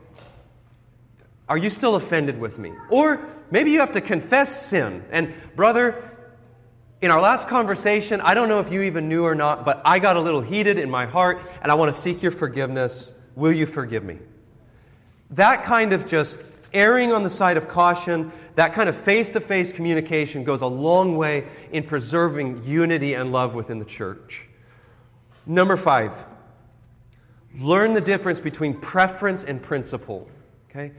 Are 1.49 1.59
you 1.59 1.71
still 1.71 1.97
offended 1.97 2.41
with 2.41 2.59
me? 2.59 2.73
Or 2.91 3.21
maybe 3.51 3.71
you 3.71 3.81
have 3.81 3.93
to 3.93 4.01
confess 4.01 4.67
sin. 4.67 5.05
And, 5.11 5.35
brother, 5.57 6.11
in 7.03 7.11
our 7.11 7.21
last 7.21 7.49
conversation, 7.49 8.21
I 8.23 8.33
don't 8.35 8.49
know 8.49 8.61
if 8.61 8.73
you 8.73 8.83
even 8.83 9.09
knew 9.09 9.25
or 9.25 9.35
not, 9.35 9.65
but 9.65 9.83
I 9.85 9.99
got 9.99 10.17
a 10.17 10.21
little 10.21 10.41
heated 10.41 10.79
in 10.79 10.91
my 10.91 11.05
heart, 11.05 11.43
and 11.63 11.71
I 11.71 11.75
want 11.75 11.95
to 11.95 12.01
seek 12.01 12.23
your 12.23 12.33
forgiveness. 12.33 13.13
Will 13.37 13.53
you 13.53 13.67
forgive 13.67 14.05
me? 14.05 14.19
That 15.31 15.65
kind 15.65 15.93
of 15.93 16.07
just 16.07 16.39
erring 16.73 17.13
on 17.13 17.23
the 17.23 17.31
side 17.31 17.57
of 17.57 17.69
caution, 17.69 18.33
that 18.55 18.73
kind 18.73 18.89
of 18.89 18.97
face 18.97 19.31
to 19.31 19.41
face 19.41 19.71
communication 19.71 20.45
goes 20.45 20.61
a 20.61 20.67
long 20.67 21.17
way 21.17 21.47
in 21.73 21.83
preserving 21.83 22.65
unity 22.65 23.15
and 23.15 23.33
love 23.33 23.55
within 23.55 23.79
the 23.79 23.85
church. 23.85 24.49
Number 25.47 25.77
five, 25.77 26.25
learn 27.59 27.93
the 27.93 28.01
difference 28.01 28.41
between 28.41 28.81
preference 28.81 29.45
and 29.45 29.63
principle. 29.63 30.29
Okay? 30.71 30.93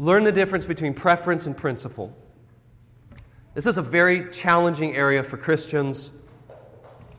Learn 0.00 0.24
the 0.24 0.32
difference 0.32 0.64
between 0.64 0.94
preference 0.94 1.44
and 1.44 1.54
principle. 1.54 2.16
This 3.52 3.66
is 3.66 3.76
a 3.76 3.82
very 3.82 4.30
challenging 4.30 4.96
area 4.96 5.22
for 5.22 5.36
Christians. 5.36 6.10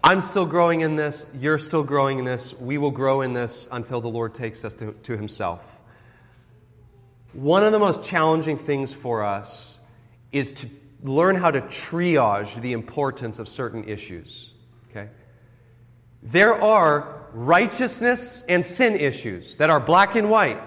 I'm 0.04 0.20
still 0.20 0.48
growing 0.48 0.82
in 0.82 0.96
this. 0.96 1.28
You're 1.40 1.60
still 1.60 1.84
growing 1.84 2.18
in 2.18 2.26
this. 2.26 2.56
We 2.60 2.80
will 2.80 2.90
grow 2.90 3.22
in 3.22 3.34
this 3.34 3.68
until 3.72 4.02
the 4.02 4.08
Lord 4.08 4.34
takes 4.34 4.66
us 4.66 4.74
to, 4.76 4.94
to 5.04 5.16
Himself. 5.16 5.80
One 7.34 7.64
of 7.64 7.72
the 7.72 7.78
most 7.78 8.02
challenging 8.02 8.58
things 8.58 8.92
for 8.92 9.24
us 9.24 9.78
is 10.32 10.52
to 10.54 10.70
learn 11.04 11.36
how 11.36 11.52
to 11.52 11.62
triage 11.62 12.60
the 12.62 12.72
importance 12.74 13.38
of 13.38 13.48
certain 13.48 13.84
issues. 13.84 14.50
Okay? 14.90 15.08
There 16.24 16.60
are 16.60 17.28
righteousness 17.32 18.44
and 18.50 18.66
sin 18.66 18.96
issues 18.96 19.56
that 19.58 19.70
are 19.70 19.80
black 19.80 20.16
and 20.16 20.32
white, 20.32 20.60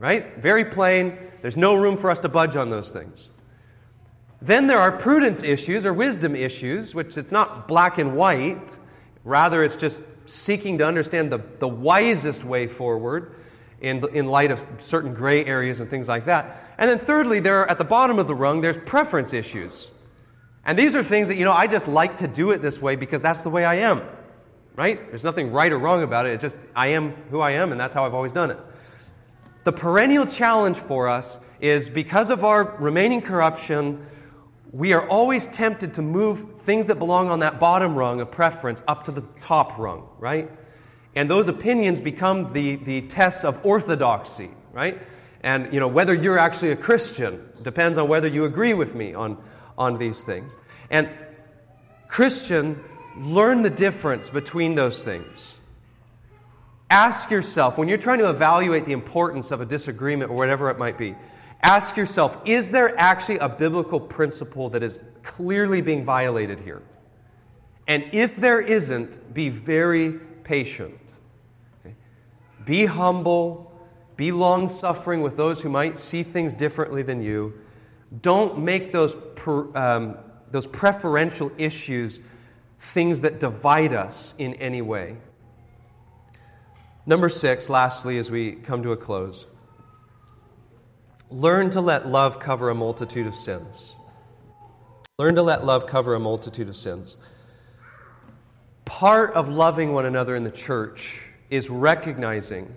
right? 0.00 0.38
Very 0.38 0.64
plain. 0.64 1.28
There's 1.42 1.56
no 1.56 1.74
room 1.74 1.96
for 1.96 2.10
us 2.10 2.20
to 2.20 2.28
budge 2.28 2.56
on 2.56 2.70
those 2.70 2.90
things. 2.90 3.28
Then 4.40 4.66
there 4.66 4.78
are 4.78 4.90
prudence 4.90 5.42
issues 5.42 5.84
or 5.84 5.92
wisdom 5.92 6.34
issues, 6.34 6.94
which 6.94 7.18
it's 7.18 7.32
not 7.32 7.68
black 7.68 7.98
and 7.98 8.16
white. 8.16 8.76
Rather, 9.24 9.62
it's 9.62 9.76
just 9.76 10.02
seeking 10.24 10.78
to 10.78 10.86
understand 10.86 11.30
the, 11.30 11.40
the 11.58 11.68
wisest 11.68 12.44
way 12.44 12.66
forward 12.66 13.34
in, 13.80 14.04
in 14.14 14.26
light 14.26 14.50
of 14.50 14.64
certain 14.78 15.14
gray 15.14 15.44
areas 15.44 15.80
and 15.80 15.90
things 15.90 16.08
like 16.08 16.24
that. 16.24 16.74
And 16.78 16.88
then 16.88 16.98
thirdly, 16.98 17.40
there 17.40 17.60
are, 17.60 17.70
at 17.70 17.78
the 17.78 17.84
bottom 17.84 18.18
of 18.18 18.26
the 18.26 18.34
rung, 18.34 18.60
there's 18.60 18.78
preference 18.78 19.32
issues. 19.32 19.90
And 20.64 20.78
these 20.78 20.94
are 20.94 21.02
things 21.02 21.28
that, 21.28 21.36
you 21.36 21.44
know, 21.44 21.52
I 21.52 21.66
just 21.66 21.88
like 21.88 22.18
to 22.18 22.28
do 22.28 22.52
it 22.52 22.62
this 22.62 22.80
way 22.80 22.96
because 22.96 23.22
that's 23.22 23.42
the 23.42 23.50
way 23.50 23.64
I 23.64 23.76
am. 23.76 24.02
Right? 24.74 25.08
There's 25.08 25.24
nothing 25.24 25.52
right 25.52 25.70
or 25.70 25.78
wrong 25.78 26.02
about 26.02 26.26
it. 26.26 26.32
It's 26.32 26.42
just 26.42 26.56
I 26.74 26.88
am 26.88 27.10
who 27.30 27.40
I 27.40 27.52
am, 27.52 27.72
and 27.72 27.80
that's 27.80 27.94
how 27.94 28.06
I've 28.06 28.14
always 28.14 28.32
done 28.32 28.50
it. 28.50 28.58
The 29.64 29.72
perennial 29.72 30.26
challenge 30.26 30.76
for 30.76 31.08
us 31.08 31.38
is 31.60 31.88
because 31.88 32.30
of 32.30 32.44
our 32.44 32.76
remaining 32.78 33.20
corruption, 33.20 34.06
we 34.72 34.92
are 34.92 35.06
always 35.08 35.46
tempted 35.46 35.94
to 35.94 36.02
move 36.02 36.60
things 36.60 36.88
that 36.88 36.98
belong 36.98 37.28
on 37.28 37.40
that 37.40 37.60
bottom 37.60 37.94
rung 37.94 38.20
of 38.20 38.30
preference 38.30 38.82
up 38.88 39.04
to 39.04 39.12
the 39.12 39.22
top 39.40 39.78
rung, 39.78 40.08
right? 40.18 40.50
And 41.14 41.30
those 41.30 41.46
opinions 41.48 42.00
become 42.00 42.52
the, 42.52 42.76
the 42.76 43.02
tests 43.02 43.44
of 43.44 43.64
orthodoxy, 43.64 44.50
right? 44.72 45.00
And 45.42 45.72
you 45.72 45.78
know, 45.78 45.88
whether 45.88 46.14
you're 46.14 46.38
actually 46.38 46.72
a 46.72 46.76
Christian 46.76 47.48
depends 47.62 47.98
on 47.98 48.08
whether 48.08 48.28
you 48.28 48.44
agree 48.44 48.74
with 48.74 48.94
me 48.94 49.14
on, 49.14 49.36
on 49.76 49.98
these 49.98 50.24
things. 50.24 50.56
And 50.90 51.08
Christian, 52.08 52.82
learn 53.16 53.62
the 53.62 53.70
difference 53.70 54.30
between 54.30 54.74
those 54.74 55.02
things. 55.02 55.51
Ask 56.92 57.30
yourself, 57.30 57.78
when 57.78 57.88
you're 57.88 57.96
trying 57.96 58.18
to 58.18 58.28
evaluate 58.28 58.84
the 58.84 58.92
importance 58.92 59.50
of 59.50 59.62
a 59.62 59.64
disagreement 59.64 60.30
or 60.30 60.36
whatever 60.36 60.68
it 60.68 60.78
might 60.78 60.98
be, 60.98 61.16
Ask 61.62 61.96
yourself 61.96 62.38
is 62.44 62.70
there 62.70 62.98
actually 62.98 63.38
a 63.38 63.48
biblical 63.48 64.00
principle 64.00 64.68
that 64.70 64.82
is 64.82 65.00
clearly 65.22 65.80
being 65.80 66.04
violated 66.04 66.60
here? 66.60 66.82
And 67.86 68.04
if 68.12 68.36
there 68.36 68.60
isn't, 68.60 69.32
be 69.32 69.48
very 69.48 70.12
patient. 70.44 70.98
Okay? 71.80 71.94
Be 72.64 72.86
humble, 72.86 73.72
be 74.16 74.32
long 74.32 74.68
suffering 74.68 75.22
with 75.22 75.36
those 75.36 75.60
who 75.60 75.68
might 75.68 75.98
see 75.98 76.22
things 76.22 76.54
differently 76.54 77.02
than 77.02 77.22
you. 77.22 77.54
Don't 78.20 78.58
make 78.58 78.92
those, 78.92 79.14
per, 79.36 79.76
um, 79.76 80.18
those 80.50 80.66
preferential 80.66 81.50
issues 81.56 82.20
things 82.78 83.20
that 83.20 83.38
divide 83.38 83.94
us 83.94 84.34
in 84.38 84.54
any 84.54 84.82
way. 84.82 85.16
Number 87.04 87.28
six, 87.28 87.68
lastly, 87.68 88.18
as 88.18 88.30
we 88.30 88.52
come 88.52 88.82
to 88.84 88.92
a 88.92 88.96
close. 88.96 89.46
Learn 91.30 91.70
to 91.70 91.80
let 91.80 92.06
love 92.06 92.38
cover 92.38 92.70
a 92.70 92.74
multitude 92.74 93.26
of 93.26 93.34
sins. 93.34 93.94
Learn 95.18 95.34
to 95.34 95.42
let 95.42 95.64
love 95.64 95.86
cover 95.86 96.14
a 96.14 96.20
multitude 96.20 96.68
of 96.68 96.76
sins. 96.76 97.16
Part 98.84 99.32
of 99.32 99.48
loving 99.48 99.92
one 99.92 100.06
another 100.06 100.36
in 100.36 100.44
the 100.44 100.50
church 100.50 101.22
is 101.50 101.70
recognizing 101.70 102.72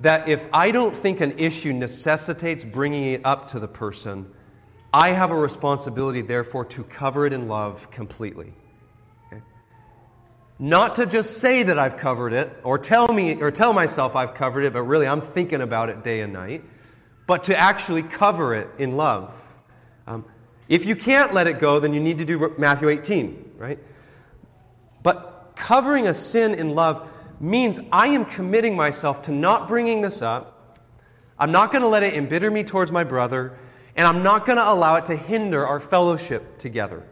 that 0.00 0.28
if 0.28 0.46
I 0.52 0.70
don't 0.70 0.94
think 0.94 1.20
an 1.20 1.38
issue 1.38 1.72
necessitates 1.72 2.64
bringing 2.64 3.14
it 3.14 3.22
up 3.24 3.48
to 3.48 3.58
the 3.58 3.68
person, 3.68 4.30
I 4.92 5.10
have 5.10 5.30
a 5.30 5.36
responsibility, 5.36 6.20
therefore, 6.20 6.64
to 6.66 6.84
cover 6.84 7.26
it 7.26 7.32
in 7.32 7.48
love 7.48 7.90
completely. 7.90 8.54
Not 10.58 10.96
to 10.96 11.06
just 11.06 11.38
say 11.38 11.62
that 11.62 11.78
I've 11.78 11.96
covered 11.96 12.32
it 12.32 12.52
or 12.64 12.78
tell 12.78 13.08
me 13.08 13.40
or 13.40 13.50
tell 13.50 13.72
myself 13.72 14.16
I've 14.16 14.34
covered 14.34 14.64
it, 14.64 14.72
but 14.72 14.82
really 14.82 15.06
I'm 15.06 15.20
thinking 15.20 15.60
about 15.60 15.88
it 15.88 16.02
day 16.02 16.20
and 16.20 16.32
night 16.32 16.64
but 17.28 17.44
to 17.44 17.56
actually 17.56 18.02
cover 18.02 18.54
it 18.54 18.70
in 18.78 18.96
love. 18.96 19.36
Um, 20.06 20.24
if 20.66 20.86
you 20.86 20.96
can't 20.96 21.34
let 21.34 21.46
it 21.46 21.60
go, 21.60 21.78
then 21.78 21.92
you 21.92 22.00
need 22.00 22.18
to 22.18 22.24
do 22.24 22.54
Matthew 22.56 22.88
18, 22.88 23.52
right? 23.58 23.78
But 25.02 25.52
covering 25.54 26.06
a 26.06 26.14
sin 26.14 26.54
in 26.54 26.70
love 26.74 27.06
means 27.38 27.80
I 27.92 28.08
am 28.08 28.24
committing 28.24 28.74
myself 28.74 29.22
to 29.22 29.30
not 29.30 29.68
bringing 29.68 30.00
this 30.00 30.22
up. 30.22 30.78
I'm 31.38 31.52
not 31.52 31.70
going 31.70 31.82
to 31.82 31.88
let 31.88 32.02
it 32.02 32.14
embitter 32.14 32.50
me 32.50 32.64
towards 32.64 32.90
my 32.90 33.04
brother, 33.04 33.58
and 33.94 34.08
I'm 34.08 34.22
not 34.22 34.46
going 34.46 34.56
to 34.56 34.66
allow 34.66 34.96
it 34.96 35.04
to 35.06 35.14
hinder 35.16 35.66
our 35.66 35.80
fellowship 35.80 36.56
together. 36.56 37.06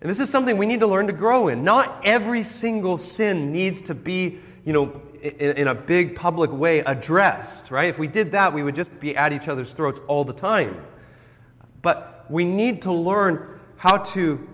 And 0.00 0.08
this 0.08 0.20
is 0.20 0.30
something 0.30 0.56
we 0.56 0.66
need 0.66 0.80
to 0.80 0.86
learn 0.86 1.08
to 1.08 1.12
grow 1.12 1.48
in. 1.48 1.64
Not 1.64 2.02
every 2.04 2.44
single 2.44 2.98
sin 2.98 3.52
needs 3.52 3.82
to 3.82 3.94
be, 3.94 4.38
you 4.64 4.72
know, 4.72 5.02
in, 5.20 5.56
in 5.56 5.68
a 5.68 5.74
big 5.74 6.14
public 6.14 6.52
way 6.52 6.80
addressed, 6.80 7.70
right? 7.70 7.88
If 7.88 7.98
we 7.98 8.06
did 8.06 8.32
that, 8.32 8.52
we 8.52 8.62
would 8.62 8.74
just 8.74 9.00
be 9.00 9.16
at 9.16 9.32
each 9.32 9.48
other's 9.48 9.72
throats 9.72 10.00
all 10.06 10.24
the 10.24 10.32
time. 10.32 10.80
But 11.82 12.26
we 12.28 12.44
need 12.44 12.82
to 12.82 12.92
learn 12.92 13.58
how 13.76 13.98
to, 13.98 14.48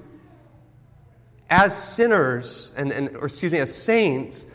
as 1.50 1.76
sinners, 1.76 2.70
and, 2.76 2.90
and 2.92 3.16
or 3.16 3.26
excuse 3.26 3.52
me, 3.52 3.58
as 3.58 3.74
saints, 3.74 4.46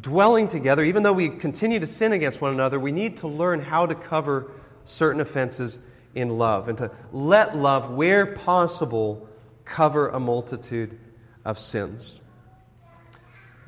dwelling 0.00 0.48
together, 0.48 0.82
even 0.84 1.02
though 1.02 1.12
we 1.12 1.28
continue 1.28 1.78
to 1.78 1.86
sin 1.86 2.12
against 2.12 2.40
one 2.40 2.54
another, 2.54 2.80
we 2.80 2.92
need 2.92 3.18
to 3.18 3.28
learn 3.28 3.60
how 3.60 3.84
to 3.84 3.94
cover 3.94 4.50
certain 4.84 5.20
offenses 5.20 5.78
in 6.14 6.38
love 6.38 6.68
and 6.68 6.78
to 6.78 6.90
let 7.12 7.56
love, 7.56 7.90
where 7.90 8.26
possible, 8.26 9.28
cover 9.64 10.08
a 10.08 10.20
multitude 10.20 10.98
of 11.44 11.58
sins. 11.58 12.18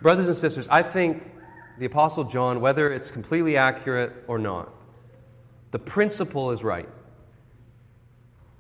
Brothers 0.01 0.29
and 0.29 0.37
sisters, 0.37 0.69
I 0.69 0.83
think 0.83 1.31
the 1.79 1.87
Apostle 1.87 2.25
John, 2.25 2.61
whether 2.61 2.93
it's 2.93 3.11
completely 3.11 3.57
accurate 3.57 4.13
or 4.27 4.39
not, 4.39 4.73
the 5.71 5.79
principle 5.79 6.51
is 6.53 6.63
right. 6.63 6.89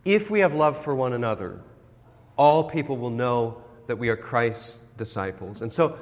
If 0.04 0.30
we 0.30 0.40
have 0.40 0.54
love 0.54 0.82
for 0.82 0.94
one 0.94 1.12
another, 1.12 1.60
all 2.36 2.64
people 2.64 2.96
will 2.96 3.10
know 3.10 3.62
that 3.86 3.96
we 3.96 4.08
are 4.08 4.16
Christ's 4.16 4.76
disciples. 4.96 5.62
And 5.62 5.72
so 5.72 5.98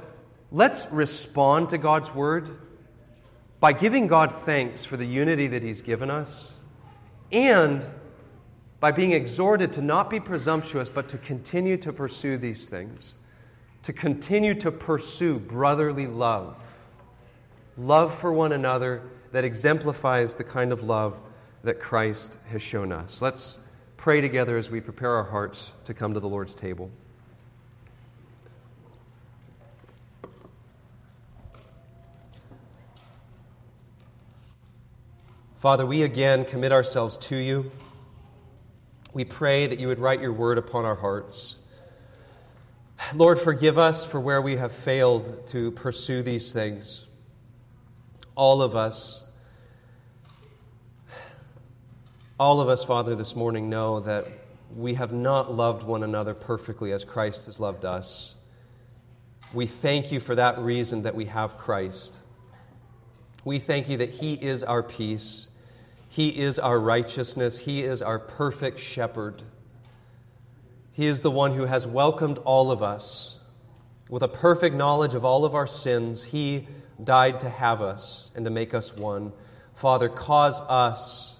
let's 0.51 0.87
respond 0.91 1.71
to 1.71 1.79
God's 1.79 2.15
word 2.15 2.57
by 3.61 3.73
giving 3.73 4.07
God 4.07 4.33
thanks 4.33 4.85
for 4.85 4.97
the 4.97 5.07
unity 5.07 5.49
that 5.49 5.63
He's 5.63 5.83
given 5.83 6.11
us 6.11 6.53
and 7.31 7.85
by 8.83 8.91
being 8.91 9.13
exhorted 9.13 9.73
to 9.73 9.81
not 9.81 10.11
be 10.11 10.19
presumptuous, 10.19 10.89
but 10.89 11.09
to 11.09 11.17
continue 11.17 11.77
to 11.77 11.93
pursue 11.93 12.37
these 12.37 12.69
things, 12.69 13.15
to 13.85 13.93
continue 13.93 14.55
to 14.55 14.73
pursue 14.73 15.39
brotherly 15.39 16.09
love 16.09 16.57
love 17.77 18.13
for 18.13 18.33
one 18.33 18.51
another 18.53 19.03
that 19.31 19.45
exemplifies 19.45 20.35
the 20.35 20.43
kind 20.43 20.73
of 20.73 20.83
love 20.83 21.17
that 21.63 21.79
Christ 21.79 22.39
has 22.49 22.61
shown 22.61 22.91
us. 22.91 23.23
Let's 23.23 23.59
pray 23.97 24.21
together 24.21 24.59
as 24.59 24.69
we 24.69 24.81
prepare 24.81 25.13
our 25.13 25.25
hearts 25.25 25.73
to 25.85 25.95
come 25.95 26.13
to 26.15 26.21
the 26.21 26.29
Lord's 26.29 26.55
table. 26.55 26.91
Father, 35.61 35.87
we 35.87 36.03
again 36.03 36.45
commit 36.45 36.73
ourselves 36.73 37.17
to 37.19 37.37
you. 37.37 37.71
We 39.13 39.25
pray 39.25 39.67
that 39.67 39.79
you 39.79 39.89
would 39.89 39.99
write 39.99 40.21
your 40.21 40.33
word 40.33 40.59
upon 40.59 40.85
our 40.85 40.95
hearts. 40.95 41.57
Lord, 43.15 43.39
forgive 43.39 43.79
us 43.79 44.05
for 44.05 44.21
where 44.21 44.41
we 44.41 44.57
have 44.57 44.73
failed 44.73 45.47
to 45.49 45.71
pursue 45.73 46.23
these 46.23 46.53
things 46.53 47.07
all 48.35 48.63
of 48.63 48.75
us 48.75 49.25
All 52.43 52.61
of 52.61 52.69
us, 52.69 52.83
Father, 52.83 53.15
this 53.15 53.37
morning 53.37 53.71
know 53.71 54.01
that 54.01 54.27
we 54.75 54.95
have 54.95 55.13
not 55.13 55.55
loved 55.55 55.85
one 55.85 56.03
another 56.03 56.35
perfectly 56.35 56.91
as 56.91 57.05
Christ 57.05 57.47
has 57.47 57.61
loved 57.61 57.85
us. 57.85 58.35
We 59.53 59.67
thank 59.67 60.11
you 60.11 60.19
for 60.19 60.35
that 60.35 60.59
reason 60.59 61.03
that 61.03 61.15
we 61.15 61.27
have 61.27 61.57
Christ. 61.57 62.19
We 63.45 63.61
thank 63.61 63.89
you 63.89 63.97
that 63.99 64.11
He 64.11 64.35
is 64.35 64.65
our 64.65 64.83
peace, 64.83 65.47
He 66.13 66.29
is 66.29 66.59
our 66.59 66.79
righteousness, 66.79 67.61
He 67.61 67.85
is 67.85 68.03
our 68.03 68.19
perfect 68.19 68.79
shepherd. 68.79 69.43
He 70.93 71.07
is 71.07 71.23
the 71.23 71.31
one 71.31 71.55
who 71.55 71.65
has 71.65 71.87
welcomed 71.87 72.37
all 72.45 72.71
of 72.71 72.83
us. 72.83 73.39
With 74.11 74.23
a 74.23 74.29
perfect 74.29 74.77
knowledge 74.77 75.15
of 75.15 75.25
all 75.25 75.47
of 75.47 75.55
our 75.55 75.67
sins, 75.67 76.23
He 76.23 76.69
died 77.03 77.41
to 77.41 77.49
have 77.49 77.81
us 77.81 78.31
and 78.35 78.45
to 78.45 78.51
make 78.51 78.75
us 78.75 78.95
one. 78.95 79.33
Father, 79.75 80.11
cause 80.11 80.61
us, 80.69 81.35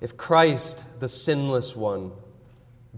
if 0.00 0.16
Christ, 0.16 0.86
the 1.00 1.08
sinless 1.10 1.76
one, 1.76 2.12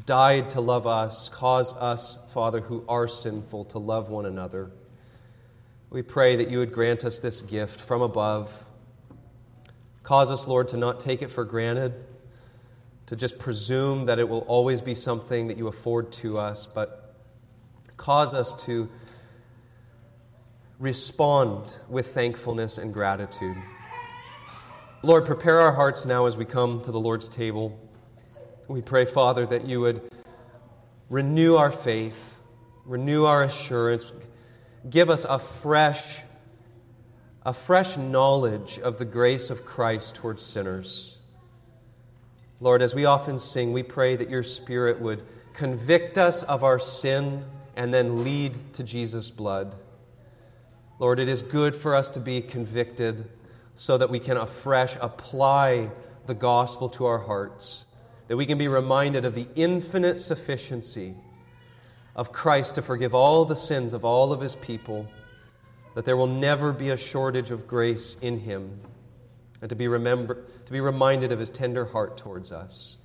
died 0.07 0.51
to 0.51 0.61
love 0.61 0.87
us, 0.87 1.29
cause 1.29 1.73
us, 1.73 2.19
Father, 2.33 2.61
who 2.61 2.85
are 2.89 3.09
sinful, 3.09 3.65
to 3.65 3.81
love 3.81 4.11
one 4.11 4.27
another. 4.27 4.71
We 5.91 6.03
pray 6.03 6.37
that 6.37 6.53
you 6.53 6.61
would 6.61 6.73
grant 6.73 7.05
us 7.05 7.19
this 7.19 7.41
gift 7.41 7.81
from 7.81 8.01
above. 8.01 8.49
Cause 10.03 10.31
us, 10.31 10.47
Lord, 10.49 10.69
to 10.69 10.77
not 10.77 11.01
take 11.01 11.23
it 11.23 11.31
for 11.31 11.45
granted, 11.45 11.95
to 13.07 13.17
just 13.17 13.39
presume 13.39 14.07
that 14.07 14.19
it 14.19 14.29
will 14.29 14.41
always 14.41 14.81
be 14.81 14.95
something 14.95 15.49
that 15.49 15.57
you 15.57 15.69
afford 15.69 16.11
to 16.13 16.39
us, 16.39 16.67
but 16.67 17.15
cause 17.97 18.35
us 18.35 18.55
to 18.65 18.89
respond 20.79 21.77
with 21.89 22.09
thankfulness 22.13 22.79
and 22.79 22.93
gratitude. 22.93 23.57
Lord, 25.05 25.25
prepare 25.25 25.61
our 25.61 25.73
hearts 25.73 26.05
now 26.05 26.27
as 26.27 26.37
we 26.37 26.45
come 26.45 26.81
to 26.83 26.91
the 26.91 26.99
Lord's 26.99 27.29
table. 27.29 27.79
We 28.67 28.83
pray, 28.83 29.05
Father, 29.05 29.47
that 29.47 29.67
you 29.67 29.81
would 29.81 30.01
renew 31.11 31.57
our 31.57 31.71
faith, 31.71 32.37
renew 32.85 33.25
our 33.25 33.45
assurance, 33.45 34.11
give 34.89 35.11
us 35.11 35.25
a 35.25 35.39
fresh, 35.39 36.23
a 37.45 37.53
fresh 37.53 37.97
knowledge 37.97 38.79
of 38.79 38.99
the 38.99 39.05
grace 39.05 39.51
of 39.51 39.65
Christ 39.65 40.15
towards 40.15 40.43
sinners. 40.43 41.19
Lord, 42.61 42.83
as 42.83 42.95
we 42.95 43.05
often 43.05 43.39
sing, 43.39 43.73
we 43.73 43.83
pray 43.83 44.15
that 44.17 44.31
your 44.31 44.43
Spirit 44.43 45.01
would 45.01 45.25
convict 45.53 46.17
us 46.17 46.43
of 46.45 46.63
our 46.63 46.79
sin 46.79 47.45
and 47.75 47.93
then 47.93 48.23
lead 48.23 48.75
to 48.75 48.85
Jesus' 48.85 49.31
blood. 49.31 49.75
Lord, 50.99 51.19
it 51.19 51.29
is 51.29 51.43
good 51.43 51.75
for 51.75 51.97
us 51.97 52.11
to 52.11 52.21
be 52.21 52.41
convicted 52.41 53.29
so 53.75 53.99
that 53.99 54.11
we 54.11 54.21
can 54.21 54.37
afresh 54.37 54.97
apply 55.01 55.91
the 56.27 56.35
gospel 56.35 56.89
to 56.91 57.07
our 57.07 57.19
hearts 57.19 57.87
that 58.33 58.37
we 58.39 58.47
can 58.47 58.57
be 58.57 58.67
reminded 58.67 59.27
of 59.27 59.35
the 59.35 59.47
infinite 59.55 60.19
sufficiency 60.19 61.15
of 62.17 62.33
Christ 62.33 62.77
to 62.77 62.83
forgive 62.83 63.15
all 63.15 63.45
the 63.45 63.55
sins 63.55 63.93
of 63.93 64.07
all 64.07 64.33
of 64.33 64.41
his 64.41 64.55
people, 64.55 65.07
that 65.95 66.05
there 66.05 66.17
will 66.17 66.27
never 66.27 66.73
be 66.73 66.91
a 66.91 66.97
shortage 66.97 67.51
of 67.51 67.67
grace 67.67 68.17
in 68.21 68.41
him, 68.41 68.81
and 69.61 69.71
to 69.71 69.77
be, 69.77 69.89
remember, 69.89 70.45
to 70.67 70.73
be 70.73 70.81
reminded 70.81 71.33
of 71.33 71.39
his 71.39 71.51
tender 71.51 71.85
heart 71.85 72.17
towards 72.17 72.53
us. 72.53 72.97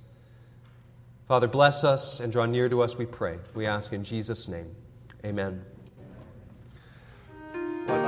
Father, 1.26 1.46
bless 1.46 1.84
us 1.84 2.20
and 2.20 2.32
draw 2.32 2.46
near 2.46 2.68
to 2.68 2.82
us, 2.82 2.96
we 2.96 3.04
pray. 3.04 3.38
We 3.54 3.66
ask 3.66 3.92
in 3.92 4.02
Jesus' 4.02 4.48
name. 4.48 4.74
Amen. 5.24 5.64